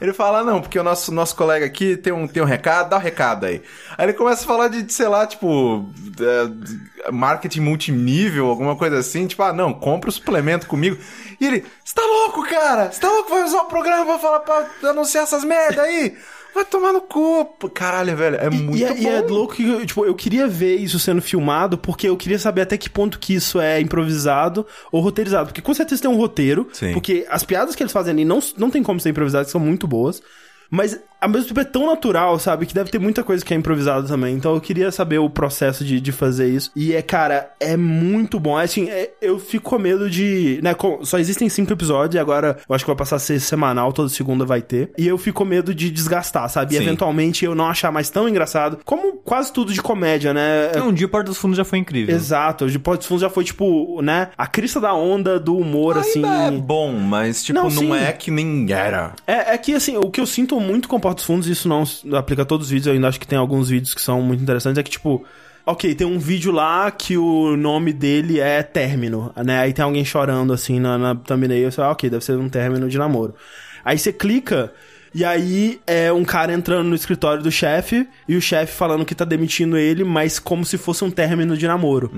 ele 0.00 0.12
fala, 0.12 0.44
não, 0.44 0.60
porque 0.60 0.78
o 0.78 0.82
nosso, 0.82 1.12
nosso 1.12 1.34
colega 1.34 1.66
aqui 1.66 1.96
tem 1.96 2.12
um, 2.12 2.26
tem 2.26 2.42
um 2.42 2.46
recado, 2.46 2.90
dá 2.90 2.96
o 2.96 3.00
recado 3.00 3.46
aí. 3.46 3.62
Aí 3.96 4.06
ele 4.06 4.12
começa 4.12 4.44
a 4.44 4.46
falar 4.46 4.68
de, 4.68 4.92
sei 4.92 5.08
lá, 5.08 5.26
tipo, 5.26 5.90
é, 6.20 7.10
marketing 7.10 7.60
multinível, 7.60 8.46
alguma 8.46 8.76
coisa 8.76 8.98
assim, 8.98 9.26
tipo, 9.26 9.42
ah, 9.42 9.52
não, 9.52 9.72
compra 9.72 10.10
o 10.10 10.12
suplemento 10.12 10.66
comigo. 10.66 10.96
E 11.40 11.46
ele, 11.46 11.64
você 11.84 11.94
tá 11.94 12.02
louco, 12.02 12.48
cara? 12.48 12.90
Você 12.90 13.00
tá 13.00 13.08
louco? 13.08 13.30
Vai 13.30 13.44
usar 13.44 13.62
o 13.62 13.66
programa 13.66 14.04
pra 14.04 14.18
falar 14.18 14.40
pra 14.40 14.90
anunciar 14.90 15.24
essas 15.24 15.44
merda 15.44 15.82
aí? 15.82 16.16
Vai 16.58 16.64
tomar 16.64 16.92
no 16.92 17.00
cu. 17.02 17.44
Caralho, 17.72 18.16
velho, 18.16 18.34
é 18.34 18.50
muito 18.50 18.76
e, 18.76 18.82
é, 18.82 18.92
bom. 18.92 19.00
e 19.00 19.06
é 19.06 19.20
louco 19.20 19.54
que, 19.54 19.62
eu, 19.62 19.86
tipo, 19.86 20.04
eu 20.04 20.12
queria 20.12 20.48
ver 20.48 20.74
isso 20.74 20.98
sendo 20.98 21.22
filmado, 21.22 21.78
porque 21.78 22.08
eu 22.08 22.16
queria 22.16 22.36
saber 22.36 22.62
até 22.62 22.76
que 22.76 22.90
ponto 22.90 23.20
que 23.20 23.32
isso 23.32 23.60
é 23.60 23.80
improvisado 23.80 24.66
ou 24.90 25.00
roteirizado. 25.00 25.46
Porque 25.46 25.62
com 25.62 25.72
certeza 25.72 26.02
tem 26.02 26.10
um 26.10 26.16
roteiro, 26.16 26.68
Sim. 26.72 26.94
porque 26.94 27.24
as 27.30 27.44
piadas 27.44 27.76
que 27.76 27.82
eles 27.84 27.92
fazem 27.92 28.10
ali 28.12 28.24
não, 28.24 28.40
não 28.56 28.70
tem 28.70 28.82
como 28.82 28.98
ser 28.98 29.10
improvisadas, 29.10 29.52
são 29.52 29.60
muito 29.60 29.86
boas. 29.86 30.20
Mas, 30.68 30.98
ao 31.20 31.28
mesmo 31.28 31.48
tempo, 31.48 31.60
é 31.60 31.64
tão 31.64 31.86
natural, 31.86 32.38
sabe? 32.38 32.66
Que 32.66 32.74
deve 32.74 32.90
ter 32.90 32.98
muita 32.98 33.22
coisa 33.22 33.44
que 33.44 33.52
é 33.52 33.56
improvisada 33.56 34.06
também. 34.06 34.34
Então, 34.34 34.54
eu 34.54 34.60
queria 34.60 34.90
saber 34.92 35.18
o 35.18 35.28
processo 35.28 35.84
de, 35.84 36.00
de 36.00 36.12
fazer 36.12 36.48
isso. 36.48 36.70
E, 36.76 36.92
é, 36.94 37.02
cara, 37.02 37.50
é 37.58 37.76
muito 37.76 38.38
bom. 38.38 38.58
É, 38.58 38.64
Assim, 38.64 38.88
é- 38.88 39.10
eu 39.20 39.38
fico 39.38 39.70
com 39.70 39.78
medo 39.78 40.08
de... 40.10 40.60
Né, 40.62 40.74
com- 40.74 41.04
só 41.04 41.18
existem 41.18 41.48
cinco 41.48 41.72
episódios 41.72 42.14
e 42.14 42.18
agora 42.18 42.58
eu 42.68 42.74
acho 42.74 42.84
que 42.84 42.90
vai 42.90 42.96
passar 42.96 43.16
a 43.16 43.18
ser 43.18 43.40
semanal, 43.40 43.92
toda 43.92 44.08
segunda 44.08 44.44
vai 44.44 44.60
ter. 44.62 44.90
E 44.98 45.06
eu 45.08 45.16
fico 45.18 45.38
com 45.38 45.44
medo 45.44 45.74
de 45.74 45.90
desgastar, 45.90 46.48
sabe? 46.50 46.74
E, 46.74 46.78
Sim. 46.78 46.82
eventualmente, 46.84 47.44
eu 47.44 47.54
não 47.54 47.66
achar 47.66 47.90
mais 47.92 48.10
tão 48.10 48.28
engraçado. 48.28 48.78
Como 48.84 49.14
quase 49.14 49.52
tudo 49.52 49.72
de 49.72 49.80
comédia, 49.82 50.34
né? 50.34 50.72
É- 50.74 50.82
Um 50.82 50.92
dia 50.92 51.06
o 51.06 51.10
Porta 51.10 51.30
dos 51.30 51.38
Fundos 51.38 51.56
já 51.56 51.64
foi 51.64 51.78
incrível. 51.78 52.14
Exato. 52.14 52.64
O 52.66 52.70
de 52.70 52.78
Porto 52.78 52.98
dos 53.00 53.06
Fundos 53.08 53.22
já 53.22 53.30
foi, 53.30 53.44
tipo, 53.44 54.00
né? 54.02 54.28
A 54.36 54.46
crista 54.46 54.80
da 54.80 54.92
onda 54.94 55.38
do 55.40 55.56
humor, 55.56 55.96
assim... 55.98 56.24
Ainda 56.24 56.56
é 56.56 56.60
bom, 56.60 56.92
mas, 56.92 57.42
tipo, 57.42 57.58
Não, 57.58 57.70
não, 57.70 57.94
é 57.94 58.12
que 58.12 58.30
nem 58.30 58.70
era. 58.72 59.12
É, 59.26 59.54
é 59.54 59.58
que, 59.58 59.74
assim, 59.74 59.96
o 59.96 60.10
que 60.10 60.20
eu 60.20 60.26
sinto 60.26 60.58
muito 60.60 60.88
com 60.88 60.98
Portos 61.08 61.24
Fundos, 61.24 61.46
isso 61.48 61.66
não 61.66 61.84
aplica 62.18 62.42
a 62.42 62.44
todos 62.44 62.66
os 62.66 62.70
vídeos, 62.70 62.86
eu 62.86 62.92
ainda 62.92 63.08
acho 63.08 63.18
que 63.18 63.26
tem 63.26 63.38
alguns 63.38 63.70
vídeos 63.70 63.94
que 63.94 64.00
são 64.02 64.20
muito 64.20 64.42
interessantes, 64.42 64.78
é 64.78 64.82
que, 64.82 64.90
tipo, 64.90 65.24
ok, 65.64 65.94
tem 65.94 66.06
um 66.06 66.18
vídeo 66.18 66.52
lá 66.52 66.90
que 66.90 67.16
o 67.16 67.56
nome 67.56 67.94
dele 67.94 68.40
é 68.40 68.62
término, 68.62 69.32
né? 69.42 69.58
Aí 69.58 69.72
tem 69.72 69.82
alguém 69.82 70.04
chorando, 70.04 70.52
assim, 70.52 70.78
na, 70.78 70.98
na 70.98 71.14
thumbnail, 71.14 71.72
você 71.72 71.76
fala, 71.76 71.92
ok, 71.92 72.10
deve 72.10 72.22
ser 72.22 72.36
um 72.36 72.50
término 72.50 72.90
de 72.90 72.98
namoro. 72.98 73.34
Aí 73.82 73.98
você 73.98 74.12
clica 74.12 74.70
E 75.18 75.24
aí 75.24 75.80
é 75.84 76.12
um 76.12 76.24
cara 76.24 76.52
entrando 76.52 76.86
no 76.88 76.94
escritório 76.94 77.42
do 77.42 77.50
chefe 77.50 78.06
e 78.28 78.36
o 78.36 78.40
chefe 78.40 78.72
falando 78.72 79.04
que 79.04 79.14
tá 79.16 79.24
demitindo 79.24 79.76
ele, 79.76 80.04
mas 80.04 80.38
como 80.38 80.64
se 80.64 80.78
fosse 80.78 81.02
um 81.02 81.10
término 81.10 81.56
de 81.56 81.66
namoro. 81.66 82.08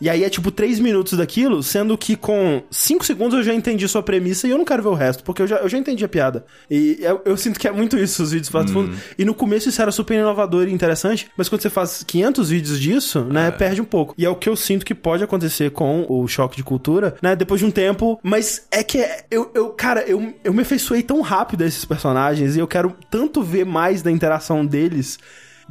E 0.00 0.10
aí 0.10 0.24
é 0.24 0.28
tipo 0.28 0.50
três 0.50 0.80
minutos 0.80 1.16
daquilo, 1.16 1.62
sendo 1.62 1.96
que 1.96 2.16
com 2.16 2.60
cinco 2.70 3.04
segundos 3.04 3.38
eu 3.38 3.44
já 3.44 3.54
entendi 3.54 3.86
sua 3.86 4.02
premissa 4.02 4.48
e 4.48 4.50
eu 4.50 4.58
não 4.58 4.64
quero 4.64 4.82
ver 4.82 4.88
o 4.88 4.94
resto, 4.94 5.22
porque 5.22 5.42
eu 5.42 5.46
já, 5.46 5.56
eu 5.58 5.68
já 5.68 5.78
entendi 5.78 6.04
a 6.04 6.08
piada. 6.08 6.44
E 6.68 6.98
eu, 7.00 7.22
eu 7.24 7.36
sinto 7.36 7.60
que 7.60 7.68
é 7.68 7.70
muito 7.72 7.96
isso, 7.96 8.20
os 8.22 8.32
vídeos 8.32 8.48
fast 8.48 8.72
food. 8.72 8.96
E 9.16 9.24
no 9.24 9.32
começo 9.34 9.68
isso 9.68 9.80
era 9.80 9.92
super 9.92 10.14
inovador 10.18 10.66
e 10.66 10.72
interessante, 10.72 11.28
mas 11.36 11.48
quando 11.48 11.62
você 11.62 11.70
faz 11.70 12.02
500 12.02 12.50
vídeos 12.50 12.80
disso, 12.80 13.22
né, 13.24 13.50
perde 13.52 13.80
um 13.80 13.84
pouco. 13.84 14.12
E 14.18 14.24
é 14.24 14.28
o 14.28 14.34
que 14.34 14.48
eu 14.48 14.56
sinto 14.56 14.84
que 14.84 14.94
pode 14.94 15.22
acontecer 15.22 15.70
com 15.70 16.04
o 16.08 16.26
choque 16.26 16.56
de 16.56 16.64
cultura, 16.64 17.14
né, 17.22 17.36
depois 17.36 17.60
de 17.60 17.66
um 17.66 17.70
tempo. 17.70 18.18
Mas 18.24 18.66
é 18.72 18.82
que 18.82 18.98
é- 18.98 19.24
eu, 19.30 19.50
eu 19.54 19.68
cara, 19.68 20.00
eu, 20.02 20.34
eu 20.42 20.52
me 20.52 20.62
afeiçoei 20.62 21.02
tão 21.02 21.20
rápido 21.20 21.62
a 21.62 21.66
esses 21.66 21.84
personagens 21.84 22.39
e 22.56 22.58
eu 22.58 22.66
quero 22.66 22.96
tanto 23.10 23.42
ver 23.42 23.64
mais 23.64 24.02
da 24.02 24.10
interação 24.10 24.64
deles. 24.64 25.18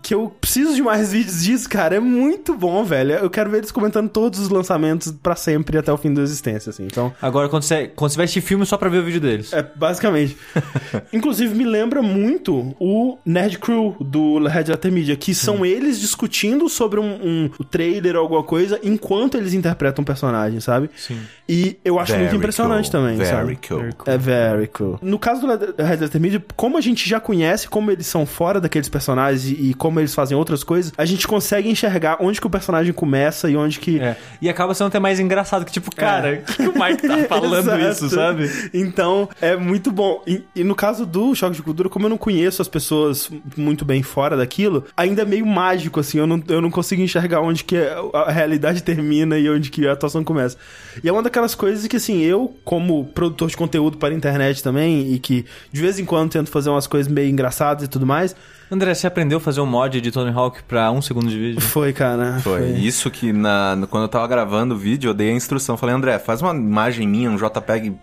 Que 0.02 0.14
eu 0.14 0.30
preciso 0.42 0.74
de 0.76 0.82
mais 0.82 1.12
vídeos 1.14 1.44
disso, 1.44 1.70
cara. 1.70 1.96
É 1.96 2.00
muito 2.00 2.56
bom, 2.56 2.84
velho. 2.84 3.12
Eu 3.14 3.30
quero 3.30 3.50
ver 3.50 3.58
eles 3.58 3.72
comentando 3.72 4.10
todos 4.10 4.40
os 4.40 4.50
lançamentos 4.50 5.12
pra 5.24 5.36
sempre 5.36 5.78
até 5.78 5.92
o 5.92 5.98
fim 5.98 6.14
da 6.14 6.22
existência, 6.22 6.70
assim. 6.70 6.84
Então, 6.86 7.14
Agora, 7.22 7.50
quando 7.50 7.64
você, 7.64 7.88
quando 7.88 8.12
você 8.12 8.18
vai 8.18 8.26
assistir 8.26 8.42
filme 8.42 8.66
só 8.66 8.78
pra 8.78 8.90
ver 8.90 9.00
o 9.00 9.04
vídeo 9.04 9.22
deles. 9.22 9.52
é, 9.54 9.62
basicamente. 9.76 10.38
Inclusive, 11.14 11.54
me 11.56 11.64
lembra 11.66 12.02
muito 12.02 12.76
o 12.80 13.18
Nerd 13.26 13.58
Crew 13.60 13.96
do 14.00 14.40
Red 14.48 14.66
Letter 14.68 14.92
Media, 14.92 15.16
que 15.16 15.34
são 15.34 15.66
eles 15.66 16.00
discutindo 16.00 16.68
sobre 16.70 17.00
um, 17.00 17.06
um 17.24 17.50
o 17.60 17.64
trailer 17.64 18.16
ou 18.16 18.22
alguma 18.22 18.44
coisa 18.44 18.80
enquanto 18.84 19.36
eles 19.38 19.54
interpretam 19.54 20.02
o 20.04 20.06
personagem, 20.06 20.60
sabe? 20.60 20.90
Sim. 20.96 21.20
E 21.48 21.78
eu 21.84 22.00
acho 22.00 22.12
Very 22.12 22.24
muito 22.26 22.36
impressionante 22.38 22.92
cool. 22.92 23.00
também, 23.02 23.18
Very 23.18 23.30
sabe? 23.30 23.60
cool. 23.68 23.86
É 24.06 24.18
very 24.18 24.68
cool. 24.68 25.00
No 25.02 25.18
caso 25.18 25.42
do 25.42 25.48
Red 25.84 25.96
Letter 25.98 26.22
Media, 26.22 26.44
como 26.56 26.78
a 26.78 26.82
gente 26.82 27.08
já 27.10 27.20
conhece 27.20 27.68
como 27.68 27.90
eles 27.90 28.06
são 28.06 28.26
fora 28.26 28.62
daqueles 28.62 28.88
personagens 28.90 29.46
e, 29.46 29.70
e 29.70 29.74
como 29.74 29.89
eles 29.98 30.14
fazem 30.14 30.38
outras 30.38 30.64
coisas, 30.64 30.92
a 30.98 31.06
gente 31.06 31.26
consegue 31.28 31.70
enxergar 31.70 32.18
onde 32.20 32.42
que 32.42 32.48
o 32.48 32.50
personagem 32.50 32.92
começa 32.92 33.50
e 33.50 33.56
onde 33.56 33.80
que... 33.80 34.00
É. 34.00 34.18
E 34.42 34.50
acaba 34.50 34.74
sendo 34.74 34.88
até 34.88 35.00
mais 35.00 35.20
engraçado 35.20 35.66
que, 35.66 35.72
tipo, 35.72 35.96
cara, 35.96 36.34
o 36.34 36.46
que, 36.46 36.58
que 36.58 36.68
o 36.68 36.74
Mike 36.74 37.08
tá 37.08 37.18
falando 37.30 37.80
isso, 37.80 38.10
sabe? 38.10 38.50
Então, 38.74 39.30
é 39.42 39.56
muito 39.56 39.92
bom. 39.92 40.22
E, 40.28 40.44
e 40.56 40.64
no 40.64 40.76
caso 40.76 41.06
do 41.06 41.34
Choque 41.34 41.56
de 41.56 41.62
Cultura, 41.62 41.90
como 41.90 42.06
eu 42.06 42.10
não 42.10 42.18
conheço 42.18 42.62
as 42.62 42.68
pessoas 42.68 43.30
muito 43.56 43.86
bem 43.86 44.04
fora 44.04 44.36
daquilo, 44.36 44.86
ainda 44.96 45.22
é 45.22 45.26
meio 45.26 45.46
mágico, 45.46 46.00
assim. 46.00 46.18
Eu 46.18 46.28
não, 46.28 46.42
eu 46.48 46.62
não 46.62 46.70
consigo 46.70 47.02
enxergar 47.02 47.42
onde 47.42 47.64
que 47.64 47.78
a, 47.78 48.00
a 48.14 48.32
realidade 48.32 48.84
termina 48.84 49.38
e 49.38 49.50
onde 49.50 49.70
que 49.70 49.88
a 49.88 49.94
atuação 49.94 50.24
começa. 50.24 50.58
E 51.04 51.08
é 51.08 51.12
uma 51.12 51.24
daquelas 51.24 51.56
coisas 51.56 51.88
que, 51.88 51.96
assim, 51.96 52.22
eu, 52.22 52.56
como 52.64 53.06
produtor 53.06 53.50
de 53.50 53.58
conteúdo 53.58 53.98
para 53.98 54.14
a 54.14 54.18
internet 54.18 54.64
também, 54.64 55.14
e 55.14 55.20
que 55.20 55.46
de 55.72 55.82
vez 55.82 56.00
em 56.00 56.06
quando 56.06 56.32
tento 56.32 56.50
fazer 56.50 56.70
umas 56.70 56.88
coisas 56.88 57.12
meio 57.12 57.30
engraçadas 57.30 57.84
e 57.84 57.88
tudo 57.88 58.06
mais, 58.06 58.36
André, 58.72 58.94
você 58.94 59.08
aprendeu 59.08 59.40
a 59.40 59.42
fazer 59.42 59.62
um 59.62 59.66
mod 59.80 60.02
de 60.02 60.12
Tony 60.12 60.32
Hawk 60.32 60.64
pra 60.64 60.92
um 60.92 61.02
segundo 61.02 61.30
de 61.30 61.40
vídeo? 61.40 61.62
foi, 61.62 61.94
cara. 61.94 62.40
Foi. 62.42 62.72
Isso 62.72 63.10
que 63.10 63.32
na, 63.32 63.78
quando 63.90 64.04
eu 64.04 64.10
tava 64.10 64.28
gravando 64.28 64.76
o 64.76 64.78
vídeo, 64.78 65.10
eu 65.10 65.14
dei 65.14 65.30
a 65.32 65.34
instrução. 65.34 65.78
Falei, 65.78 65.96
André, 65.96 66.20
faz 66.20 66.42
uma 66.42 66.52
imagem 66.52 67.08
minha, 67.08 67.30
um 67.30 67.38
JPEG 67.38 67.98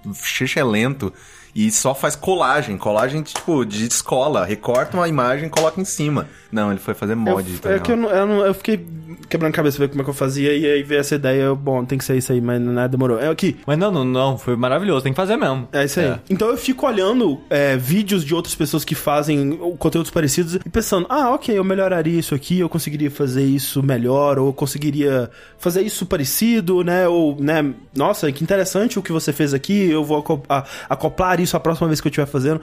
lento 0.65 1.13
e 1.57 1.73
só 1.73 1.95
faz 1.95 2.15
colagem. 2.15 2.77
Colagem, 2.77 3.23
tipo, 3.23 3.65
de 3.65 3.87
escola. 3.87 4.45
Recorta 4.45 4.95
uma 4.95 5.09
imagem 5.09 5.47
e 5.47 5.51
coloca 5.51 5.81
em 5.81 5.87
cima. 5.87 6.29
Não, 6.53 6.71
ele 6.71 6.79
foi 6.79 6.93
fazer 6.93 7.15
mod. 7.15 7.51
Eu, 7.51 7.59
tá 7.59 7.73
é 7.73 7.79
que 7.79 7.93
eu, 7.93 7.97
não, 7.97 8.11
eu, 8.11 8.27
não- 8.27 8.45
eu 8.45 8.53
fiquei 8.53 8.87
quebrando 9.29 9.53
a 9.53 9.55
cabeça 9.57 9.79
ver 9.79 9.89
como 9.89 10.03
é 10.03 10.05
que 10.05 10.11
eu 10.11 10.15
fazia 10.15 10.55
e 10.55 10.65
aí 10.67 10.83
ver 10.83 11.01
essa 11.01 11.15
ideia, 11.15 11.43
eu, 11.43 11.57
bom, 11.57 11.85
tem 11.85 11.97
que 11.99 12.05
ser 12.05 12.17
isso 12.17 12.31
aí, 12.33 12.41
mas 12.41 12.61
nada 12.61 12.89
demorou. 12.89 13.19
É 13.19 13.29
aqui. 13.29 13.57
Mas 13.67 13.79
não, 13.79 13.91
não, 13.91 14.05
não, 14.05 14.39
foi 14.39 14.55
maravilhoso, 14.57 15.03
tem 15.03 15.13
que 15.13 15.17
fazer 15.17 15.37
mesmo. 15.37 15.67
É 15.73 15.85
isso 15.85 15.99
aí. 15.99 16.07
É. 16.07 16.19
Então 16.29 16.49
eu 16.49 16.57
fico 16.57 16.87
olhando 16.87 17.41
é, 17.49 17.77
vídeos 17.77 18.25
de 18.25 18.35
outras 18.35 18.55
pessoas 18.55 18.85
que 18.85 18.95
fazem 18.95 19.57
conteúdos 19.79 20.11
parecidos 20.11 20.55
e 20.55 20.59
pensando, 20.69 21.07
ah, 21.09 21.31
ok, 21.31 21.57
eu 21.57 21.65
melhoraria 21.65 22.19
isso 22.19 22.35
aqui, 22.35 22.61
eu 22.61 22.69
conseguiria 22.69 23.11
fazer 23.11 23.45
isso 23.45 23.83
melhor, 23.83 24.39
ou 24.39 24.49
eu 24.49 24.53
conseguiria 24.53 25.31
fazer 25.59 25.83
isso 25.83 26.05
parecido, 26.07 26.85
né? 26.85 27.09
Ou, 27.09 27.37
né, 27.41 27.75
nossa, 27.95 28.31
que 28.31 28.45
interessante 28.45 28.99
o 28.99 29.03
que 29.03 29.13
você 29.13 29.33
fez 29.33 29.53
aqui, 29.55 29.91
eu 29.91 30.05
vou 30.05 30.25
acoplar 30.89 31.41
isso 31.41 31.46
a 31.55 31.61
próxima 31.61 31.87
vez 31.87 32.01
que 32.01 32.09
eu 32.09 32.11
estiver 32.11 32.27
fazendo. 32.27 32.61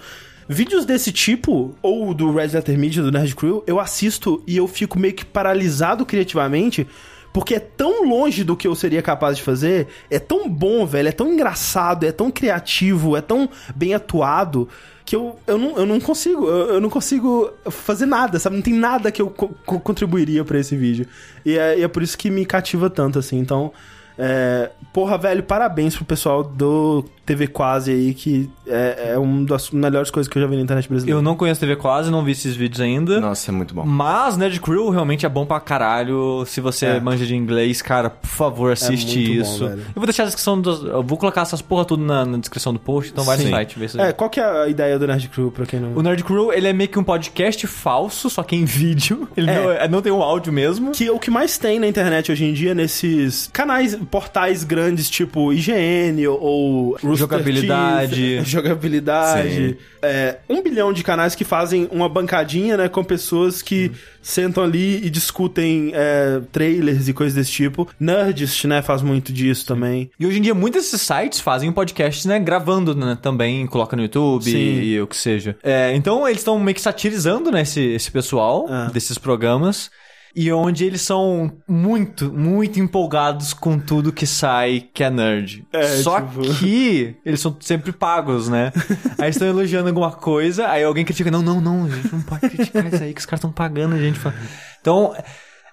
Vídeos 0.49 0.83
desse 0.83 1.11
tipo, 1.11 1.73
ou 1.81 2.13
do 2.13 2.33
Red 2.33 2.47
Letter 2.47 2.77
Media, 2.77 3.01
do 3.01 3.11
Nerd 3.11 3.33
Crew, 3.35 3.63
eu 3.65 3.79
assisto 3.79 4.43
e 4.45 4.57
eu 4.57 4.67
fico 4.67 4.99
meio 4.99 5.13
que 5.13 5.23
paralisado 5.23 6.05
criativamente, 6.05 6.85
porque 7.31 7.55
é 7.55 7.59
tão 7.59 8.05
longe 8.05 8.43
do 8.43 8.57
que 8.57 8.67
eu 8.67 8.75
seria 8.75 9.01
capaz 9.01 9.37
de 9.37 9.43
fazer, 9.43 9.87
é 10.11 10.19
tão 10.19 10.49
bom, 10.49 10.85
velho, 10.85 11.07
é 11.07 11.13
tão 11.13 11.31
engraçado, 11.31 12.05
é 12.05 12.11
tão 12.11 12.29
criativo, 12.29 13.15
é 13.15 13.21
tão 13.21 13.49
bem 13.73 13.93
atuado, 13.93 14.67
que 15.05 15.15
eu, 15.15 15.39
eu, 15.47 15.57
não, 15.57 15.77
eu 15.77 15.85
não 15.85 15.99
consigo, 15.99 16.45
eu, 16.45 16.73
eu 16.75 16.81
não 16.81 16.89
consigo 16.89 17.49
fazer 17.69 18.05
nada, 18.05 18.37
sabe? 18.37 18.57
Não 18.57 18.63
tem 18.63 18.73
nada 18.73 19.11
que 19.11 19.21
eu 19.21 19.29
co- 19.29 19.51
co- 19.65 19.79
contribuiria 19.79 20.43
pra 20.43 20.59
esse 20.59 20.75
vídeo. 20.75 21.07
E 21.45 21.57
é, 21.57 21.79
e 21.79 21.83
é 21.83 21.87
por 21.87 22.03
isso 22.03 22.17
que 22.17 22.29
me 22.29 22.45
cativa 22.45 22.89
tanto, 22.89 23.17
assim, 23.17 23.39
então... 23.39 23.71
É, 24.15 24.69
porra, 24.93 25.17
velho, 25.17 25.41
parabéns 25.41 25.95
pro 25.95 26.05
pessoal 26.05 26.43
do 26.43 27.03
TV 27.25 27.47
Quase 27.47 27.91
aí, 27.91 28.13
que 28.13 28.49
é, 28.67 29.11
é 29.13 29.17
uma 29.17 29.45
das 29.45 29.71
melhores 29.71 30.11
coisas 30.11 30.29
que 30.31 30.37
eu 30.37 30.41
já 30.41 30.47
vi 30.47 30.55
na 30.57 30.61
internet 30.61 30.87
brasileira. 30.89 31.17
Eu 31.17 31.21
não 31.21 31.35
conheço 31.35 31.59
TV 31.59 31.75
quase, 31.75 32.11
não 32.11 32.23
vi 32.23 32.31
esses 32.33 32.55
vídeos 32.55 32.81
ainda. 32.81 33.19
Nossa, 33.21 33.49
é 33.49 33.53
muito 33.53 33.73
bom. 33.73 33.83
Mas 33.85 34.35
Nerd 34.37 34.59
Crew 34.59 34.89
realmente 34.89 35.25
é 35.25 35.29
bom 35.29 35.45
pra 35.45 35.59
caralho. 35.59 36.43
Se 36.45 36.59
você 36.61 36.85
É. 36.87 36.99
manja 36.99 37.25
de 37.25 37.35
inglês, 37.35 37.81
cara, 37.81 38.09
por 38.09 38.27
favor, 38.27 38.71
assiste 38.73 39.17
muito 39.17 39.33
bom, 39.35 39.41
isso. 39.41 39.67
velho. 39.67 39.79
eu 39.81 39.93
vou 39.95 40.05
deixar 40.05 40.23
a 40.23 40.25
descrição 40.25 40.59
dos. 40.59 40.83
Eu 40.83 41.03
vou 41.03 41.17
colocar 41.17 41.41
essas 41.41 41.61
porra 41.61 41.85
tudo 41.85 42.03
na, 42.03 42.25
na 42.25 42.37
descrição 42.37 42.73
do 42.73 42.79
post, 42.79 43.11
então 43.11 43.23
vai 43.23 43.37
no 43.37 43.43
Sim. 43.43 43.49
site 43.51 43.79
ver 43.79 43.89
se. 43.89 43.99
É, 43.99 44.11
qual 44.11 44.29
que 44.29 44.39
é 44.39 44.43
a 44.63 44.67
ideia 44.67 44.99
do 44.99 45.07
Nerd 45.07 45.27
Crew, 45.29 45.51
pra 45.51 45.65
quem 45.65 45.79
não... 45.79 45.93
O 45.95 46.01
Nerd 46.01 46.23
Crew, 46.23 46.51
ele 46.51 46.67
é 46.67 46.73
meio 46.73 46.89
que 46.89 46.99
um 46.99 47.03
podcast 47.03 47.65
falso, 47.67 48.29
só 48.29 48.43
que 48.43 48.55
em 48.55 48.65
vídeo. 48.65 49.27
Ele 49.37 49.49
É. 49.49 49.55
não, 49.61 49.71
é- 49.71 49.87
não 49.87 50.01
tem 50.01 50.11
um 50.11 50.21
áudio 50.21 50.51
mesmo. 50.51 50.91
Que 50.91 51.09
o 51.09 51.17
que 51.19 51.31
mais 51.31 51.57
tem 51.57 51.79
na 51.79 51.87
internet 51.87 52.31
hoje 52.31 52.45
em 52.45 52.53
dia, 52.53 52.73
nesses 52.75 53.49
canais, 53.53 53.95
portais 54.11 54.63
grandes, 54.63 55.09
tipo 55.09 55.51
IGN 55.53 56.27
ou 56.27 56.97
Rooster 57.13 57.27
Jogabilidade. 57.27 58.15
Teeth, 58.15 58.45
jogabilidade. 58.47 59.77
É, 60.01 60.37
um 60.49 60.61
bilhão 60.61 60.91
de 60.91 61.03
canais 61.03 61.35
que 61.35 61.43
fazem 61.43 61.87
uma 61.91 62.09
bancadinha, 62.09 62.77
né, 62.77 62.89
com 62.89 63.03
pessoas 63.03 63.61
que 63.61 63.91
sentam 64.21 64.63
ali 64.63 65.05
e 65.05 65.09
discutem 65.09 65.91
é, 65.93 66.41
trailers 66.51 67.07
e 67.07 67.13
coisas 67.13 67.35
desse 67.35 67.51
tipo. 67.51 67.87
Nerdist, 67.99 68.65
né, 68.65 68.81
faz 68.81 69.01
muito 69.01 69.31
disso 69.31 69.65
também. 69.65 70.09
E 70.19 70.25
hoje 70.25 70.39
em 70.39 70.41
dia, 70.41 70.53
muitos 70.53 70.81
desses 70.83 71.01
sites 71.01 71.39
fazem 71.39 71.69
um 71.69 71.73
podcast, 71.73 72.27
né? 72.27 72.39
Gravando 72.39 72.95
né, 72.95 73.17
também, 73.21 73.65
coloca 73.67 73.95
no 73.95 74.01
YouTube 74.01 74.43
Sim. 74.43 74.57
e, 74.57 75.01
o 75.01 75.07
que 75.07 75.15
seja. 75.15 75.55
É, 75.63 75.93
então, 75.95 76.27
eles 76.27 76.39
estão 76.41 76.59
meio 76.59 76.75
que 76.75 76.81
satirizando, 76.81 77.51
né? 77.51 77.61
Esse, 77.61 77.81
esse 77.81 78.11
pessoal 78.11 78.67
É. 78.69 78.91
desses 78.91 79.17
programas. 79.17 79.89
E 80.35 80.51
onde 80.51 80.83
eles 80.83 81.01
são 81.01 81.51
muito, 81.67 82.33
muito 82.33 82.79
empolgados 82.79 83.53
com 83.53 83.77
tudo 83.77 84.11
que 84.11 84.25
sai 84.25 84.87
que 84.93 85.03
é 85.03 85.09
nerd. 85.11 85.63
É, 85.71 85.97
Só 85.97 86.19
tipo- 86.21 86.41
que 86.55 87.15
eles 87.23 87.39
são 87.39 87.55
sempre 87.59 87.91
pagos, 87.91 88.49
né? 88.49 88.71
aí 89.19 89.29
estão 89.29 89.47
elogiando 89.47 89.89
alguma 89.89 90.11
coisa, 90.11 90.67
aí 90.67 90.83
alguém 90.83 91.05
critica, 91.05 91.29
não, 91.29 91.41
não, 91.43 91.61
não, 91.61 91.87
gente, 91.89 92.11
não 92.11 92.21
pode 92.21 92.49
criticar 92.49 92.85
isso 92.91 93.03
aí 93.03 93.13
que 93.13 93.19
os 93.19 93.25
caras 93.27 93.39
estão 93.39 93.51
pagando 93.51 93.93
a 93.95 93.99
gente. 93.99 94.19
pra-" 94.19 94.33
Então, 94.81 95.13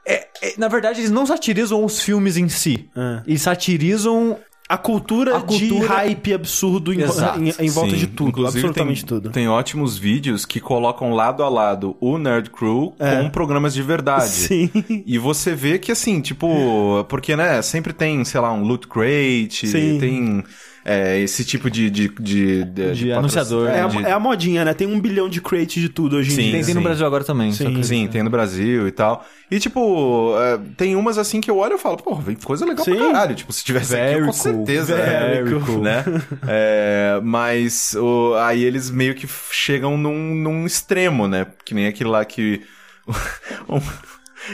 é- 0.06 0.26
é- 0.42 0.54
na 0.58 0.68
verdade, 0.68 1.00
eles 1.00 1.10
não 1.10 1.24
satirizam 1.24 1.82
os 1.84 2.00
filmes 2.00 2.36
em 2.36 2.48
si. 2.48 2.88
É. 2.94 3.22
Eles 3.26 3.40
satirizam 3.42 4.38
A 4.70 4.78
cultura, 4.78 5.36
A 5.36 5.40
cultura- 5.40 5.80
de 5.80 5.86
hype 5.86 6.32
absurdo 6.32 6.92
em, 6.94 6.98
em- 7.00 7.66
em 7.66 7.70
volta 7.70 7.90
Sim, 7.90 7.96
de 7.96 8.06
tudo, 8.06 8.28
inclusive 8.28 8.58
absolutamente 8.68 9.00
tem, 9.04 9.08
tudo. 9.08 9.30
Tem 9.30 9.48
ótimos 9.48 9.98
vídeos 9.98 10.46
que 10.46 10.60
colocam 10.60 11.12
lado 11.12 11.42
a 11.42 11.48
lado 11.48 11.96
o 12.00 12.16
Nerd 12.18 12.50
Crew 12.50 12.94
com 12.96 13.30
programas 13.30 13.74
de 13.74 13.82
verdade. 13.82 14.28
Sim. 14.30 14.70
E 15.04 15.18
você 15.18 15.56
vê 15.56 15.76
que, 15.76 15.90
assim, 15.90 16.20
tipo, 16.20 17.04
porque, 17.08 17.34
né, 17.34 17.60
sempre 17.62 17.92
tem, 17.92 18.24
sei 18.24 18.40
lá, 18.40 18.52
um 18.52 18.62
Loot 18.62 18.86
Crate, 18.86 19.66
Sim. 19.66 19.98
tem 19.98 20.44
é, 20.84 21.18
esse 21.20 21.44
tipo 21.44 21.70
de... 21.70 21.90
De, 21.90 22.08
de, 22.08 22.64
de, 22.64 22.92
De 22.94 23.12
anunciador, 23.12 23.68
É, 23.68 23.82
a, 23.82 23.86
de- 23.86 24.04
é 24.04 24.12
a 24.12 24.18
modinha, 24.20 24.64
né? 24.64 24.72
Tem 24.74 24.86
um 24.86 24.98
bilhão 25.00 25.28
de 25.28 25.40
crate 25.40 25.80
de 25.80 25.88
tudo 25.88 26.16
hoje 26.16 26.30
em 26.32 26.34
Sim, 26.34 26.42
dia. 26.42 26.52
Tem, 26.52 26.64
tem 26.64 26.74
no. 26.74 26.82
Brasil 26.82 27.06
agora 27.06 27.22
também. 27.24 27.52
Sim. 27.52 27.74
que- 27.74 27.84
Sim, 27.84 28.08
tem 28.08 28.22
no 28.22 28.30
Brasil 28.30 28.86
e 28.88 28.90
tal. 28.90 29.24
E, 29.50 29.58
tipo, 29.58 30.34
é, 30.38 30.58
tem 30.76 30.94
umas 30.96 31.18
assim 31.18 31.40
que 31.40 31.50
eu 31.50 31.58
olho 31.58 31.74
e 31.74 31.78
falo, 31.78 31.96
pô, 31.96 32.14
vem 32.14 32.36
coisa 32.36 32.64
legal 32.64 32.84
Sim. 32.84 32.94
pra 32.96 33.06
caralho. 33.06 33.34
Tipo, 33.34 33.52
se 33.52 33.64
tivesse 33.64 33.94
aqui, 33.94 34.04
Very 34.14 34.24
com 34.26 34.32
certeza. 34.32 34.96
very 34.96 35.50
né? 35.54 35.60
cool. 35.66 35.80
Né? 35.82 36.04
É, 36.46 37.20
mas 37.22 37.94
o- 37.94 38.34
aí 38.36 38.62
eles 38.64 38.90
meio 38.90 39.14
que 39.14 39.26
chegam 39.50 39.96
num, 39.98 40.34
num 40.34 40.66
extremo, 40.66 41.26
né? 41.28 41.46
Que 41.64 41.74
nem 41.74 41.86
aquele 41.86 42.10
lá 42.10 42.24
que. 42.24 42.62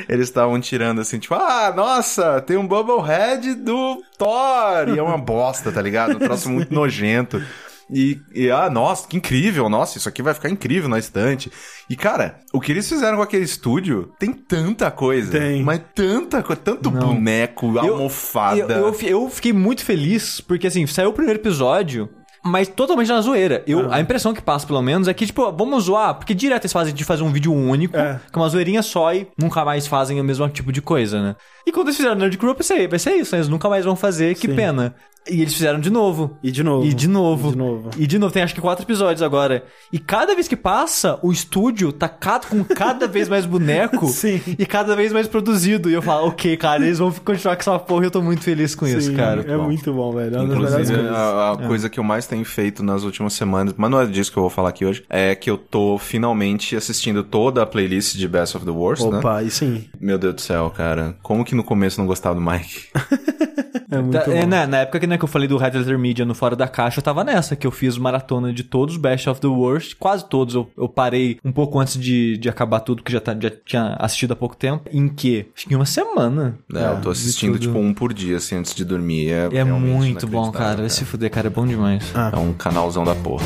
eles 0.08 0.28
estavam 0.28 0.60
tirando 0.60 1.00
assim, 1.00 1.18
tipo, 1.18 1.34
ah, 1.34 1.72
nossa, 1.74 2.40
tem 2.40 2.56
um 2.56 2.66
Bubblehead 2.66 3.54
do 3.54 4.02
Thor. 4.18 4.88
E 4.94 4.98
é 4.98 5.02
uma 5.02 5.18
bosta, 5.18 5.70
tá 5.72 5.80
ligado? 5.82 6.16
Um 6.16 6.18
troço 6.18 6.48
muito 6.50 6.72
nojento. 6.74 7.42
E, 7.88 8.20
e, 8.34 8.50
ah, 8.50 8.68
nossa, 8.68 9.06
que 9.06 9.16
incrível, 9.16 9.68
nossa, 9.68 9.96
isso 9.96 10.08
aqui 10.08 10.20
vai 10.20 10.34
ficar 10.34 10.50
incrível 10.50 10.88
na 10.88 10.98
estante. 10.98 11.52
E, 11.88 11.94
cara, 11.94 12.40
o 12.52 12.60
que 12.60 12.72
eles 12.72 12.88
fizeram 12.88 13.16
com 13.16 13.22
aquele 13.22 13.44
estúdio 13.44 14.12
tem 14.18 14.32
tanta 14.32 14.90
coisa. 14.90 15.30
Tem. 15.30 15.62
Mas 15.62 15.80
tanta 15.94 16.42
coisa, 16.42 16.60
tanto 16.60 16.90
boneco, 16.90 17.72
Eu- 17.76 17.92
almofada. 17.94 18.74
Eu, 18.74 18.86
eu, 18.88 18.92
fi- 18.92 19.08
eu 19.10 19.30
fiquei 19.30 19.52
muito 19.52 19.84
feliz, 19.84 20.40
porque 20.40 20.66
assim, 20.66 20.84
saiu 20.88 21.10
o 21.10 21.12
primeiro 21.12 21.38
episódio, 21.38 22.08
mas 22.46 22.68
totalmente 22.68 23.08
na 23.08 23.20
zoeira. 23.20 23.62
Eu, 23.66 23.90
Ah. 23.90 23.96
A 23.96 24.00
impressão 24.00 24.32
que 24.32 24.40
passa, 24.40 24.66
pelo 24.66 24.80
menos, 24.82 25.08
é 25.08 25.14
que, 25.14 25.26
tipo, 25.26 25.50
vamos 25.52 25.84
zoar, 25.84 26.14
porque 26.14 26.34
direto 26.34 26.64
eles 26.64 26.72
fazem 26.72 26.94
de 26.94 27.04
fazer 27.04 27.22
um 27.22 27.30
vídeo 27.32 27.52
único, 27.52 27.96
É. 27.96 28.20
com 28.32 28.40
uma 28.40 28.48
zoeirinha 28.48 28.82
só 28.82 29.12
e 29.12 29.26
nunca 29.36 29.64
mais 29.64 29.86
fazem 29.86 30.20
o 30.20 30.24
mesmo 30.24 30.48
tipo 30.48 30.70
de 30.72 30.80
coisa, 30.80 31.20
né? 31.22 31.36
E 31.66 31.72
quando 31.72 31.88
eles 31.88 31.96
fizeram 31.96 32.14
Nerd 32.16 32.38
Crew, 32.38 32.50
eu 32.50 32.54
pensei, 32.54 32.86
vai 32.88 32.98
ser 32.98 33.12
isso, 33.16 33.32
né? 33.34 33.38
eles 33.38 33.48
nunca 33.48 33.68
mais 33.68 33.84
vão 33.84 33.96
fazer, 33.96 34.34
que 34.34 34.46
Sim. 34.48 34.54
pena. 34.54 34.94
E 35.28 35.40
eles 35.42 35.54
fizeram 35.54 35.80
de 35.80 35.90
novo. 35.90 36.36
E 36.42 36.50
de 36.50 36.62
novo. 36.62 36.86
E 36.86 36.94
de 36.94 37.08
novo. 37.08 37.48
E 37.48 37.52
de 37.52 37.58
novo. 37.58 37.90
E 37.98 38.06
de 38.06 38.18
novo, 38.18 38.32
tem 38.32 38.42
acho 38.42 38.54
que 38.54 38.60
quatro 38.60 38.84
episódios 38.84 39.22
agora. 39.22 39.64
E 39.92 39.98
cada 39.98 40.34
vez 40.34 40.46
que 40.48 40.56
passa, 40.56 41.18
o 41.22 41.32
estúdio 41.32 41.92
tá 41.92 42.08
com 42.08 42.64
cada 42.64 43.06
vez 43.06 43.28
mais 43.28 43.44
boneco 43.46 44.06
Sim. 44.08 44.40
e 44.58 44.64
cada 44.66 44.94
vez 44.94 45.12
mais 45.12 45.26
produzido. 45.26 45.90
E 45.90 45.94
eu 45.94 46.02
falo, 46.02 46.28
ok, 46.28 46.56
cara, 46.56 46.84
eles 46.84 46.98
vão 46.98 47.10
continuar 47.12 47.56
com 47.56 47.60
essa 47.62 47.78
porra 47.78 48.04
e 48.04 48.06
eu 48.06 48.10
tô 48.10 48.22
muito 48.22 48.42
feliz 48.42 48.74
com 48.74 48.86
isso, 48.86 49.10
Sim, 49.10 49.16
cara. 49.16 49.44
É 49.46 49.56
muito 49.56 49.92
bom, 49.92 50.12
velho. 50.12 50.36
É 50.36 50.38
uma 50.40 50.48
das 50.48 50.56
melhores 50.58 50.90
Inclusive, 50.90 50.98
coisas. 50.98 51.16
a, 51.16 51.52
a 51.52 51.56
coisa 51.56 51.88
que 51.88 52.00
eu 52.00 52.04
mais 52.04 52.26
tenho 52.26 52.44
feito 52.44 52.82
nas 52.82 53.02
últimas 53.02 53.32
semanas, 53.32 53.74
mas 53.76 53.90
não 53.90 54.00
é 54.00 54.06
disso 54.06 54.30
que 54.32 54.38
eu 54.38 54.42
vou 54.42 54.50
falar 54.50 54.70
aqui 54.70 54.84
hoje, 54.84 55.04
é 55.08 55.34
que 55.34 55.50
eu 55.50 55.56
tô 55.58 55.98
finalmente 55.98 56.76
assistindo 56.76 57.22
toda 57.22 57.62
a 57.62 57.66
playlist 57.66 58.16
de 58.16 58.28
Best 58.28 58.56
of 58.56 58.64
the 58.64 58.72
Worst, 58.72 59.04
né? 59.04 59.18
Opa, 59.18 59.42
e 59.42 59.50
sim. 59.50 59.84
Meu 60.00 60.18
Deus 60.18 60.34
do 60.34 60.40
céu, 60.40 60.70
cara. 60.70 61.16
Como 61.22 61.44
que 61.44 61.54
no 61.54 61.64
começo 61.64 61.98
não 61.98 62.06
gostava 62.06 62.34
do 62.34 62.40
Mike? 62.40 62.86
É 63.90 63.98
muito 64.00 64.12
Tá, 64.18 64.24
bom. 64.24 64.32
é, 64.32 64.46
né, 64.46 64.66
na 64.66 64.78
época 64.78 64.98
que, 65.00 65.06
né, 65.06 65.16
que 65.16 65.24
eu 65.24 65.28
falei 65.28 65.46
do 65.48 65.56
Red 65.56 65.70
Letter 65.70 65.98
Media 65.98 66.24
no 66.24 66.34
Fora 66.34 66.56
da 66.56 66.66
Caixa, 66.66 66.98
eu 66.98 67.02
tava 67.04 67.22
nessa, 67.22 67.54
que 67.54 67.66
eu 67.66 67.70
fiz 67.70 67.96
maratona 67.98 68.52
de 68.52 68.62
todos, 68.64 68.96
Best 68.96 69.28
of 69.28 69.40
the 69.40 69.46
Worst, 69.46 69.94
quase 69.98 70.28
todos. 70.28 70.54
Eu, 70.54 70.68
eu 70.76 70.88
parei 70.88 71.38
um 71.44 71.52
pouco 71.52 71.78
antes 71.78 71.98
de, 71.98 72.36
de 72.36 72.48
acabar 72.48 72.80
tudo, 72.80 73.02
que 73.02 73.12
já, 73.12 73.20
tá, 73.20 73.36
já 73.38 73.50
tinha 73.64 73.96
assistido 73.98 74.32
há 74.32 74.36
pouco 74.36 74.56
tempo. 74.56 74.88
Em 74.92 75.08
que? 75.08 75.46
Acho 75.56 75.66
que 75.66 75.72
em 75.74 75.76
uma 75.76 75.86
semana. 75.86 76.58
É, 76.74 76.84
eu 76.88 76.96
tô 76.96 77.12
de 77.12 77.18
assistindo, 77.18 77.58
tipo, 77.58 77.78
um 77.78 77.94
por 77.94 78.12
dia, 78.12 78.36
assim, 78.38 78.56
antes 78.56 78.74
de 78.74 78.84
dormir. 78.84 79.30
É, 79.30 79.48
É 79.58 79.64
muito 79.64 80.26
bom, 80.26 80.50
cara. 80.50 80.76
Vai 80.78 80.90
se 80.90 81.04
fuder, 81.04 81.30
cara, 81.30 81.46
é 81.46 81.50
bom 81.50 81.66
demais. 81.66 82.12
É 82.32 82.36
um 82.36 82.52
canalzão 82.52 83.04
da 83.04 83.14
porra. 83.14 83.44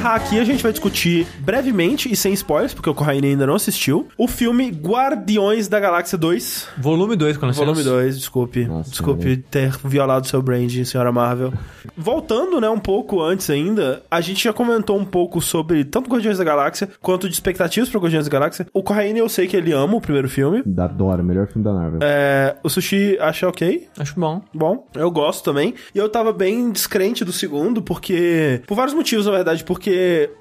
Encerrar 0.00 0.14
aqui, 0.14 0.38
a 0.38 0.44
gente 0.44 0.62
vai 0.62 0.72
discutir 0.72 1.26
brevemente 1.40 2.10
e 2.10 2.16
sem 2.16 2.32
spoilers, 2.32 2.72
porque 2.72 2.88
o 2.88 2.94
Corraine 2.94 3.28
ainda 3.28 3.46
não 3.46 3.54
assistiu, 3.54 4.08
o 4.16 4.26
filme 4.26 4.70
Guardiões 4.70 5.68
da 5.68 5.78
Galáxia 5.78 6.16
2. 6.16 6.68
Volume 6.78 7.16
2, 7.16 7.36
com 7.36 7.46
licença. 7.46 7.66
Volume 7.66 7.84
2, 7.84 8.18
desculpe. 8.18 8.68
desculpe 8.86 9.36
ter 9.36 9.76
violado 9.84 10.26
seu 10.26 10.40
brand, 10.40 10.70
senhora 10.84 11.12
Marvel. 11.12 11.52
Voltando, 11.96 12.60
né, 12.60 12.68
um 12.70 12.78
pouco 12.78 13.22
antes 13.22 13.50
ainda, 13.50 14.02
a 14.10 14.22
gente 14.22 14.44
já 14.44 14.52
comentou 14.52 14.98
um 14.98 15.04
pouco 15.04 15.40
sobre 15.40 15.84
tanto 15.84 16.08
Guardiões 16.08 16.38
da 16.38 16.44
Galáxia 16.44 16.88
quanto 17.02 17.28
de 17.28 17.34
expectativas 17.34 17.90
pra 17.90 18.00
Guardiões 18.00 18.24
da 18.24 18.30
Galáxia. 18.30 18.66
O 18.72 18.82
Corraine, 18.82 19.18
eu 19.18 19.28
sei 19.28 19.46
que 19.46 19.56
ele 19.56 19.72
ama 19.72 19.96
o 19.96 20.00
primeiro 20.00 20.30
filme. 20.30 20.62
Adoro, 20.78 21.22
melhor 21.22 21.46
filme 21.46 21.62
da 21.62 21.72
Marvel. 21.72 22.00
É, 22.02 22.56
o 22.62 22.70
Sushi 22.70 23.18
acha 23.20 23.46
ok. 23.46 23.88
Acho 23.98 24.18
bom. 24.18 24.40
Bom, 24.54 24.86
eu 24.94 25.10
gosto 25.10 25.44
também. 25.44 25.74
E 25.94 25.98
eu 25.98 26.08
tava 26.08 26.32
bem 26.32 26.70
descrente 26.70 27.22
do 27.22 27.32
segundo, 27.32 27.82
porque. 27.82 28.62
Por 28.66 28.74
vários 28.74 28.94
motivos, 28.94 29.26
na 29.26 29.32
verdade. 29.32 29.62
Porque 29.62 29.89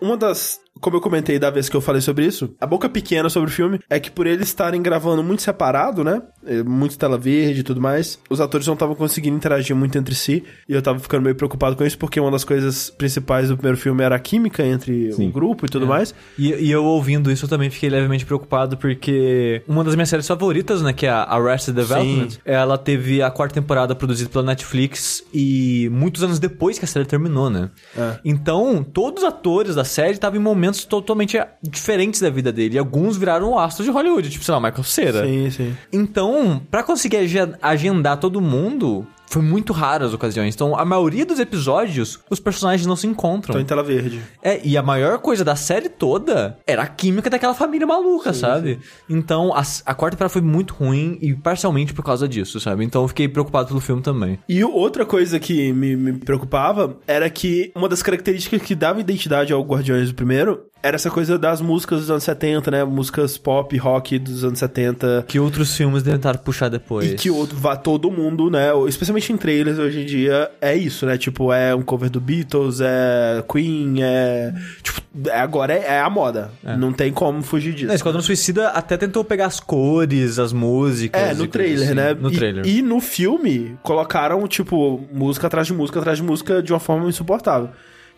uma 0.01 0.17
das. 0.17 0.61
Como 0.79 0.97
eu 0.97 1.01
comentei 1.01 1.37
da 1.37 1.49
vez 1.49 1.67
que 1.67 1.75
eu 1.75 1.81
falei 1.81 2.01
sobre 2.01 2.25
isso, 2.25 2.55
a 2.59 2.65
boca 2.65 2.87
pequena 2.87 3.29
sobre 3.29 3.49
o 3.49 3.53
filme 3.53 3.79
é 3.89 3.99
que 3.99 4.09
por 4.09 4.25
eles 4.27 4.47
estarem 4.47 4.81
gravando 4.81 5.23
muito 5.23 5.41
separado, 5.41 6.03
né? 6.03 6.21
É, 6.45 6.63
Muito 6.63 6.97
tela 6.97 7.17
verde 7.17 7.59
e 7.59 7.63
tudo 7.63 7.81
mais, 7.81 8.19
os 8.29 8.39
atores 8.39 8.65
não 8.65 8.73
estavam 8.73 8.95
conseguindo 8.95 9.35
interagir 9.35 9.75
muito 9.75 9.97
entre 9.97 10.15
si. 10.15 10.43
E 10.67 10.73
eu 10.73 10.81
tava 10.81 10.99
ficando 10.99 11.23
meio 11.23 11.35
preocupado 11.35 11.75
com 11.75 11.83
isso, 11.83 11.97
porque 11.97 12.19
uma 12.19 12.31
das 12.31 12.43
coisas 12.43 12.89
principais 12.89 13.49
do 13.49 13.57
primeiro 13.57 13.77
filme 13.77 14.03
era 14.03 14.15
a 14.15 14.19
química 14.19 14.65
entre 14.65 15.11
Sim. 15.13 15.29
o 15.29 15.31
grupo 15.31 15.65
e 15.65 15.69
tudo 15.69 15.85
mais. 15.85 16.13
E, 16.37 16.53
e 16.53 16.71
eu 16.71 16.85
ouvindo 16.85 17.31
isso, 17.31 17.45
eu 17.45 17.49
também 17.49 17.69
fiquei 17.69 17.89
levemente 17.89 18.25
preocupado, 18.25 18.77
porque 18.77 19.61
uma 19.67 19.83
das 19.83 19.95
minhas 19.95 20.09
séries 20.09 20.27
favoritas, 20.27 20.81
né, 20.81 20.93
que 20.93 21.05
é 21.05 21.09
a 21.09 21.23
Arrested 21.23 21.75
Development, 21.75 22.29
ela 22.45 22.77
teve 22.77 23.21
a 23.21 23.29
quarta 23.29 23.55
temporada 23.55 23.95
produzida 23.95 24.29
pela 24.29 24.43
Netflix 24.43 25.23
e 25.33 25.89
muitos 25.91 26.23
anos 26.23 26.39
depois 26.39 26.77
que 26.79 26.85
a 26.85 26.87
série 26.87 27.05
terminou, 27.05 27.49
né? 27.49 27.69
É. 27.97 28.19
Então, 28.23 28.83
todos 28.83 29.23
os 29.23 29.29
atores 29.29 29.75
da 29.75 29.83
série 29.83 30.11
estavam 30.11 30.39
em 30.39 30.43
momentos 30.43 30.68
totalmente 30.71 31.39
diferentes 31.61 32.19
da 32.21 32.29
vida 32.29 32.51
dele. 32.51 32.75
E 32.75 32.79
alguns 32.79 33.17
viraram 33.17 33.57
astros 33.57 33.85
de 33.85 33.91
Hollywood, 33.91 34.29
tipo, 34.29 34.43
sei 34.43 34.53
lá, 34.53 34.59
Michael 34.59 34.83
Cera. 34.83 35.25
Sim, 35.25 35.49
sim. 35.51 35.77
Então, 35.91 36.61
pra 36.69 36.83
conseguir 36.83 37.17
age- 37.17 37.53
agendar 37.61 38.17
todo 38.19 38.39
mundo, 38.41 39.05
foi 39.29 39.43
muito 39.43 39.71
raro 39.71 40.03
as 40.05 40.13
ocasiões. 40.13 40.55
Então, 40.55 40.75
a 40.75 40.83
maioria 40.83 41.25
dos 41.25 41.39
episódios, 41.39 42.19
os 42.29 42.39
personagens 42.39 42.87
não 42.87 42.95
se 42.95 43.05
encontram. 43.05 43.53
Tô 43.53 43.59
em 43.59 43.65
tela 43.65 43.83
verde. 43.83 44.19
É, 44.41 44.59
e 44.63 44.75
a 44.75 44.81
maior 44.81 45.19
coisa 45.19 45.45
da 45.45 45.55
série 45.55 45.87
toda 45.87 46.57
era 46.65 46.81
a 46.81 46.87
química 46.87 47.29
daquela 47.29 47.53
família 47.53 47.85
maluca, 47.85 48.33
sabe? 48.33 48.79
Então, 49.07 49.53
a, 49.53 49.61
a 49.85 49.93
quarta 49.93 50.17
temporada 50.17 50.33
foi 50.33 50.41
muito 50.41 50.73
ruim 50.73 51.19
e 51.21 51.35
parcialmente 51.35 51.93
por 51.93 52.03
causa 52.03 52.27
disso, 52.27 52.59
sabe? 52.59 52.83
Então, 52.83 53.03
eu 53.03 53.07
fiquei 53.07 53.27
preocupado 53.27 53.67
pelo 53.67 53.79
filme 53.79 54.01
também. 54.01 54.39
E 54.49 54.63
outra 54.63 55.05
coisa 55.05 55.39
que 55.39 55.71
me, 55.73 55.95
me 55.95 56.13
preocupava 56.13 56.97
era 57.05 57.29
que 57.29 57.71
uma 57.75 57.87
das 57.87 58.01
características 58.01 58.61
que 58.63 58.73
dava 58.73 58.99
identidade 58.99 59.53
ao 59.53 59.61
Guardiões 59.61 60.09
do 60.09 60.15
primeiro 60.15 60.69
era 60.81 60.95
essa 60.95 61.09
coisa 61.09 61.37
das 61.37 61.59
músicas 61.61 61.99
dos 62.01 62.09
anos 62.11 62.23
70, 62.23 62.71
né? 62.71 62.83
Músicas 62.83 63.37
pop, 63.37 63.75
rock 63.77 64.17
dos 64.17 64.43
anos 64.43 64.59
70. 64.59 65.25
Que 65.27 65.39
outros 65.39 65.75
filmes 65.75 66.03
tentaram 66.03 66.39
puxar 66.39 66.69
depois. 66.69 67.11
E 67.11 67.15
que 67.15 67.29
outro, 67.29 67.57
todo 67.83 68.09
mundo, 68.09 68.49
né? 68.49 68.69
Especialmente 68.87 69.31
em 69.33 69.37
trailers 69.37 69.77
hoje 69.77 70.01
em 70.01 70.05
dia, 70.05 70.49
é 70.61 70.75
isso, 70.75 71.05
né? 71.05 71.17
Tipo, 71.17 71.51
é 71.51 71.75
um 71.75 71.81
cover 71.81 72.09
do 72.09 72.21
Beatles, 72.21 72.79
é 72.81 73.43
Queen, 73.51 73.97
é. 74.01 74.53
Tipo, 74.81 75.01
é- 75.29 75.39
agora 75.39 75.73
é, 75.73 75.85
é 75.95 75.99
a 75.99 76.09
moda. 76.09 76.51
Não 76.77 76.93
tem 76.93 77.11
como 77.11 77.41
fugir 77.41 77.73
disso. 77.73 77.87
Não, 77.87 77.95
Esquadrão 77.95 78.21
Suicida 78.21 78.69
até 78.69 78.95
tentou 78.95 79.23
pegar 79.25 79.47
as 79.47 79.59
cores, 79.59 80.39
as 80.39 80.53
músicas. 80.53 81.21
É, 81.21 81.33
no 81.33 81.47
trailer, 81.47 81.85
assim. 81.87 81.93
né? 81.93 82.13
No 82.13 82.31
E- 82.31 82.35
trailer. 82.35 82.65
E, 82.65 82.81
no 82.81 83.01
filme, 83.01 83.77
colocaram, 83.83 84.47
tipo, 84.47 85.01
música 85.11 85.47
atrás 85.47 85.67
de 85.67 85.73
música 85.73 85.99
atrás 85.99 86.17
de 86.19 86.23
música 86.23 86.63
de 86.63 86.71
uma 86.71 86.79
forma 86.79 87.09
insuportável. 87.09 87.69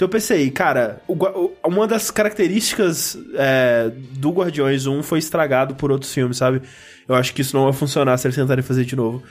Então 0.02 0.08
eu 0.08 0.10
pensei, 0.12 0.50
cara, 0.50 1.00
o 1.08 1.14
o- 1.14 1.54
uma 1.64 1.86
das 1.86 2.10
características 2.10 3.16
é, 3.36 3.92
do 4.14 4.32
Guardiões 4.32 4.88
1 4.88 5.04
foi 5.04 5.20
estragado 5.20 5.76
por 5.76 5.92
outros 5.92 6.12
filmes, 6.12 6.38
sabe? 6.38 6.64
Eu 7.08 7.14
acho 7.14 7.32
que 7.36 7.42
isso 7.42 7.56
não 7.56 7.66
vai 7.66 7.74
funcionar 7.74 8.18
se 8.18 8.26
eles 8.26 8.36
tentarem 8.36 8.64
fazer 8.64 8.84
de 8.84 8.96
novo. 8.96 9.22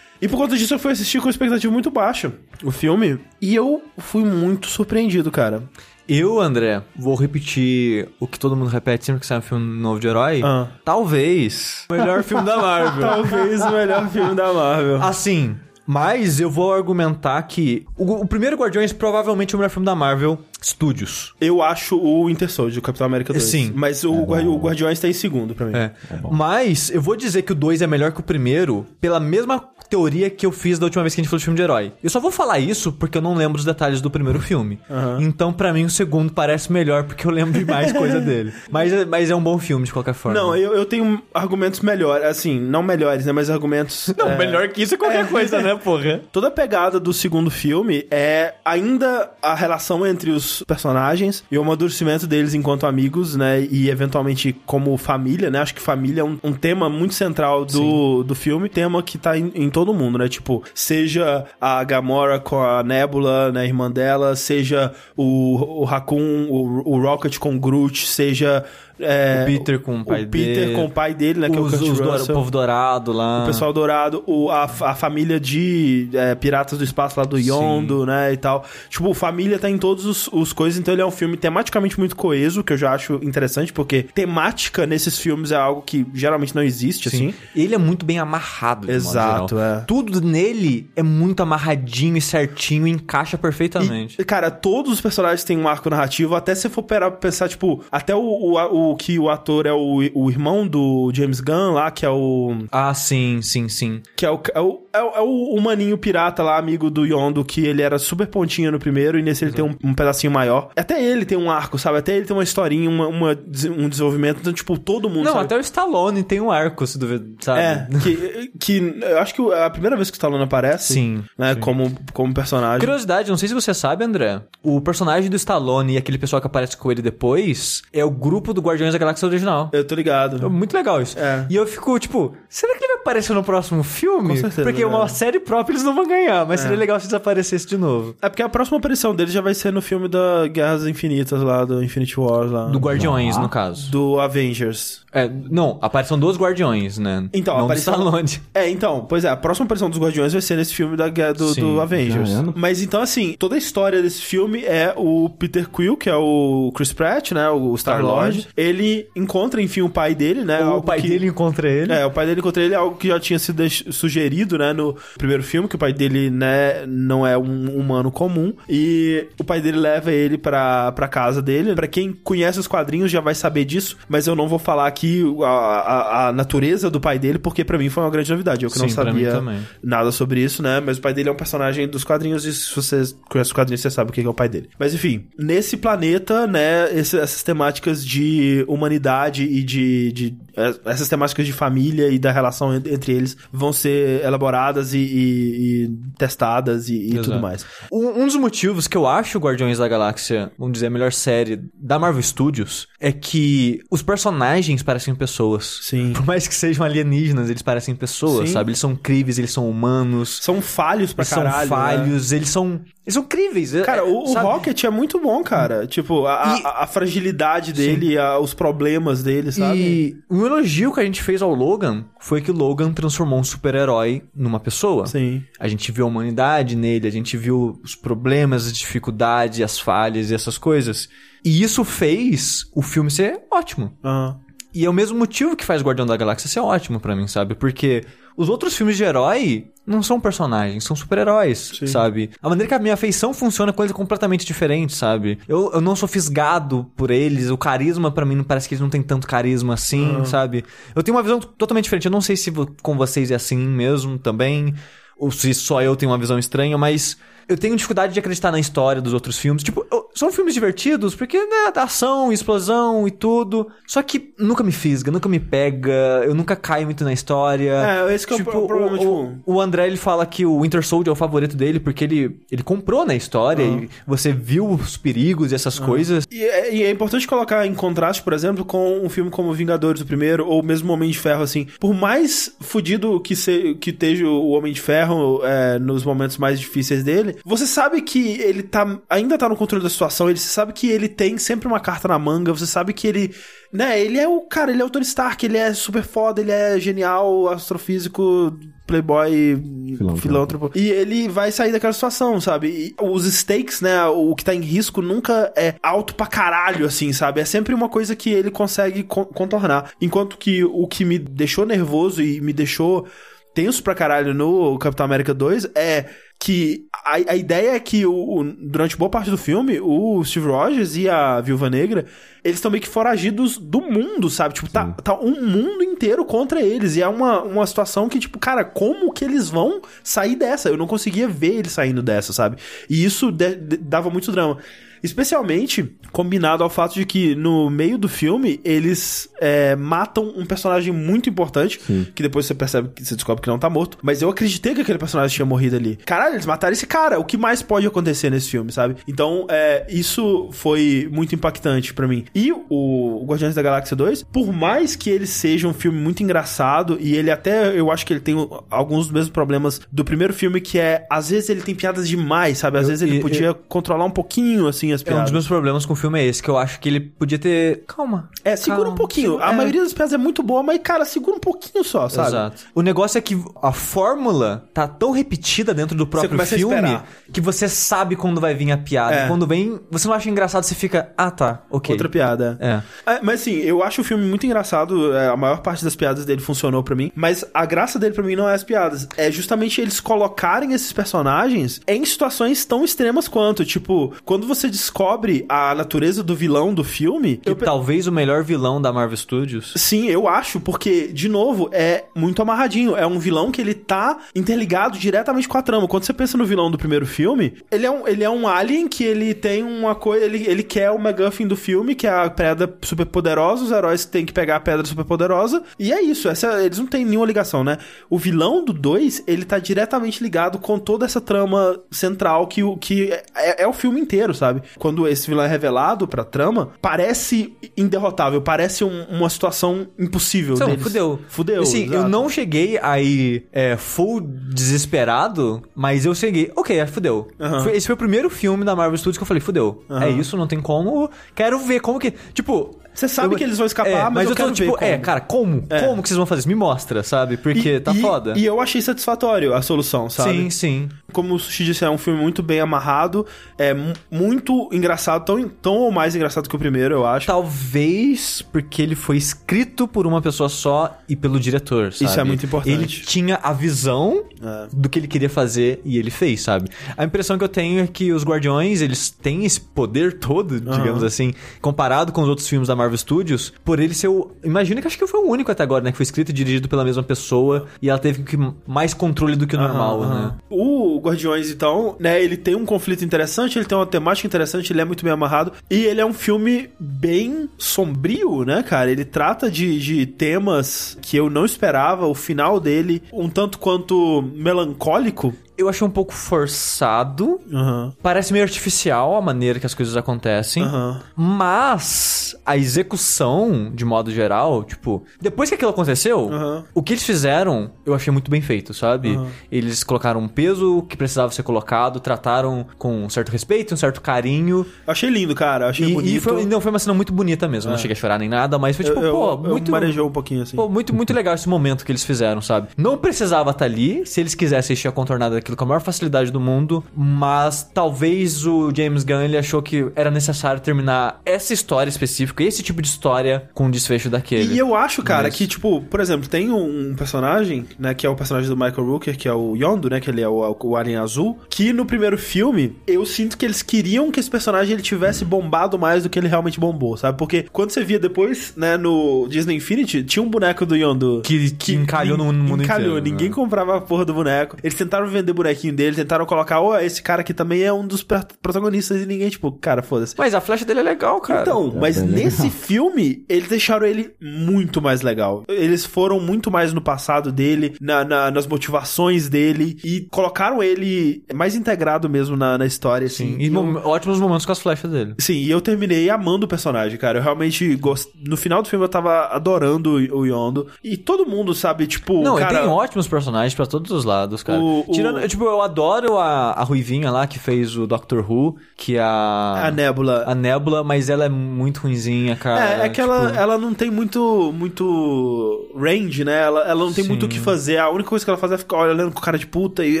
E 0.20 0.28
por 0.28 0.36
conta 0.36 0.54
disso 0.54 0.74
eu 0.74 0.78
fui 0.78 0.92
assistir 0.92 1.22
com 1.22 1.30
expectativa 1.30 1.72
muito 1.72 1.90
baixa 1.90 2.32
o 2.62 2.70
filme. 2.70 3.18
E 3.40 3.54
eu 3.54 3.82
fui 3.96 4.24
muito 4.26 4.66
surpreendido, 4.68 5.30
cara. 5.30 5.62
Eu, 6.06 6.38
André, 6.38 6.82
vou 6.94 7.14
repetir 7.14 8.06
o 8.20 8.26
que 8.26 8.38
todo 8.38 8.54
mundo 8.54 8.68
repete 8.68 9.06
sempre 9.06 9.20
que 9.22 9.26
sai 9.26 9.38
um 9.38 9.42
filme 9.42 9.80
novo 9.80 9.98
de 9.98 10.06
herói. 10.06 10.42
Ah. 10.44 10.68
Talvez. 10.84 11.86
o 11.90 11.94
Melhor 11.94 12.22
filme 12.22 12.44
da 12.44 12.58
Marvel. 12.58 13.00
Talvez 13.08 13.62
o 13.62 13.70
melhor 13.70 14.08
filme 14.10 14.34
da 14.34 14.52
Marvel. 14.52 15.02
Assim, 15.02 15.56
mas 15.86 16.40
eu 16.40 16.50
vou 16.50 16.74
argumentar 16.74 17.40
que 17.42 17.86
o, 17.96 18.22
o 18.22 18.26
primeiro 18.26 18.56
Guardiões 18.56 18.92
provavelmente 18.92 19.54
é 19.54 19.56
o 19.56 19.58
melhor 19.58 19.70
filme 19.70 19.86
da 19.86 19.94
Marvel 19.94 20.38
Studios. 20.62 21.34
Eu 21.40 21.62
acho 21.62 21.96
o 21.96 22.26
Winter 22.26 22.50
Soldier, 22.50 22.78
o 22.78 22.82
Capitão 22.82 23.06
América 23.06 23.32
2. 23.32 23.44
Sim. 23.44 23.72
Mas 23.74 24.04
o, 24.04 24.12
Guardi- 24.24 24.48
o 24.48 24.56
Guardiões 24.58 24.98
tá 24.98 25.08
em 25.08 25.12
segundo 25.12 25.54
pra 25.54 25.66
mim. 25.66 25.76
É. 25.76 25.90
Mas 26.30 26.90
eu 26.90 27.00
vou 27.00 27.16
dizer 27.16 27.42
que 27.42 27.52
o 27.52 27.54
2 27.54 27.82
é 27.82 27.86
melhor 27.86 28.12
que 28.12 28.20
o 28.20 28.22
primeiro 28.22 28.86
pela 29.00 29.20
mesma 29.20 29.62
teoria 29.88 30.28
que 30.28 30.44
eu 30.44 30.50
fiz 30.50 30.80
da 30.80 30.86
última 30.86 31.04
vez 31.04 31.14
que 31.14 31.20
a 31.20 31.22
gente 31.22 31.30
falou 31.30 31.38
de 31.38 31.44
filme 31.44 31.56
de 31.56 31.62
herói. 31.62 31.92
Eu 32.02 32.10
só 32.10 32.18
vou 32.18 32.32
falar 32.32 32.58
isso 32.58 32.90
porque 32.90 33.16
eu 33.18 33.22
não 33.22 33.34
lembro 33.34 33.56
os 33.58 33.64
detalhes 33.64 34.00
do 34.00 34.10
primeiro 34.10 34.40
filme. 34.40 34.80
Então, 35.20 35.52
pra 35.52 35.72
mim, 35.72 35.84
o 35.84 35.90
segundo 35.90 36.32
parece 36.32 36.72
melhor 36.72 37.04
porque 37.04 37.24
eu 37.24 37.30
lembro 37.30 37.56
de 37.56 37.64
mais 37.64 37.92
coisa 37.92 38.18
dele. 38.20 38.52
Mas, 38.68 38.92
é- 38.92 39.04
mas 39.04 39.30
é 39.30 39.36
um 39.36 39.40
bom 39.42 39.58
filme, 39.58 39.84
de 39.84 39.92
qualquer 39.92 40.14
forma. 40.14 40.38
Não, 40.40 40.56
eu, 40.56 40.74
eu 40.74 40.84
tenho 40.84 41.22
argumentos 41.32 41.80
melhores, 41.80 42.24
assim, 42.26 42.58
não 42.58 42.82
melhores, 42.82 43.24
né? 43.26 43.30
Mas 43.32 43.48
argumentos. 43.48 44.12
Não, 44.18 44.30
é, 44.30 44.36
melhor 44.38 44.68
que 44.68 44.82
isso 44.82 44.94
é 44.94 44.98
qualquer 44.98 45.28
coisa, 45.28 45.60
né, 45.62 45.76
porra? 45.76 46.20
Toda 46.32 46.48
a 46.48 46.50
pegada 46.50 46.98
do 46.98 47.12
segundo 47.12 47.50
filme 47.50 48.06
é 48.10 48.54
ainda 48.64 49.30
a 49.40 49.54
relação 49.54 50.04
entre 50.06 50.30
os 50.30 50.45
personagens 50.66 51.44
e 51.50 51.58
o 51.58 51.62
amadurecimento 51.62 52.26
deles 52.26 52.54
enquanto 52.54 52.86
amigos, 52.86 53.36
né? 53.36 53.60
E 53.62 53.90
eventualmente 53.90 54.54
como 54.64 54.96
família, 54.96 55.50
né? 55.50 55.60
Acho 55.60 55.74
que 55.74 55.80
família 55.80 56.20
é 56.20 56.24
um, 56.24 56.38
um 56.42 56.52
tema 56.52 56.88
muito 56.88 57.14
central 57.14 57.64
do, 57.64 58.22
do 58.22 58.34
filme, 58.34 58.68
tema 58.68 59.02
que 59.02 59.18
tá 59.18 59.36
em, 59.36 59.50
em 59.54 59.70
todo 59.70 59.94
mundo, 59.94 60.18
né? 60.18 60.28
Tipo, 60.28 60.62
seja 60.74 61.44
a 61.60 61.82
Gamora 61.84 62.38
com 62.38 62.62
a 62.62 62.82
Nebula, 62.82 63.52
né? 63.52 63.66
Irmã 63.66 63.90
dela, 63.90 64.36
seja 64.36 64.92
o, 65.16 65.82
o 65.82 65.84
Raccoon, 65.84 66.48
o, 66.48 66.94
o 66.94 67.00
Rocket 67.00 67.38
com 67.38 67.54
o 67.56 67.60
Groot, 67.60 68.06
seja. 68.06 68.64
É, 69.00 69.42
O 69.42 69.46
Peter 69.46 69.80
com 69.80 70.00
o 70.00 70.04
pai 70.04 70.26
Peter 70.26 70.54
dele. 70.54 70.74
com 70.74 70.84
o 70.86 70.90
pai 70.90 71.14
dele, 71.14 71.40
né? 71.40 71.50
Que 71.50 71.58
os, 71.58 71.72
é 71.72 71.76
o 71.76 71.78
Kurt 71.78 71.92
os 71.92 72.00
Russell. 72.00 72.34
o 72.34 72.38
povo 72.38 72.50
dourado 72.50 73.12
lá. 73.12 73.42
O 73.42 73.46
pessoal 73.46 73.72
dourado, 73.72 74.22
o, 74.26 74.50
a, 74.50 74.64
a 74.64 74.94
família 74.94 75.38
de 75.38 76.08
é, 76.12 76.34
Piratas 76.34 76.78
do 76.78 76.84
Espaço 76.84 77.18
lá 77.18 77.26
do 77.26 77.38
Yondo, 77.38 78.06
né, 78.06 78.32
e 78.32 78.36
tal. 78.36 78.64
Tipo, 78.88 79.12
família 79.14 79.58
tá 79.58 79.68
em 79.68 79.78
todos 79.78 80.04
os, 80.04 80.28
os 80.32 80.52
coisas, 80.52 80.78
então 80.78 80.94
ele 80.94 81.02
é 81.02 81.06
um 81.06 81.10
filme 81.10 81.36
tematicamente 81.36 81.98
muito 81.98 82.14
coeso, 82.14 82.62
que 82.62 82.72
eu 82.72 82.76
já 82.76 82.92
acho 82.92 83.14
interessante, 83.22 83.72
porque 83.72 84.02
temática 84.02 84.86
nesses 84.86 85.18
filmes 85.18 85.50
é 85.52 85.56
algo 85.56 85.82
que 85.82 86.06
geralmente 86.14 86.54
não 86.54 86.62
existe, 86.62 87.08
assim. 87.08 87.34
Ele 87.54 87.74
é 87.74 87.78
muito 87.78 88.04
bem 88.04 88.18
amarrado. 88.18 88.90
Exato, 88.90 89.58
é. 89.58 89.84
Tudo 89.86 90.20
nele 90.20 90.88
é 90.94 91.02
muito 91.02 91.42
amarradinho 91.42 92.16
e 92.16 92.20
certinho 92.20 92.86
encaixa 92.86 93.36
perfeitamente. 93.36 94.16
E, 94.20 94.24
cara, 94.24 94.50
todos 94.50 94.92
os 94.92 95.00
personagens 95.00 95.44
têm 95.44 95.58
um 95.58 95.66
arco 95.68 95.90
narrativo, 95.90 96.34
até 96.34 96.54
se 96.54 96.68
for 96.68 96.82
pensar, 97.20 97.48
tipo, 97.48 97.82
até 97.90 98.14
o, 98.14 98.20
o, 98.20 98.85
o 98.85 98.85
que 98.94 99.18
o 99.18 99.30
ator 99.30 99.66
é 99.66 99.72
o, 99.72 100.02
o 100.14 100.30
irmão 100.30 100.66
do 100.68 101.10
James 101.14 101.40
Gunn 101.40 101.72
lá, 101.72 101.90
que 101.90 102.04
é 102.04 102.10
o. 102.10 102.54
Ah, 102.70 102.92
sim, 102.94 103.40
sim, 103.42 103.68
sim. 103.68 104.02
Que 104.14 104.26
é 104.26 104.30
o, 104.30 104.40
é 104.54 104.60
o, 104.60 104.82
é 104.92 105.02
o, 105.02 105.08
é 105.16 105.20
o- 105.20 105.60
maninho 105.60 105.98
pirata 105.98 106.42
lá, 106.42 106.58
amigo 106.58 106.88
do 106.90 107.04
Yondo, 107.04 107.44
que 107.44 107.64
ele 107.66 107.82
era 107.82 107.98
super 107.98 108.26
pontinha 108.28 108.70
no 108.70 108.78
primeiro, 108.78 109.18
e 109.18 109.22
nesse 109.22 109.44
ele 109.44 109.52
tem 109.52 109.64
um, 109.64 109.74
um 109.82 109.94
pedacinho 109.94 110.32
maior. 110.32 110.68
Até 110.76 111.02
ele 111.02 111.24
tem 111.24 111.36
um 111.36 111.50
arco, 111.50 111.76
sabe? 111.78 111.98
Até 111.98 112.14
ele 112.16 112.24
tem 112.26 112.36
uma 112.36 112.42
historinha, 112.44 112.88
uma, 112.88 113.08
uma 113.08 113.30
um 113.76 113.88
desenvolvimento. 113.88 114.38
Então, 114.40 114.52
tipo, 114.52 114.78
todo 114.78 115.08
mundo. 115.08 115.24
Não, 115.24 115.32
sabe? 115.32 115.44
até 115.46 115.56
o 115.56 115.60
Stallone 115.60 116.22
tem 116.22 116.40
um 116.40 116.50
arco, 116.52 116.86
se 116.86 116.98
duvidar, 116.98 117.26
sabe? 117.40 117.60
É, 117.60 117.88
que, 118.02 118.50
que 118.60 118.98
eu 119.02 119.18
acho 119.18 119.34
que 119.34 119.42
é 119.42 119.64
a 119.64 119.70
primeira 119.70 119.96
vez 119.96 120.10
que 120.10 120.14
o 120.14 120.18
Stallone 120.18 120.44
aparece. 120.44 120.92
Sim, 120.92 121.24
Né, 121.36 121.54
sim. 121.54 121.60
Como, 121.60 121.92
como 122.12 122.32
personagem. 122.34 122.78
Curiosidade, 122.80 123.28
não 123.30 123.36
sei 123.36 123.48
se 123.48 123.54
você 123.54 123.72
sabe, 123.74 124.04
André. 124.04 124.40
O 124.62 124.80
personagem 124.80 125.28
do 125.30 125.36
Stallone 125.36 125.94
e 125.94 125.96
aquele 125.96 126.18
pessoal 126.18 126.40
que 126.40 126.46
aparece 126.46 126.76
com 126.76 126.92
ele 126.92 127.02
depois 127.02 127.82
é 127.92 128.04
o 128.04 128.10
grupo 128.10 128.52
do 128.54 128.60
Guardiões 128.60 128.75
da 128.92 128.98
Galáxia 128.98 129.26
original. 129.26 129.70
Eu 129.72 129.84
tô 129.86 129.94
ligado. 129.94 130.44
É 130.44 130.48
muito 130.48 130.74
legal 130.74 131.00
isso. 131.00 131.18
É. 131.18 131.46
E 131.50 131.56
eu 131.56 131.66
fico, 131.66 131.98
tipo, 131.98 132.34
será 132.48 132.76
que 132.76 132.84
ele 132.84 132.92
vai 132.94 133.02
aparecer 133.02 133.32
no 133.34 133.42
próximo 133.42 133.82
filme? 133.82 134.28
Com 134.30 134.36
certeza, 134.36 134.62
Porque 134.62 134.84
uma 134.84 135.02
né? 135.02 135.08
série 135.08 135.40
própria 135.40 135.74
eles 135.74 135.84
não 135.84 135.94
vão 135.94 136.06
ganhar, 136.06 136.44
mas 136.46 136.60
seria 136.60 136.76
legal 136.76 136.98
se 137.00 137.06
desaparecesse 137.06 137.66
de 137.66 137.76
novo. 137.76 138.14
É 138.20 138.28
porque 138.28 138.42
a 138.42 138.48
próxima 138.48 138.78
aparição 138.78 139.14
dele 139.14 139.30
já 139.30 139.40
vai 139.40 139.54
ser 139.54 139.72
no 139.72 139.80
filme 139.82 140.08
da 140.08 140.46
Guerras 140.48 140.86
Infinitas 140.86 141.40
lá, 141.42 141.64
do 141.64 141.82
Infinity 141.82 142.18
Wars 142.18 142.50
lá. 142.50 142.66
Do 142.66 142.78
Guardiões, 142.78 143.36
no 143.36 143.48
caso. 143.48 143.90
Do 143.90 144.20
Avengers. 144.20 145.04
É, 145.12 145.30
não, 145.50 145.78
a 145.80 145.86
aparição 145.86 146.18
dos 146.18 146.36
Guardiões, 146.36 146.98
né? 146.98 147.28
Então, 147.32 147.54
a 147.54 147.58
não 147.58 147.64
aparição- 147.64 147.94
do 147.94 148.00
Stallone. 148.02 148.40
É, 148.54 148.68
então, 148.68 149.06
pois 149.08 149.24
é, 149.24 149.30
a 149.30 149.36
próxima 149.36 149.64
aparição 149.64 149.88
dos 149.88 149.98
Guardiões 149.98 150.32
vai 150.32 150.42
ser 150.42 150.56
nesse 150.56 150.74
filme 150.74 150.96
da, 150.96 151.08
guerra- 151.08 151.32
do, 151.32 151.48
Sim, 151.54 151.60
do 151.62 151.80
Avengers. 151.80 152.30
é 152.30 152.44
Mas 152.54 152.82
então, 152.82 153.00
assim, 153.00 153.34
toda 153.38 153.54
a 153.54 153.58
história 153.58 154.02
desse 154.02 154.20
filme 154.22 154.62
é 154.64 154.92
o 154.96 155.30
Peter 155.30 155.68
Quill, 155.70 155.96
que 155.96 156.10
é 156.10 156.16
o 156.16 156.70
Chris 156.74 156.92
Pratt, 156.92 157.32
né? 157.32 157.48
O 157.48 157.74
Star-Lord. 157.76 158.40
Star-Lord. 158.40 158.48
Ele 158.66 159.08
encontra, 159.14 159.60
enfim, 159.62 159.80
o 159.82 159.88
pai 159.88 160.14
dele, 160.14 160.44
né? 160.44 160.64
o 160.64 160.82
pai 160.82 161.00
que- 161.00 161.08
dele 161.08 161.26
encontra 161.26 161.68
ele. 161.68 161.92
É, 161.92 162.04
o 162.04 162.10
pai 162.10 162.26
dele 162.26 162.40
encontra 162.40 162.62
ele, 162.62 162.74
algo 162.74 162.96
que 162.96 163.08
já 163.08 163.18
tinha 163.20 163.38
sido 163.38 163.62
sugerido, 163.92 164.58
né, 164.58 164.72
no 164.72 164.96
primeiro 165.18 165.42
filme, 165.42 165.68
que 165.68 165.76
o 165.76 165.78
pai 165.78 165.92
dele, 165.92 166.30
né, 166.30 166.84
não 166.86 167.26
é 167.26 167.36
um 167.36 167.76
humano 167.76 168.10
comum. 168.10 168.52
E 168.68 169.26
o 169.38 169.44
pai 169.44 169.60
dele 169.60 169.78
leva 169.78 170.12
ele 170.12 170.38
pra, 170.38 170.92
pra 170.92 171.08
casa 171.08 171.40
dele. 171.42 171.74
Pra 171.74 171.86
quem 171.86 172.12
conhece 172.12 172.58
os 172.58 172.66
quadrinhos 172.66 173.10
já 173.10 173.20
vai 173.20 173.34
saber 173.34 173.64
disso, 173.64 173.96
mas 174.08 174.26
eu 174.26 174.34
não 174.36 174.48
vou 174.48 174.58
falar 174.58 174.86
aqui 174.86 175.22
a, 175.42 175.46
a, 175.46 176.28
a 176.28 176.32
natureza 176.32 176.90
do 176.90 177.00
pai 177.00 177.18
dele, 177.18 177.38
porque 177.38 177.64
pra 177.64 177.78
mim 177.78 177.88
foi 177.88 178.02
uma 178.04 178.10
grande 178.10 178.30
novidade. 178.30 178.64
Eu 178.64 178.70
que 178.70 178.78
não 178.78 178.88
Sim, 178.88 178.94
mim 179.12 179.24
sabia 179.24 179.42
nada 179.82 180.10
sobre 180.12 180.40
isso, 180.42 180.62
né? 180.62 180.80
Mas 180.84 180.98
o 180.98 181.00
pai 181.00 181.12
dele 181.12 181.28
é 181.28 181.32
um 181.32 181.36
personagem 181.36 181.88
dos 181.88 182.04
quadrinhos, 182.04 182.44
e 182.44 182.52
se 182.52 182.74
você 182.74 183.02
conhece 183.28 183.48
os 183.50 183.52
quadrinhos, 183.52 183.80
você 183.80 183.90
sabe 183.90 184.10
o 184.10 184.12
que 184.12 184.20
é 184.20 184.28
o 184.28 184.34
pai 184.34 184.48
dele. 184.48 184.68
Mas 184.78 184.94
enfim, 184.94 185.26
nesse 185.38 185.76
planeta, 185.76 186.46
né, 186.46 186.88
essas 186.96 187.42
temáticas 187.42 188.04
de 188.04 188.55
humanidade 188.68 189.44
e 189.44 189.62
de, 189.62 190.12
de- 190.12 190.36
eh, 190.56 190.74
essas 190.86 191.08
temáticas 191.08 191.44
de 191.46 191.52
família 191.52 192.08
e 192.08 192.18
da 192.18 192.32
relação 192.32 192.74
en- 192.74 192.82
entre 192.86 193.12
eles 193.12 193.36
vão 193.52 193.72
ser 193.72 194.24
elaboradas 194.24 194.94
e, 194.94 194.98
e- 194.98 195.84
e 195.84 195.90
testadas 196.18 196.88
e, 196.88 196.94
e 197.10 197.14
tudo 197.20 197.38
mais. 197.40 197.64
Um, 197.92 198.22
um 198.22 198.26
dos 198.26 198.36
motivos 198.36 198.86
que 198.86 198.96
eu 198.96 199.06
acho 199.06 199.38
Guardiões 199.38 199.78
da 199.78 199.88
Galáxia, 199.88 200.50
vamos 200.58 200.74
dizer, 200.74 200.86
a 200.86 200.90
melhor 200.90 201.12
série 201.12 201.60
da 201.74 201.98
Marvel 201.98 202.22
Studios, 202.22 202.86
é 203.00 203.12
que 203.12 203.80
os 203.90 204.02
personagens 204.02 204.82
parecem 204.82 205.14
pessoas. 205.14 205.80
Sim. 205.82 206.12
Por 206.12 206.24
mais 206.24 206.46
que 206.48 206.54
sejam 206.54 206.84
alienígenas, 206.84 207.50
eles 207.50 207.62
parecem 207.62 207.94
pessoas, 207.94 208.48
Sim. 208.48 208.54
sabe? 208.54 208.70
Eles 208.70 208.78
são 208.80 208.94
críveis, 208.96 209.38
eles 209.38 209.50
são 209.52 209.68
humanos. 209.68 210.38
São 210.42 210.60
falhos 210.62 211.12
pra 211.12 211.22
Eles 211.22 211.30
caralho. 211.34 211.68
são 211.68 211.76
né? 211.78 211.84
falhos, 211.84 212.32
eles 212.32 212.48
são. 212.48 212.80
Eles 213.06 213.14
são 213.14 213.22
críveis. 213.22 213.72
é- 213.72 213.82
Cara, 213.82 214.04
o, 214.04 214.24
o 214.24 214.26
sabe? 214.26 214.44
Rocket 214.46 214.82
é 214.82 214.90
muito 214.90 215.20
bom, 215.20 215.40
cara. 215.44 215.86
Tipo, 215.86 216.26
a, 216.26 216.58
E- 216.58 216.62
a- 216.66 216.86
fragilidade 216.88 217.72
dele, 217.72 218.18
a- 218.18 218.38
os 218.40 218.52
problemas 218.52 219.22
dele, 219.22 219.52
sabe? 219.52 219.78
E 219.78 220.16
um 220.28 220.44
elogio 220.44 220.92
que 220.92 220.98
a 220.98 221.04
gente 221.04 221.22
fez 221.22 221.40
ao 221.40 221.54
Logan 221.54 222.04
foi 222.18 222.40
que 222.42 222.50
o 222.50 222.54
Logan 222.54 222.92
transformou 222.92 223.38
um 223.38 223.44
super-herói 223.44 224.24
numa 224.34 224.58
pessoa. 224.58 225.06
Sim. 225.06 225.44
A 225.60 225.68
gente 225.68 225.92
viu 225.92 226.04
a 226.04 226.08
humanidade 226.08 226.74
nele, 226.74 227.06
a 227.06 227.12
gente 227.12 227.36
viu 227.36 227.80
os 227.84 227.94
problemas, 227.94 228.66
as 228.66 228.72
dificuldades, 228.76 229.60
as 229.60 229.78
falhas 229.78 230.30
e 230.30 230.34
essas 230.34 230.58
coisas. 230.58 231.08
E 231.44 231.62
isso 231.62 231.84
fez 231.84 232.64
o 232.74 232.82
filme 232.82 233.10
ser 233.10 233.40
ótimo. 233.52 233.92
Aham. 234.04 234.40
E 234.74 234.84
é 234.84 234.90
o 234.90 234.92
mesmo 234.92 235.16
motivo 235.16 235.56
que 235.56 235.64
faz 235.64 235.80
Guardião 235.80 236.06
da 236.06 236.16
Galáxia 236.18 236.50
ser 236.50 236.60
ótimo 236.60 237.00
pra 237.00 237.16
mim, 237.16 237.26
sabe? 237.26 237.54
Porque 237.54 238.04
os 238.36 238.48
outros 238.48 238.76
filmes 238.76 238.96
de 238.96 239.04
herói 239.04 239.68
não 239.86 240.02
são 240.02 240.20
personagens, 240.20 240.82
são 240.84 240.96
super-heróis, 240.96 241.70
sabe? 241.86 242.30
A 242.42 242.48
maneira 242.48 242.68
que 242.68 242.74
a 242.74 242.78
minha 242.78 242.94
afeição 242.94 243.32
funciona 243.32 243.72
com 243.72 243.82
eles 243.82 243.92
é 243.92 243.94
completamente 243.96 244.44
diferente, 244.44 244.94
sabe? 244.94 245.38
Eu, 245.48 245.70
eu 245.72 245.80
não 245.80 245.94
sou 245.94 246.08
fisgado 246.08 246.90
por 246.96 247.10
eles, 247.10 247.50
o 247.50 247.56
carisma 247.56 248.10
pra 248.10 248.26
mim 248.26 248.34
não 248.34 248.44
parece 248.44 248.68
que 248.68 248.74
eles 248.74 248.82
não 248.82 248.90
têm 248.90 249.02
tanto 249.02 249.26
carisma 249.26 249.74
assim, 249.74 250.24
sabe? 250.24 250.64
Eu 250.94 251.02
tenho 251.02 251.16
uma 251.16 251.22
visão 251.22 251.38
totalmente 251.40 251.84
diferente. 251.84 252.06
Eu 252.06 252.10
não 252.12 252.20
sei 252.20 252.36
se 252.36 252.52
com 252.82 252.96
vocês 252.96 253.30
é 253.30 253.36
assim 253.36 253.56
mesmo 253.58 254.18
também, 254.18 254.74
ou 255.16 255.30
se 255.30 255.54
só 255.54 255.80
eu 255.80 255.94
tenho 255.94 256.10
uma 256.10 256.18
visão 256.18 256.38
estranha, 256.38 256.76
mas 256.76 257.16
eu 257.48 257.56
tenho 257.56 257.76
dificuldade 257.76 258.12
de 258.12 258.18
acreditar 258.18 258.50
na 258.50 258.58
história 258.58 259.00
dos 259.00 259.12
outros 259.14 259.38
filmes. 259.38 259.62
Tipo, 259.62 259.86
eu- 259.90 260.05
são 260.16 260.32
filmes 260.32 260.54
divertidos, 260.54 261.14
porque, 261.14 261.38
né, 261.38 261.70
ação, 261.76 262.32
explosão 262.32 263.06
e 263.06 263.10
tudo. 263.10 263.68
Só 263.86 264.02
que 264.02 264.32
nunca 264.38 264.64
me 264.64 264.72
fisga, 264.72 265.10
nunca 265.12 265.28
me 265.28 265.38
pega, 265.38 266.22
eu 266.24 266.34
nunca 266.34 266.56
caio 266.56 266.86
muito 266.86 267.04
na 267.04 267.12
história. 267.12 267.72
É, 268.08 268.14
esse 268.14 268.26
que 268.26 268.32
é 268.34 268.36
o 268.36 268.44
pro- 268.44 268.66
problema, 268.66 268.94
o, 268.94 268.98
tipo- 268.98 269.38
o 269.46 269.60
André, 269.60 269.86
ele 269.86 269.96
fala 269.96 270.24
que 270.26 270.44
o 270.46 270.60
Winter 270.62 270.84
Soldier 270.84 271.10
é 271.10 271.12
o 271.12 271.16
favorito 271.16 271.56
dele, 271.56 271.78
porque 271.78 272.04
ele, 272.04 272.40
ele 272.50 272.62
comprou 272.62 273.04
na 273.04 273.14
história 273.14 273.62
e 273.62 273.88
você 274.06 274.32
viu 274.32 274.68
os 274.68 274.96
perigos 274.96 275.52
e 275.52 275.54
essas 275.54 275.78
coisas. 275.78 276.24
E 276.30 276.42
é, 276.42 276.74
e 276.74 276.82
é 276.82 276.90
importante 276.90 277.26
colocar 277.26 277.66
em 277.66 277.74
contraste, 277.74 278.22
por 278.22 278.32
exemplo, 278.32 278.64
com 278.64 279.00
um 279.04 279.08
filme 279.08 279.30
como 279.30 279.52
Vingadores, 279.52 280.00
o 280.00 280.06
primeiro, 280.06 280.46
ou 280.46 280.62
mesmo 280.62 280.92
Homem 280.92 281.10
de 281.10 281.18
Ferro, 281.18 281.42
assim. 281.42 281.66
Por 281.78 281.92
mais 281.94 282.54
fudido 282.60 283.20
que, 283.20 283.36
se, 283.36 283.74
que 283.80 283.90
esteja 283.90 284.26
o 284.26 284.48
Homem 284.50 284.72
de 284.72 284.80
Ferro 284.80 285.40
é, 285.44 285.78
nos 285.78 286.04
momentos 286.04 286.38
mais 286.38 286.58
difíceis 286.58 287.04
dele, 287.04 287.36
você 287.44 287.66
sabe 287.66 288.00
que 288.00 288.40
ele 288.40 288.62
tá, 288.62 288.98
ainda 289.10 289.36
tá 289.38 289.48
no 289.48 289.56
controle 289.56 289.82
da 289.82 289.90
situação, 289.90 290.05
ele, 290.28 290.38
você 290.38 290.48
sabe 290.48 290.72
que 290.72 290.88
ele 290.90 291.08
tem 291.08 291.38
sempre 291.38 291.66
uma 291.68 291.80
carta 291.80 292.08
na 292.08 292.18
manga, 292.18 292.52
você 292.52 292.66
sabe 292.66 292.92
que 292.92 293.06
ele, 293.06 293.34
né, 293.72 294.00
ele 294.00 294.18
é 294.18 294.28
o 294.28 294.40
cara, 294.42 294.70
ele 294.70 294.82
é 294.82 294.84
o 294.84 294.90
Tony 294.90 295.04
Stark, 295.04 295.44
ele 295.44 295.56
é 295.58 295.72
super 295.74 296.02
foda, 296.02 296.40
ele 296.40 296.50
é 296.52 296.78
genial, 296.78 297.48
astrofísico, 297.48 298.58
playboy, 298.86 299.56
Filântropo. 299.96 300.16
filântropo. 300.20 300.70
E 300.74 300.88
ele 300.90 301.28
vai 301.28 301.50
sair 301.52 301.72
daquela 301.72 301.92
situação, 301.92 302.40
sabe? 302.40 302.68
E 302.68 302.94
os 303.02 303.24
stakes, 303.26 303.80
né? 303.80 304.04
O 304.06 304.34
que 304.34 304.44
tá 304.44 304.54
em 304.54 304.60
risco 304.60 305.02
nunca 305.02 305.52
é 305.56 305.74
alto 305.82 306.14
pra 306.14 306.26
caralho, 306.26 306.86
assim, 306.86 307.12
sabe? 307.12 307.40
É 307.40 307.44
sempre 307.44 307.74
uma 307.74 307.88
coisa 307.88 308.14
que 308.14 308.30
ele 308.30 308.50
consegue 308.50 309.02
con- 309.02 309.24
contornar. 309.24 309.90
Enquanto 310.00 310.38
que 310.38 310.64
o 310.64 310.86
que 310.86 311.04
me 311.04 311.18
deixou 311.18 311.66
nervoso 311.66 312.22
e 312.22 312.40
me 312.40 312.52
deixou 312.52 313.06
tenso 313.54 313.82
pra 313.82 313.94
caralho 313.94 314.34
no 314.34 314.78
Capitão 314.78 315.06
América 315.06 315.32
2 315.32 315.66
é 315.74 316.04
que 316.38 316.86
a, 317.04 317.14
a 317.32 317.36
ideia 317.36 317.70
é 317.76 317.80
que 317.80 318.04
o, 318.06 318.12
o- 318.12 318.44
durante 318.44 318.96
boa 318.96 319.10
parte 319.10 319.30
do 319.30 319.38
filme, 319.38 319.80
o 319.80 320.22
Steve 320.24 320.46
Rogers 320.46 320.96
e 320.96 321.08
a 321.08 321.40
Viúva 321.40 321.70
Negra, 321.70 322.04
eles 322.44 322.58
estão 322.58 322.70
meio 322.70 322.82
que 322.82 322.88
foragidos 322.88 323.58
do 323.58 323.80
mundo, 323.80 324.28
sabe? 324.30 324.54
Tipo, 324.54 324.68
tá, 324.70 324.92
tá 324.92 325.18
um 325.18 325.40
mundo 325.44 325.82
inteiro 325.82 326.24
contra 326.24 326.60
eles. 326.60 326.94
E 326.96 327.02
é 327.02 327.08
uma, 327.08 327.42
uma 327.42 327.66
situação 327.66 328.08
que, 328.08 328.18
tipo, 328.18 328.38
cara, 328.38 328.64
como 328.64 329.12
que 329.12 329.24
eles 329.24 329.48
vão 329.48 329.80
sair 330.04 330.36
dessa? 330.36 330.68
Eu 330.68 330.76
não 330.76 330.86
conseguia 330.86 331.26
ver 331.26 331.54
eles 331.56 331.72
saindo 331.72 332.02
dessa, 332.02 332.32
sabe? 332.32 332.56
E 332.88 333.04
isso 333.04 333.32
de- 333.32 333.56
de- 333.56 333.76
dava 333.78 334.10
muito 334.10 334.30
drama. 334.30 334.58
Especialmente 335.02 335.84
combinado 336.12 336.62
ao 336.62 336.70
fato 336.70 336.94
de 336.94 337.04
que 337.04 337.34
no 337.34 337.68
meio 337.70 337.98
do 337.98 338.08
filme 338.08 338.60
eles 338.64 339.28
é, 339.40 339.74
matam 339.76 340.32
um 340.36 340.44
personagem 340.46 340.92
muito 340.92 341.28
importante, 341.28 341.80
que 342.14 342.22
depois 342.22 342.46
você 342.46 342.54
percebe 342.54 342.88
que 342.94 343.04
você 343.04 343.14
descobre 343.14 343.42
que 343.42 343.48
não 343.48 343.58
tá 343.58 343.68
morto. 343.68 343.98
Mas 344.02 344.22
eu 344.22 344.28
acreditei 344.30 344.74
que 344.74 344.80
aquele 344.80 344.98
personagem 344.98 345.34
tinha 345.34 345.46
morrido 345.46 345.76
ali. 345.76 345.98
Caralho, 346.04 346.34
eles 346.34 346.46
mataram 346.46 346.72
esse 346.72 346.86
cara. 346.86 347.18
O 347.18 347.24
que 347.24 347.36
mais 347.36 347.62
pode 347.62 347.86
acontecer 347.86 348.30
nesse 348.30 348.48
filme, 348.50 348.70
sabe? 348.72 348.96
Então, 349.08 349.46
é, 349.50 349.86
isso 349.88 350.48
foi 350.52 351.08
muito 351.10 351.34
impactante 351.34 351.92
pra 351.94 352.06
mim. 352.08 352.24
E 352.34 352.52
o, 352.68 353.24
Guardiões 353.26 353.54
da 353.54 353.62
Galáxia 353.62 353.96
2, 353.96 354.22
por 354.24 354.52
mais 354.52 354.96
que 354.96 355.10
ele 355.10 355.26
seja 355.26 355.68
um 355.68 355.74
filme 355.74 355.98
muito 355.98 356.22
engraçado, 356.22 356.96
e 357.00 357.14
ele 357.16 357.30
até, 357.30 357.78
eu 357.78 357.90
acho 357.90 358.06
que 358.06 358.12
ele 358.12 358.20
tem 358.20 358.34
alguns 358.70 359.06
dos 359.06 359.12
mesmos 359.12 359.30
problemas 359.30 359.80
do 359.90 360.04
primeiro 360.04 360.32
filme, 360.32 360.60
que 360.60 360.78
é, 360.78 361.06
às 361.10 361.30
vezes 361.30 361.48
ele 361.50 361.62
tem 361.62 361.74
piadas 361.74 362.08
demais, 362.08 362.58
sabe? 362.58 362.78
Às 362.78 362.84
Eu- 362.84 362.88
vezes 362.88 363.02
ele 363.02 363.16
e- 363.18 363.20
podia 363.20 363.52
controlar 363.54 364.04
um 364.04 364.10
pouquinho, 364.10 364.66
assim, 364.66 364.85
as 364.92 365.00
É 365.00 365.04
um 365.04 365.06
piadas. 365.06 365.22
dos 365.24 365.32
meus 365.32 365.46
problemas 365.46 365.86
com 365.86 365.92
o 365.92 365.96
filme 365.96 366.20
é 366.20 366.24
esse, 366.26 366.42
que 366.42 366.48
eu 366.48 366.56
acho 366.58 366.78
que 366.80 366.88
ele 366.88 367.00
podia 367.00 367.38
ter. 367.38 367.84
Calma. 367.86 368.28
É, 368.44 368.56
segura 368.56 368.82
calma, 368.82 368.92
um 368.92 368.96
pouquinho. 368.96 369.26
segura- 369.32 369.46
A 369.46 369.52
é. 369.52 369.56
maioria 369.56 369.82
das 369.82 369.92
piadas 369.92 370.12
é 370.12 370.18
muito 370.18 370.42
boa, 370.42 370.62
mas, 370.62 370.80
cara, 370.82 371.04
segura 371.04 371.36
um 371.36 371.40
pouquinho 371.40 371.82
só, 371.84 372.08
sabe? 372.08 372.28
Exato. 372.28 372.62
O 372.74 372.82
negócio 372.82 373.18
é 373.18 373.20
que 373.20 373.40
a 373.62 373.72
fórmula 373.72 374.68
tá 374.72 374.86
tão 374.86 375.10
repetida 375.10 375.72
dentro 375.74 375.96
do 375.96 376.06
próprio 376.06 376.38
filme 376.44 377.00
que 377.32 377.40
você 377.40 377.68
sabe 377.68 378.14
quando 378.16 378.40
vai 378.40 378.54
vir 378.54 378.70
a 378.72 378.76
piada. 378.78 379.14
É. 379.14 379.28
Quando 379.28 379.46
vem, 379.46 379.80
você 379.90 380.06
não 380.08 380.14
acha 380.14 380.28
engraçado, 380.28 380.62
você 380.64 380.74
fica, 380.74 381.12
ah 381.16 381.30
tá, 381.30 381.62
ok. 381.70 381.94
Outra 381.94 382.08
piada. 382.08 382.56
É. 382.60 382.82
É, 383.14 383.20
mas 383.22 383.40
assim, 383.40 383.54
eu 383.56 383.82
acho 383.82 384.00
o 384.00 384.04
filme 384.04 384.24
muito 384.26 384.44
engraçado. 384.46 385.14
é, 385.16 385.28
a 385.28 385.36
maior 385.36 385.60
parte 385.62 385.84
das 385.84 385.96
piadas 385.96 386.24
dele 386.24 386.40
funcionou 386.40 386.82
pra 386.82 386.94
mim. 386.94 387.10
Mas 387.14 387.44
a 387.54 387.64
graça 387.64 387.98
dele 387.98 388.14
pra 388.14 388.22
mim 388.22 388.36
não 388.36 388.48
é 388.48 388.54
as 388.54 388.62
piadas. 388.64 389.08
É 389.16 389.30
justamente 389.30 389.80
eles 389.80 390.00
colocarem 390.00 390.72
esses 390.72 390.92
personagens 390.92 391.80
em 391.86 392.04
situações 392.04 392.64
tão 392.64 392.84
extremas 392.84 393.28
quanto. 393.28 393.64
Tipo, 393.64 394.12
quando 394.24 394.46
você 394.46 394.68
descobre 394.76 395.46
a 395.48 395.74
natureza 395.74 396.22
do 396.22 396.36
vilão 396.36 396.74
do 396.74 396.84
filme. 396.84 397.40
E 397.44 397.48
Eu, 397.48 397.56
talvez 397.56 398.06
o 398.06 398.12
melhor 398.12 398.44
vilão 398.44 398.80
da 398.80 398.92
Marvel 398.92 399.16
Studios. 399.16 399.72
Sim, 399.74 400.08
eu 400.08 400.28
acho, 400.28 400.60
porque, 400.60 401.08
de 401.08 401.28
novo, 401.28 401.70
é 401.72 402.04
muito 402.14 402.42
amarradinho. 402.42 402.94
É 402.94 403.06
um 403.06 403.18
vilão 403.18 403.50
que 403.50 403.60
ele 403.60 403.74
tá 403.74 404.18
interligado 404.34 404.98
diretamente 404.98 405.48
com 405.48 405.56
a 405.56 405.62
trama. 405.62 405.88
Quando 405.88 406.04
você 406.04 406.12
pensa 406.12 406.36
no 406.36 406.44
vilão 406.44 406.70
do 406.70 406.76
primeiro 406.76 407.06
filme, 407.06 407.54
ele 407.70 407.86
é 407.86 407.90
um, 407.90 408.06
ele 408.06 408.22
é 408.22 408.30
um 408.30 408.46
alien 408.46 408.86
que 408.86 409.02
ele 409.02 409.32
tem 409.32 409.62
uma 409.62 409.94
coisa. 409.94 410.24
Ele, 410.24 410.44
ele 410.46 410.62
quer 410.62 410.90
o 410.90 410.98
MacGuffin 410.98 411.46
do 411.46 411.56
filme, 411.56 411.94
que 411.94 412.06
é 412.06 412.10
a 412.10 412.28
pedra 412.28 412.72
super 412.82 413.06
poderosa. 413.06 413.64
Os 413.64 413.72
heróis 413.72 414.04
têm 414.04 414.26
que 414.26 414.32
pegar 414.32 414.56
a 414.56 414.60
pedra 414.60 414.84
super 414.84 415.04
poderosa. 415.04 415.62
E 415.78 415.92
é 415.92 416.02
isso. 416.02 416.28
Essa, 416.28 416.62
eles 416.62 416.78
não 416.78 416.86
têm 416.86 417.04
nenhuma 417.04 417.26
ligação, 417.26 417.64
né? 417.64 417.78
O 418.10 418.18
vilão 418.18 418.62
do 418.62 418.74
2, 418.74 419.24
ele 419.26 419.44
tá 419.44 419.58
diretamente 419.58 420.22
ligado 420.22 420.58
com 420.58 420.78
toda 420.78 421.06
essa 421.06 421.20
trama 421.20 421.80
central 421.90 422.46
que, 422.46 422.60
que 422.76 423.10
é, 423.34 423.62
é 423.62 423.66
o 423.66 423.72
filme 423.72 424.00
inteiro, 424.00 424.34
sabe? 424.34 424.62
Quando 424.78 425.06
esse 425.08 425.26
vilão 425.26 425.44
é 425.44 425.48
revelado 425.48 426.06
pra 426.08 426.24
trama, 426.24 426.70
parece 426.80 427.56
inderrotável, 427.76 428.40
parece 428.42 428.84
um- 428.84 429.04
uma 429.10 429.28
situação 429.30 429.86
impossível. 429.98 430.54
Então, 430.54 430.68
deles. 430.68 430.82
fudeu. 430.82 431.18
Fudeu. 431.28 431.62
Assim, 431.62 431.92
eu 431.92 432.08
não 432.08 432.28
cheguei 432.28 432.78
aí 432.82 433.46
é, 433.52 433.76
full 433.76 434.20
desesperado, 434.20 435.62
mas 435.74 436.04
eu 436.04 436.14
cheguei, 436.14 436.50
ok, 436.56 436.78
é, 436.78 436.86
fudeu. 436.86 437.28
Aham. 437.40 437.62
Foi- 437.62 437.76
esse 437.76 437.86
foi 437.86 437.94
o 437.94 437.98
primeiro 437.98 438.28
filme 438.30 438.64
da 438.64 438.74
Marvel 438.76 438.96
Studios 438.96 439.16
que 439.16 439.22
eu 439.22 439.26
falei, 439.26 439.40
fudeu. 439.40 439.84
É 440.00 440.08
isso, 440.10 440.36
não 440.36 440.46
tem 440.46 440.60
como. 440.60 441.10
Quero 441.34 441.58
ver 441.58 441.80
como 441.80 441.98
que. 441.98 442.12
Tipo. 442.34 442.78
Você 442.96 443.06
sabe 443.08 443.34
eu- 443.34 443.38
que 443.38 443.44
eles 443.44 443.58
vão 443.58 443.66
escapar, 443.66 443.90
é, 444.06 444.10
mas 444.10 444.24
eu 444.28 444.34
tô 444.34 444.42
quero 444.42 444.52
tipo, 444.54 444.72
ver 444.72 444.78
como. 444.78 444.90
é, 444.90 444.98
cara, 444.98 445.20
como? 445.20 445.62
É. 445.70 445.80
Como 445.82 446.02
que 446.02 446.08
vocês 446.08 446.16
vão 446.16 446.26
fazer 446.26 446.40
isso? 446.40 446.48
Me 446.48 446.54
mostra, 446.54 447.02
sabe? 447.04 447.36
Porque 447.36 447.74
E- 447.74 447.80
tá 447.80 447.92
e- 447.92 448.00
foda. 448.00 448.32
E 448.36 448.44
eu 448.44 448.60
achei 448.60 448.80
satisfatório 448.82 449.54
a 449.54 449.60
solução, 449.62 450.08
sabe? 450.10 450.30
Sim, 450.32 450.50
sim. 450.50 450.88
Como 451.12 451.34
o 451.34 451.38
Sushi 451.38 451.64
disse, 451.64 451.84
é 451.84 451.90
um 451.90 451.96
filme 451.98 452.20
muito 452.20 452.42
bem 452.42 452.58
amarrado, 452.60 453.24
é 453.58 453.72
mu- 453.72 453.92
muito 454.10 454.68
engraçado, 454.72 455.24
tão, 455.24 455.48
tão 455.48 455.74
ou 455.74 455.92
mais 455.92 456.16
engraçado 456.16 456.48
que 456.48 456.56
o 456.56 456.58
primeiro, 456.58 456.94
eu 456.94 457.06
acho. 457.06 457.26
Talvez 457.26 458.42
porque 458.52 458.80
ele 458.82 458.94
foi 458.94 459.16
escrito 459.16 459.86
por 459.86 460.06
uma 460.06 460.20
pessoa 460.22 460.48
só 460.48 460.98
e 461.08 461.14
pelo 461.14 461.38
diretor, 461.38 461.92
sabe? 461.92 462.20
é 462.20 462.24
muito 462.24 462.46
importante. 462.46 462.72
Ele 462.74 462.86
tinha 462.86 463.38
a 463.42 463.52
visão 463.52 464.24
É. 464.42 464.68
do 464.72 464.88
que 464.88 464.98
ele 464.98 465.06
queria 465.08 465.28
fazer 465.30 465.80
e 465.84 465.98
ele 465.98 466.10
fez, 466.10 466.42
sabe? 466.42 466.68
A 466.96 467.04
impressão 467.04 467.36
que 467.36 467.44
eu 467.44 467.48
tenho 467.48 467.80
é 467.82 467.86
que 467.86 468.12
os 468.12 468.24
Guardiões, 468.24 468.80
eles 468.80 469.10
têm 469.10 469.44
esse 469.44 469.60
poder 469.60 470.18
todo, 470.18 470.60
digamos 470.60 471.02
assim, 471.02 471.34
comparado 471.60 472.12
com 472.12 472.22
os 472.22 472.28
outros 472.28 472.48
filmes 472.48 472.68
da 472.68 472.74
Marvel 472.76 472.85
Studios, 472.94 473.52
por 473.64 473.80
ele 473.80 473.94
ser 473.94 474.08
o... 474.08 474.32
Imagina 474.44 474.80
que 474.80 474.86
acho 474.86 474.98
que 474.98 475.06
foi 475.06 475.20
o 475.20 475.28
único 475.28 475.50
até 475.50 475.62
agora, 475.62 475.82
né? 475.82 475.90
Que 475.90 475.96
foi 475.96 476.04
escrito 476.04 476.30
e 476.30 476.32
dirigido 476.32 476.68
pela 476.68 476.84
mesma 476.84 477.02
pessoa 477.02 477.66
e 477.80 477.88
ela 477.88 477.98
teve 477.98 478.22
que 478.22 478.38
mais 478.66 478.92
controle 478.92 479.36
do 479.36 479.46
que 479.46 479.56
o 479.56 479.58
normal, 479.58 480.02
Aham, 480.02 480.24
né? 480.26 480.32
O 480.50 481.00
Guardiões, 481.00 481.50
então, 481.50 481.96
né, 481.98 482.22
ele 482.22 482.36
tem 482.36 482.54
um 482.54 482.66
conflito 482.66 483.04
interessante, 483.04 483.58
ele 483.58 483.66
tem 483.66 483.76
uma 483.76 483.86
temática 483.86 484.26
interessante, 484.26 484.72
ele 484.72 484.80
é 484.80 484.84
muito 484.84 485.04
bem 485.04 485.12
amarrado. 485.12 485.52
E 485.70 485.84
ele 485.84 486.00
é 486.00 486.06
um 486.06 486.12
filme 486.12 486.70
bem 486.78 487.48
sombrio, 487.58 488.44
né, 488.44 488.62
cara? 488.62 488.90
Ele 488.90 489.04
trata 489.04 489.50
de, 489.50 489.78
de 489.78 490.06
temas 490.06 490.96
que 491.00 491.16
eu 491.16 491.30
não 491.30 491.44
esperava. 491.44 492.06
O 492.06 492.14
final 492.14 492.60
dele, 492.60 493.02
um 493.12 493.28
tanto 493.28 493.58
quanto 493.58 494.22
melancólico. 494.34 495.34
Eu 495.58 495.68
achei 495.68 495.86
um 495.86 495.90
pouco 495.90 496.12
forçado. 496.12 497.40
Aham. 497.52 497.92
Parece 498.02 498.32
meio 498.32 498.44
artificial 498.44 499.16
a 499.16 499.22
maneira 499.22 499.58
que 499.58 499.66
as 499.66 499.74
coisas 499.74 499.96
acontecem. 499.96 500.62
Aham. 500.62 501.00
Mas 501.16 502.36
a 502.44 502.56
execução, 502.56 503.70
de 503.74 503.84
modo 503.84 504.10
geral, 504.10 504.62
tipo, 504.64 505.02
depois 505.20 505.48
que 505.48 505.54
aquilo 505.54 505.70
aconteceu, 505.70 506.28
Aham. 506.32 506.64
o 506.74 506.82
que 506.82 506.92
eles 506.92 507.02
fizeram, 507.04 507.70
eu 507.84 507.94
achei 507.94 508.12
muito 508.12 508.30
bem 508.30 508.40
feito, 508.40 508.74
sabe? 508.74 509.18
Eles 509.50 509.82
colocaram 509.82 510.20
um 510.20 510.28
peso 510.28 510.82
que 510.88 510.96
precisava 510.96 511.32
ser 511.32 511.42
colocado, 511.42 512.00
trataram 512.00 512.66
com 512.78 513.04
um 513.04 513.08
certo 513.08 513.30
respeito, 513.30 513.74
um 513.74 513.76
certo 513.76 514.00
carinho. 514.00 514.66
Eu 514.86 514.92
achei 514.92 515.08
lindo, 515.08 515.34
cara. 515.34 515.66
Eu 515.66 515.70
achei 515.70 515.88
E, 515.88 515.92
bonito. 515.94 516.16
e 516.16 516.20
foi, 516.20 516.44
não, 516.46 516.60
foi 516.60 516.70
uma 516.70 516.78
cena 516.78 516.94
muito 516.94 517.12
bonita 517.12 517.48
mesmo. 517.48 517.70
Não 517.70 517.78
cheguei 517.78 517.96
a 517.96 517.98
chorar 517.98 518.18
nem 518.18 518.28
nada, 518.28 518.58
mas 518.58 518.76
foi 518.76 518.84
tipo, 518.84 518.98
eu, 518.98 519.04
eu, 519.06 519.12
pô, 519.12 519.30
eu 519.32 519.38
muito. 519.52 519.70
marejou 519.70 520.08
um 520.08 520.12
pouquinho 520.12 520.42
assim. 520.42 520.56
Pô, 520.56 520.68
muito, 520.68 520.94
muito 520.94 521.12
legal 521.14 521.34
esse 521.34 521.48
momento 521.48 521.84
que 521.84 521.92
eles 521.92 522.04
fizeram, 522.04 522.40
sabe? 522.40 522.68
Não 522.76 522.96
precisava 522.98 523.50
estar 523.50 523.64
ali, 523.64 524.04
se 524.06 524.20
eles 524.20 524.34
quisessem, 524.34 524.74
eles 524.74 524.80
tinham 524.80 524.92
contornado 524.92 525.36
aquilo 525.46 525.56
com 525.56 525.64
a 525.64 525.68
maior 525.68 525.80
facilidade 525.80 526.30
do 526.32 526.40
mundo, 526.40 526.82
mas 526.94 527.62
talvez 527.72 528.44
o 528.44 528.72
James 528.74 529.04
Gunn, 529.04 529.22
ele 529.22 529.36
achou 529.38 529.62
que 529.62 529.86
era 529.94 530.10
necessário 530.10 530.60
terminar 530.60 531.20
essa 531.24 531.52
história 531.54 531.88
específica, 531.88 532.42
esse 532.42 532.62
tipo 532.62 532.82
de 532.82 532.88
história 532.88 533.48
com 533.54 533.66
um 533.66 533.70
desfecho 533.70 534.10
daquele. 534.10 534.54
E 534.54 534.58
eu 534.58 534.74
acho, 534.74 535.02
cara, 535.02 535.28
Isso. 535.28 535.38
que, 535.38 535.46
tipo, 535.46 535.80
por 535.82 536.00
exemplo, 536.00 536.28
tem 536.28 536.50
um 536.50 536.94
personagem, 536.96 537.64
né, 537.78 537.94
que 537.94 538.06
é 538.06 538.10
o 538.10 538.16
personagem 538.16 538.48
do 538.48 538.56
Michael 538.56 538.84
Rooker, 538.86 539.16
que 539.16 539.28
é 539.28 539.32
o 539.32 539.54
Yondo, 539.56 539.88
né, 539.88 540.00
que 540.00 540.10
ele 540.10 540.20
é 540.20 540.28
o, 540.28 540.56
o 540.60 540.76
Alien 540.76 540.96
Azul, 540.98 541.38
que 541.48 541.72
no 541.72 541.86
primeiro 541.86 542.18
filme, 542.18 542.74
eu 542.86 543.06
sinto 543.06 543.38
que 543.38 543.44
eles 543.44 543.62
queriam 543.62 544.10
que 544.10 544.18
esse 544.18 544.30
personagem 544.30 544.72
ele 544.74 544.82
tivesse 544.82 545.24
bombado 545.24 545.78
mais 545.78 546.02
do 546.02 546.08
que 546.10 546.18
ele 546.18 546.28
realmente 546.28 546.58
bombou, 546.58 546.96
sabe? 546.96 547.16
Porque 547.18 547.46
quando 547.52 547.70
você 547.70 547.84
via 547.84 547.98
depois, 547.98 548.52
né, 548.56 548.76
no 548.76 549.26
Disney 549.28 549.54
Infinity, 549.54 550.02
tinha 550.02 550.22
um 550.22 550.28
boneco 550.28 550.66
do 550.66 550.74
Yondo 550.76 551.20
Que- 551.24 551.50
que 551.52 551.74
encalhou 551.74 552.16
no 552.18 552.32
mundo 552.32 552.62
encalhou, 552.64 552.98
inteiro, 552.98 553.04
ninguém 553.04 553.28
né? 553.28 553.34
comprava 553.34 553.76
a 553.76 553.80
porra 553.80 554.04
do 554.04 554.12
boneco. 554.14 554.56
Eles 554.62 554.74
tentaram 554.76 555.06
vender 555.06 555.32
bonequinho 555.36 555.72
dele, 555.74 555.96
tentaram 555.96 556.26
colocar, 556.26 556.60
ó, 556.60 556.78
esse 556.78 557.02
cara 557.02 557.20
aqui 557.20 557.32
também 557.32 557.62
é 557.62 557.72
um 557.72 557.86
dos 557.86 558.02
protagonistas 558.02 559.02
e 559.02 559.06
ninguém, 559.06 559.28
tipo, 559.28 559.52
cara, 559.52 559.82
foda-se. 559.82 560.14
Mas 560.18 560.34
a 560.34 560.40
flecha 560.40 560.64
dele 560.64 560.80
é 560.80 560.82
legal, 560.82 561.20
cara. 561.20 561.42
Então, 561.42 561.72
mas 561.80 561.98
bem 562.02 562.24
nesse 562.24 562.50
filme, 562.50 563.24
eles 563.28 563.48
deixaram 563.48 563.86
ele 563.86 564.10
muito 564.20 564.80
mais 564.82 565.02
legal. 565.02 565.44
Eles 565.48 565.84
foram 565.84 566.18
muito 566.20 566.50
mais 566.50 566.72
no 566.72 566.80
passado 566.80 567.30
dele, 567.30 567.76
na, 567.80 568.04
na- 568.04 568.30
nas 568.30 568.46
motivações 568.46 569.28
dele, 569.28 569.78
e 569.84 570.00
colocaram 570.10 570.62
ele 570.62 571.22
mais 571.34 571.54
integrado 571.54 572.08
mesmo 572.08 572.36
na, 572.36 572.58
na 572.58 572.66
história, 572.66 573.06
assim. 573.06 573.36
Sim, 573.36 573.36
e 573.40 573.46
eu- 573.46 573.76
ótimos 573.84 574.20
momentos 574.20 574.44
com 574.46 574.52
as 574.52 574.58
flechas 574.60 574.90
dele. 574.90 575.14
Sim, 575.18 575.34
e 575.34 575.50
eu 575.50 575.60
terminei 575.60 576.08
amando 576.10 576.46
o 576.46 576.48
personagem, 576.48 576.98
cara. 576.98 577.18
Eu 577.18 577.22
realmente 577.22 577.74
gost... 577.76 578.10
No 578.26 578.36
final 578.36 578.62
do 578.62 578.68
filme 578.68 578.84
eu 578.84 578.88
tava 578.88 579.26
adorando 579.26 579.92
o 579.94 580.24
Yondo. 580.26 580.66
E 580.82 580.96
todo 580.96 581.26
mundo 581.26 581.54
sabe, 581.54 581.86
tipo. 581.86 582.22
Não, 582.22 582.36
cara, 582.36 582.52
ele 582.58 582.62
tem 582.62 582.68
ótimos 582.70 583.06
personagens 583.08 583.54
pra 583.54 583.66
todos 583.66 583.90
os 583.90 584.04
lados, 584.04 584.42
cara. 584.42 584.58
O- 584.60 584.80
o- 584.86 584.92
Tirando, 584.92 585.25
eu, 585.26 585.30
tipo, 585.30 585.44
eu 585.44 585.60
adoro 585.62 586.18
a, 586.18 586.52
a 586.52 586.62
Ruivinha 586.62 587.10
lá 587.10 587.26
que 587.26 587.38
fez 587.38 587.76
o 587.76 587.86
Doctor 587.86 588.24
Who, 588.30 588.56
que 588.76 588.96
é 588.96 589.00
a. 589.02 589.62
A 589.66 589.70
Nebula. 589.70 590.24
A 590.26 590.34
Nebula, 590.34 590.82
mas 590.84 591.08
ela 591.10 591.24
é 591.24 591.28
muito 591.28 591.78
ruinzinha, 591.80 592.36
cara. 592.36 592.82
É, 592.82 592.86
é 592.86 592.88
que 592.88 593.00
ela, 593.00 593.26
tipo- 593.26 593.38
ela 593.38 593.58
não 593.58 593.74
tem 593.74 593.90
muito 593.90 594.52
muito 594.56 595.70
range, 595.78 596.24
né? 596.24 596.42
Ela, 596.42 596.60
ela 596.62 596.84
não 596.84 596.92
tem 596.92 597.04
Sim. 597.04 597.10
muito 597.10 597.26
o 597.26 597.28
que 597.28 597.38
fazer. 597.38 597.78
A 597.78 597.90
única 597.90 598.08
coisa 598.08 598.24
que 598.24 598.30
ela 598.30 598.38
faz 598.38 598.52
é 598.52 598.58
ficar 598.58 598.78
olhando 598.78 599.12
com 599.12 599.20
cara 599.20 599.38
de 599.38 599.46
puta 599.46 599.84
e 599.84 600.00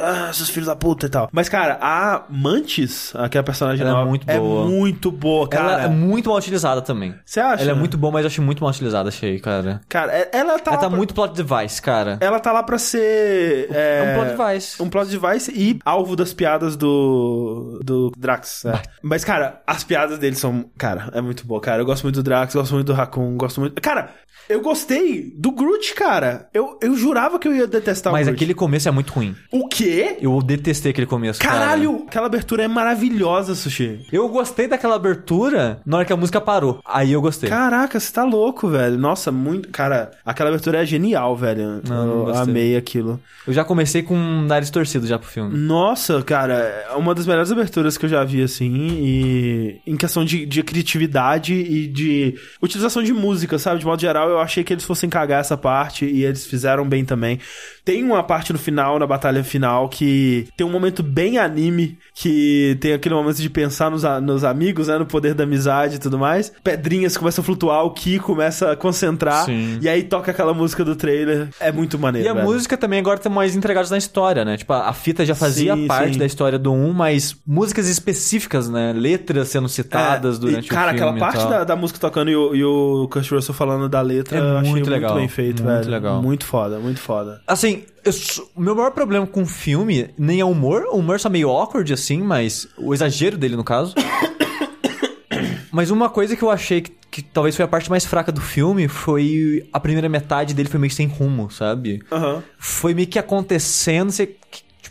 ah, 0.00 0.30
seus 0.32 0.48
filhos 0.48 0.66
da 0.66 0.76
puta 0.76 1.06
e 1.06 1.08
tal. 1.08 1.28
Mas, 1.32 1.48
cara, 1.48 1.78
a 1.80 2.24
Mantis, 2.28 3.12
aquela 3.16 3.42
personagem 3.44 3.80
Ela 3.82 3.90
é 3.90 3.94
nova, 3.94 4.08
muito 4.08 4.26
boa. 4.26 4.64
muito 4.66 5.10
boa, 5.12 5.48
cara. 5.48 5.72
Ela 5.72 5.82
é 5.84 5.88
muito 5.88 6.28
mal 6.28 6.38
utilizada 6.38 6.80
também. 6.82 7.14
Você 7.24 7.40
acha? 7.40 7.62
Ela 7.62 7.72
é 7.72 7.74
muito 7.74 7.96
boa, 7.96 8.12
mas 8.12 8.22
eu 8.22 8.26
achei 8.28 8.44
muito 8.44 8.60
mal 8.62 8.70
utilizada, 8.70 9.08
achei, 9.08 9.38
cara. 9.40 9.80
Cara, 9.88 10.12
é- 10.12 10.30
ela 10.32 10.58
tá 10.58 10.72
ela 10.72 10.80
tá 10.80 10.88
pra... 10.88 10.96
muito 10.96 11.14
plot 11.14 11.34
device, 11.34 11.80
cara. 11.80 12.18
Ela 12.20 12.38
tá 12.40 12.52
lá 12.52 12.62
pra 12.62 12.78
ser... 12.78 13.68
É, 13.72 14.04
É 14.04 14.10
um 14.10 14.14
plot 14.34 14.36
device. 14.36 14.82
Um 14.82 14.88
plot 14.88 15.08
device 15.18 15.52
e 15.54 15.78
alvo 15.84 16.16
das 16.16 16.32
piadas 16.32 16.76
do. 16.76 17.80
do 17.82 18.12
Drax. 18.16 18.64
é. 18.66 18.82
Mas, 19.02 19.24
cara, 19.24 19.62
as 19.66 19.84
piadas 19.84 20.18
dele 20.18 20.36
são. 20.36 20.70
Cara, 20.76 21.10
é 21.12 21.20
muito 21.20 21.46
boa, 21.46 21.60
cara. 21.60 21.82
Eu 21.82 21.86
gosto 21.86 22.02
muito 22.04 22.16
do 22.16 22.22
Drax, 22.22 22.54
gosto 22.54 22.74
muito 22.74 22.86
do 22.86 22.92
Raccoon, 22.92 23.36
gosto 23.36 23.60
muito. 23.60 23.80
Cara, 23.80 24.10
eu 24.48 24.60
gostei 24.60 25.32
do 25.36 25.50
Groot, 25.52 25.94
cara. 25.94 26.48
Eu, 26.52 26.78
eu 26.82 26.96
jurava 26.96 27.38
que 27.38 27.48
eu 27.48 27.54
ia 27.54 27.66
detestar 27.66 28.12
Mas 28.12 28.22
o 28.26 28.30
Groot. 28.30 28.36
aquele 28.36 28.54
começo 28.54 28.88
é 28.88 28.90
muito 28.90 29.12
ruim. 29.12 29.34
O 29.50 29.66
quê? 29.68 30.16
Eu 30.20 30.40
detestei 30.42 30.90
aquele 30.90 31.06
começo, 31.06 31.40
cara. 31.40 31.58
Caralho! 31.60 32.04
Aquela 32.06 32.26
abertura 32.26 32.62
é 32.62 32.68
maravilhosa, 32.68 33.54
Sushi. 33.54 34.06
Eu 34.12 34.28
gostei 34.28 34.66
daquela 34.68 34.96
abertura 34.96 35.80
na 35.84 35.98
hora 35.98 36.06
que 36.06 36.12
a 36.12 36.16
música 36.16 36.40
parou. 36.40 36.80
Aí 36.84 37.12
eu 37.12 37.20
gostei. 37.20 37.48
Caraca, 37.48 37.98
você 37.98 38.12
tá 38.12 38.24
louco, 38.24 38.68
velho. 38.68 38.98
Nossa, 38.98 39.30
muito. 39.32 39.68
Cara, 39.70 40.10
aquela 40.24 40.50
abertura 40.50 40.82
é 40.82 40.86
genial, 40.86 41.36
velho. 41.36 41.80
Não, 41.88 42.06
não 42.06 42.18
eu 42.20 42.24
gostei. 42.26 42.42
amei 42.42 42.76
aquilo. 42.76 43.20
Eu 43.46 43.52
já 43.52 43.64
comecei 43.64 44.02
com 44.02 44.14
o 44.14 44.42
nariz 44.42 44.70
torcido 44.70 45.06
já 45.06 45.18
pro 45.18 45.28
filme. 45.28 45.56
Nossa, 45.56 46.22
cara, 46.22 46.54
é 46.90 46.94
uma 46.96 47.14
das 47.14 47.26
melhores 47.26 47.50
aberturas 47.52 47.96
que 47.98 48.06
eu 48.06 48.10
já 48.10 48.24
vi, 48.24 48.42
assim, 48.42 48.72
e 48.74 49.80
em 49.86 49.96
questão 49.96 50.24
de, 50.24 50.46
de 50.46 50.62
criatividade 50.62 51.54
e 51.54 51.86
de 51.86 52.34
utilização 52.62 53.02
de 53.02 53.12
música, 53.12 53.58
sabe? 53.58 53.80
De 53.80 53.86
modo 53.86 54.00
geral, 54.00 54.33
eu 54.34 54.40
achei 54.40 54.62
que 54.62 54.72
eles 54.72 54.84
fossem 54.84 55.08
cagar 55.08 55.40
essa 55.40 55.56
parte 55.56 56.04
e 56.04 56.24
eles 56.24 56.46
fizeram 56.46 56.88
bem 56.88 57.04
também. 57.04 57.40
Tem 57.84 58.02
uma 58.02 58.22
parte 58.22 58.52
no 58.52 58.58
final, 58.58 58.98
na 58.98 59.06
batalha 59.06 59.44
final, 59.44 59.88
que 59.88 60.48
tem 60.56 60.66
um 60.66 60.70
momento 60.70 61.02
bem 61.02 61.36
anime, 61.38 61.98
que 62.14 62.76
tem 62.80 62.92
aquele 62.94 63.14
momento 63.14 63.36
de 63.36 63.50
pensar 63.50 63.90
nos, 63.90 64.02
nos 64.22 64.42
amigos, 64.44 64.88
né? 64.88 64.96
No 64.98 65.04
poder 65.04 65.34
da 65.34 65.44
amizade 65.44 65.96
e 65.96 65.98
tudo 65.98 66.18
mais. 66.18 66.50
Pedrinhas 66.62 67.16
começam 67.16 67.42
a 67.42 67.44
flutuar, 67.44 67.84
o 67.84 67.90
Ki 67.90 68.18
começa 68.18 68.72
a 68.72 68.76
concentrar, 68.76 69.44
Sim. 69.44 69.78
e 69.82 69.88
aí 69.88 70.02
toca 70.02 70.30
aquela 70.30 70.54
música 70.54 70.84
do 70.84 70.96
trailer. 70.96 71.48
É 71.60 71.70
muito 71.70 71.98
maneiro, 71.98 72.26
E 72.26 72.30
a 72.30 72.32
velho. 72.34 72.46
música 72.46 72.76
também 72.76 72.98
agora 73.00 73.18
tá 73.18 73.28
mais 73.28 73.54
entregados 73.54 73.90
na 73.90 73.98
história, 73.98 74.44
né? 74.44 74.56
Tipo, 74.56 74.72
a 74.72 74.92
fita 74.92 75.24
já 75.26 75.34
fazia 75.34 75.74
Sim, 75.74 75.86
parte 75.86 76.14
sim. 76.14 76.18
da 76.18 76.26
história 76.26 76.58
do 76.58 76.72
1, 76.72 76.92
mas 76.92 77.36
músicas 77.46 77.88
específicas, 77.88 78.68
né? 78.70 78.92
Letras 78.94 79.48
sendo 79.48 79.68
citadas 79.68 80.36
É, 80.36 80.40
durante 80.40 80.66
e, 80.66 80.68
cara, 80.68 80.92
o 80.92 80.96
filme. 80.96 81.10
aquela 81.18 81.32
parte 81.32 81.48
da, 81.50 81.64
da 81.64 81.76
música 81.76 81.98
tocando 81.98 82.30
e 82.30 82.36
o, 82.36 82.54
e 82.54 82.64
o 82.64 83.08
Kurt 83.10 83.30
Russell 83.30 83.54
falando 83.54 83.88
da 83.88 84.00
letra, 84.00 84.38
É 84.38 84.40
eu 84.40 84.56
achei 84.58 84.70
muito 84.70 84.88
legal, 84.90 85.10
muito 85.12 85.20
bem 85.20 85.28
feito, 85.28 85.62
muito 85.62 85.76
velho. 85.80 85.90
legal. 85.90 86.22
Muito 86.22 86.44
foda, 86.46 86.78
muito 86.78 87.00
foda. 87.00 87.40
Assim, 87.46 87.73
sou- 88.12 88.50
o 88.54 88.60
meu 88.60 88.74
maior 88.74 88.90
problema 88.90 89.26
com 89.26 89.42
o 89.42 89.46
filme 89.46 90.10
nem 90.18 90.40
é 90.40 90.44
o 90.44 90.50
humor. 90.50 90.84
O 90.92 90.96
humor 90.98 91.18
só 91.20 91.28
meio 91.28 91.48
awkward, 91.50 91.92
assim, 91.92 92.20
mas 92.22 92.66
o 92.76 92.92
exagero 92.94 93.36
dele, 93.36 93.56
no 93.56 93.64
caso. 93.64 93.94
mas 95.72 95.90
uma 95.90 96.08
coisa 96.08 96.36
que 96.36 96.42
eu 96.42 96.50
achei 96.50 96.80
que, 96.82 96.92
que 97.10 97.22
talvez 97.22 97.56
foi 97.56 97.64
a 97.64 97.68
parte 97.68 97.90
mais 97.90 98.04
fraca 98.04 98.30
do 98.30 98.40
filme 98.40 98.88
foi 98.88 99.68
a 99.72 99.80
primeira 99.80 100.08
metade 100.08 100.54
dele 100.54 100.68
foi 100.68 100.80
meio 100.80 100.92
sem 100.92 101.06
rumo, 101.06 101.50
sabe? 101.50 102.02
Aham. 102.10 102.42
Foi 102.58 102.94
meio 102.94 103.08
que 103.08 103.18
acontecendo, 103.18 104.10
você. 104.12 104.36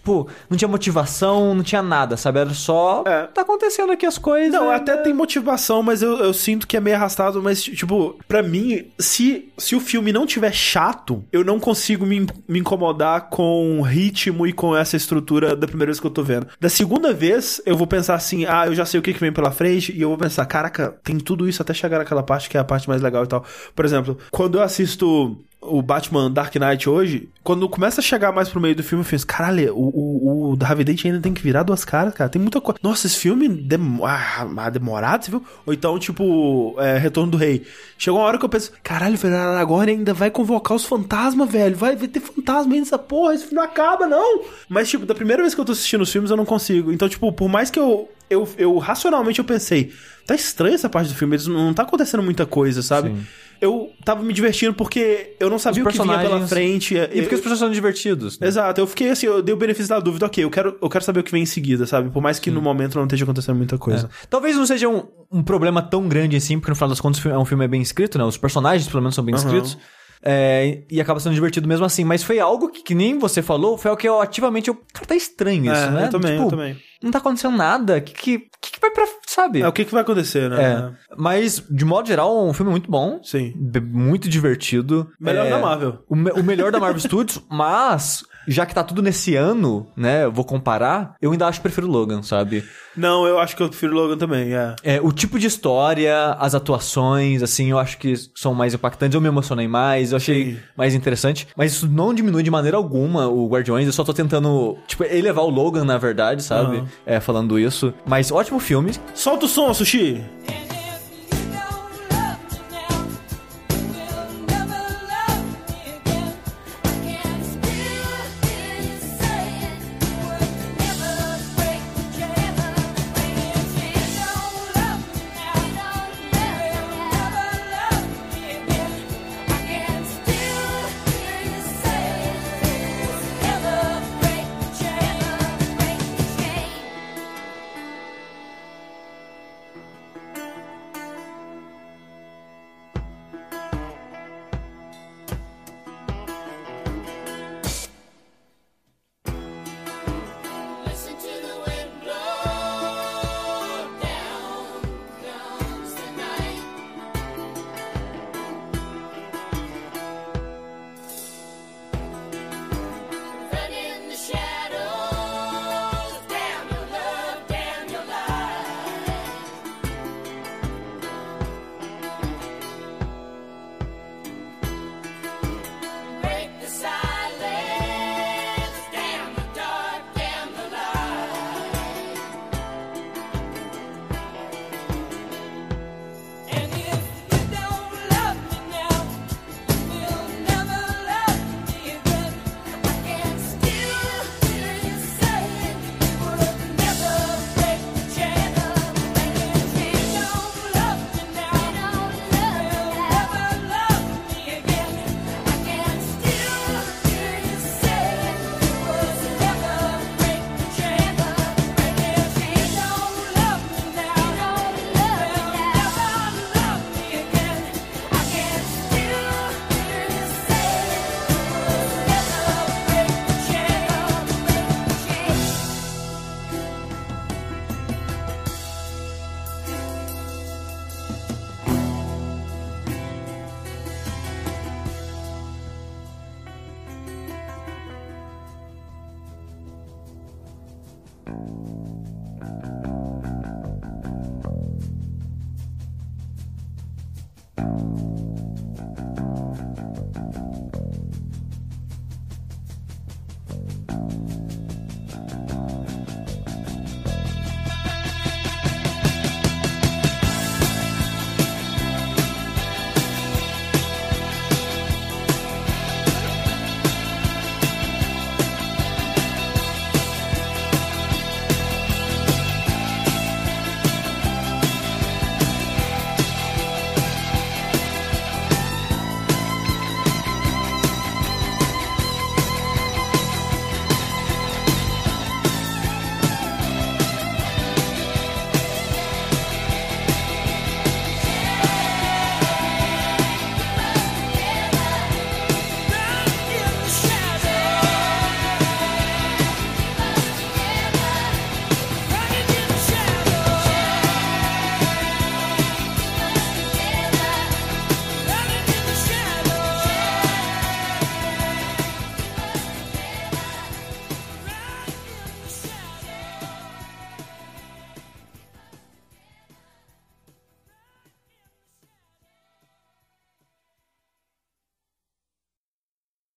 Tipo, 0.04 0.28
não 0.50 0.58
tinha 0.58 0.68
motivação, 0.68 1.56
não 1.56 1.64
tinha 1.64 1.82
nada, 1.82 2.18
sabe? 2.18 2.40
Era 2.40 2.54
só. 2.54 3.06
É. 3.08 3.26
Tá 3.28 3.42
acontecendo 3.42 3.94
aqui 3.94 4.06
as 4.06 4.18
coisas. 4.18 4.52
Não, 4.52 4.68
né? 4.68 4.76
até 4.76 4.98
tem 4.98 5.14
motivação, 5.14 5.82
mas 5.82 6.02
eu, 6.02 6.18
eu 6.18 6.34
sinto 6.34 6.68
que 6.68 6.76
é 6.76 6.82
meio 6.82 6.98
arrastado, 6.98 7.42
mas, 7.42 7.64
tipo, 7.64 8.20
pra 8.28 8.44
mim, 8.44 8.92
se, 9.00 9.50
se 9.58 9.78
o 9.78 9.80
filme 9.80 10.12
não 10.12 10.26
tiver 10.26 10.54
chato, 10.54 11.24
eu 11.32 11.46
não 11.46 11.58
consigo 11.58 12.06
me, 12.06 12.28
me 12.46 12.60
incomodar 12.60 13.30
com 13.30 13.80
o 13.80 13.82
ritmo 13.82 14.46
e 14.46 14.52
com 14.52 14.76
essa 14.76 14.98
estrutura 14.98 15.56
da 15.56 15.68
primeira 15.68 15.90
vez 15.90 16.02
que 16.02 16.06
eu 16.06 16.12
tô 16.12 16.22
vendo. 16.22 16.48
Da 16.60 16.68
segunda 16.68 17.14
vez, 17.14 17.62
eu 17.66 17.78
vou 17.78 17.88
pensar 17.88 18.16
assim, 18.16 18.44
ah, 18.46 18.66
eu 18.68 18.76
já 18.76 18.86
sei 18.86 19.00
o 19.00 19.04
que, 19.04 19.14
que 19.14 19.22
vem 19.22 19.32
pela 19.32 19.52
frente, 19.52 19.96
e 19.96 20.02
eu 20.02 20.10
vou 20.10 20.18
pensar, 20.18 20.46
caraca, 20.46 20.98
tem 21.02 21.18
tudo 21.18 21.48
isso 21.48 21.62
até 21.62 21.74
chegar 21.74 22.00
naquela 22.00 22.24
parte 22.24 22.50
que 22.50 22.58
é 22.58 22.60
a 22.60 22.66
parte 22.66 22.90
mais 22.90 23.02
legal 23.02 23.24
e 23.24 23.28
tal. 23.28 23.46
Por 23.74 23.86
exemplo, 23.86 24.18
quando 24.32 24.58
eu 24.58 24.64
assisto 24.64 25.38
o 25.66 25.82
Batman 25.82 26.32
Dark 26.32 26.56
Knight 26.56 26.90
hoje, 26.90 27.30
quando 27.44 27.68
começa 27.68 28.02
a 28.02 28.04
chegar 28.04 28.32
mais 28.32 28.50
pro 28.50 28.60
meio 28.60 28.76
do 28.76 28.84
filme, 28.84 29.04
eu 29.04 29.10
penso, 29.10 29.26
caralho, 29.26 29.76
o, 29.76 29.90
o, 29.90 30.54
o 30.54 30.58
Harvey 30.64 30.84
Dent 30.84 31.06
ainda 31.06 31.20
tem 31.20 31.34
que 31.34 31.42
virar 31.42 31.64
duas 31.64 31.84
caras, 31.84 32.14
cara. 32.14 32.30
Tem 32.30 32.42
muita 32.42 32.62
coisa. 32.62 32.80
Nossa, 32.84 33.08
esse 33.08 33.18
filme 33.18 33.48
demo... 33.48 34.06
ah, 34.06 34.70
demorado, 34.72 35.26
você 35.26 35.32
viu? 35.32 35.44
Ou 35.66 35.74
então, 35.74 35.98
tipo, 36.00 36.76
é, 36.78 36.98
Retorno 36.98 37.32
do 37.32 37.38
Rei. 37.38 37.66
Chegou 37.98 38.20
uma 38.20 38.28
hora 38.28 38.38
que 38.38 38.46
eu 38.46 38.50
penso, 38.50 38.72
caralho, 38.84 39.18
velho, 39.18 39.36
agora 39.36 39.92
ainda 39.92 40.14
vai 40.14 40.30
convocar 40.30 40.76
os 40.76 40.86
fantasmas, 40.86 41.50
velho. 41.50 41.76
Vai, 41.76 41.96
ter 41.96 42.20
fantasma 42.20 42.74
aí 42.74 42.80
nessa 42.80 42.98
porra, 42.98 43.34
esse 43.34 43.44
filme 43.46 43.58
não 43.58 43.64
acaba, 43.64 44.06
não. 44.06 44.42
Mas, 44.68 44.90
tipo, 44.90 45.06
da 45.06 45.16
primeira 45.16 45.42
vez 45.42 45.56
que 45.56 45.62
eu 45.62 45.66
tô 45.66 45.72
assistindo 45.72 46.02
os 46.02 46.12
filmes, 46.12 46.32
eu 46.32 46.38
não 46.38 46.46
consigo. 46.46 46.92
Então, 46.92 47.08
tipo, 47.08 47.32
por 47.32 47.50
mais 47.50 47.70
que 47.70 47.80
eu. 47.80 48.10
Eu, 48.30 48.50
eu 48.58 48.78
racionalmente 48.80 49.38
eu 49.38 49.46
pensei, 49.46 49.94
tá 50.26 50.34
estranha 50.34 50.74
essa 50.74 50.90
parte 50.90 51.10
do 51.10 51.14
filme, 51.14 51.38
não 51.50 51.72
tá 51.72 51.84
acontecendo 51.84 52.24
muita 52.24 52.48
coisa, 52.48 52.82
sabe? 52.82 53.10
Sim. 53.10 53.28
Eu 53.64 53.92
tava 54.04 54.22
me 54.22 54.34
divertindo 54.34 54.74
porque 54.74 55.36
eu 55.40 55.50
não 55.50 55.58
sabia 55.58 55.84
o 55.84 55.88
que 55.88 55.98
vinha 56.02 56.20
pela 56.20 56.46
frente. 56.48 56.96
E 56.96 57.00
porque 57.00 57.18
Eu- 57.20 57.24
os 57.24 57.30
personagens 57.30 57.60
são 57.60 57.72
divertidos. 57.72 58.38
né? 58.40 58.48
Exato, 58.48 58.82
eu 58.82 58.86
fiquei 58.86 59.10
assim, 59.10 59.26
eu 59.26 59.42
dei 59.42 59.54
o 59.54 59.58
benefício 59.58 59.88
da 59.90 60.00
dúvida, 60.00 60.26
ok, 60.26 60.44
eu 60.44 60.50
quero, 60.50 60.78
eu 60.82 60.90
quero 60.90 61.04
saber 61.04 61.22
o 61.22 61.24
que 61.24 61.32
vem 61.32 61.44
em 61.44 61.46
seguida, 61.46 61.86
sabe? 61.86 62.10
Por 62.10 62.22
mais 62.22 62.40
que 62.40 62.52
no 62.52 62.62
momento 62.62 62.96
não 62.96 63.04
esteja 63.04 63.24
acontecendo 63.24 63.56
muita 63.56 63.78
coisa. 63.78 64.10
Talvez 64.30 64.58
não 64.58 64.66
seja 64.66 64.90
um, 64.90 65.04
um 65.32 65.42
problema 65.42 65.82
tão 65.82 66.08
grande 66.10 66.36
assim, 66.36 66.60
porque 66.60 66.72
no 66.72 66.76
final 66.76 66.90
das 66.90 67.00
contas 67.00 67.26
é 67.26 67.38
um 67.38 67.46
filme 67.46 67.66
bem 67.68 67.82
escrito, 67.82 68.18
né? 68.18 68.26
Os 68.26 68.38
personagens, 68.38 68.88
pelo 68.90 69.02
menos, 69.02 69.16
são 69.16 69.24
bem 69.24 69.34
Aham. 69.34 69.44
escritos. 69.46 69.78
É, 70.26 70.84
e 70.90 71.02
acaba 71.02 71.20
sendo 71.20 71.34
divertido 71.34 71.68
mesmo 71.68 71.86
assim. 71.86 72.06
Mas 72.06 72.24
foi 72.24 72.40
algo 72.40 72.70
que, 72.70 72.82
que 72.82 72.96
nem 72.96 73.20
você 73.20 73.42
falou, 73.42 73.78
foi 73.78 73.90
algo 73.90 74.00
que 74.02 74.08
eu 74.08 74.22
ativamente. 74.22 74.70
Eu, 74.70 74.76
cara, 74.94 75.06
tá 75.06 75.16
estranho 75.16 75.66
isso, 75.66 75.84
É, 75.84 75.92
né? 75.92 76.06
eu 76.06 76.10
também, 76.10 76.32
Tipo, 76.32 76.44
eu 76.44 76.50
também. 76.50 76.78
Não 77.04 77.12
tá 77.12 77.18
acontecendo 77.20 77.58
nada. 77.58 77.98
O 77.98 78.02
que, 78.02 78.14
que, 78.14 78.40
que, 78.62 78.80
vai 78.80 78.90
pra. 78.90 79.06
Sabe? 79.28 79.62
É, 79.62 79.68
o 79.68 79.74
que, 79.74 79.84
que 79.84 79.92
vai 79.92 80.02
acontecer, 80.02 80.50
né? 80.50 80.64
É. 80.64 80.92
Mas, 81.18 81.62
de 81.70 81.84
modo 81.84 82.08
geral, 82.08 82.48
um 82.48 82.54
filme 82.54 82.72
muito 82.72 82.90
bom. 82.90 83.20
Sim. 83.22 83.54
Muito 83.92 84.30
divertido. 84.30 85.12
Melhor 85.20 85.46
É, 85.46 85.50
da 85.50 85.60
Marvel. 85.60 86.00
O, 86.10 86.16
me- 86.16 86.32
o 86.32 86.44
melhor 86.44 86.72
da 86.72 86.80
Marvel 86.80 87.00
Studios, 87.00 87.44
mas. 87.52 88.24
Já 88.48 88.66
que 88.66 88.74
tá 88.74 88.84
tudo 88.84 89.02
nesse 89.02 89.36
ano, 89.36 89.88
né? 89.96 90.26
Eu 90.26 90.32
vou 90.32 90.44
comparar. 90.46 91.16
Eu 91.22 91.32
ainda 91.32 91.48
acho 91.48 91.60
que 91.60 91.64
prefiro 91.64 91.88
Logan, 91.88 92.22
sabe? 92.24 92.64
Não, 92.96 93.26
eu 93.26 93.40
acho 93.40 93.56
que 93.56 93.64
eu 93.64 93.70
prefiro 93.70 93.94
Logan 93.94 94.18
também, 94.18 94.54
é. 94.54 94.76
É, 94.84 95.02
o 95.02 95.12
tipo 95.12 95.40
de 95.40 95.48
história, 95.48 96.34
as 96.40 96.54
atuações, 96.54 97.42
assim, 97.42 97.72
eu 97.72 97.80
acho 97.80 97.98
que 97.98 98.14
são 98.36 98.54
mais 98.54 98.74
impactantes. 98.74 99.16
Eu 99.16 99.22
me 99.22 99.28
emocionei 99.28 99.68
mais, 99.68 100.12
eu 100.12 100.18
achei 100.18 100.54
Sim. 100.54 100.60
mais 100.78 100.94
interessante. 100.94 101.48
Mas 101.56 101.74
isso 101.74 101.88
não 101.88 102.14
diminui 102.14 102.44
de 102.44 102.52
maneira 102.52 102.78
alguma 102.78 103.28
o 103.28 103.48
Guardiões. 103.48 103.88
Eu 103.88 103.94
só 103.94 104.04
tô 104.04 104.14
tentando, 104.14 104.78
tipo, 104.88 105.04
elevar 105.04 105.46
o 105.46 105.50
Logan, 105.50 105.86
na 105.86 105.98
verdade, 105.98 106.44
sabe? 106.44 106.78
Aham. 106.78 106.88
É, 107.06 107.20
falando 107.20 107.58
isso. 107.58 107.94
Mas 108.06 108.32
ótimo 108.32 108.60
filme. 108.60 108.92
Solta 109.14 109.46
o 109.46 109.50
som, 109.50 109.74
Sushi! 109.74 110.22
In 110.48 110.63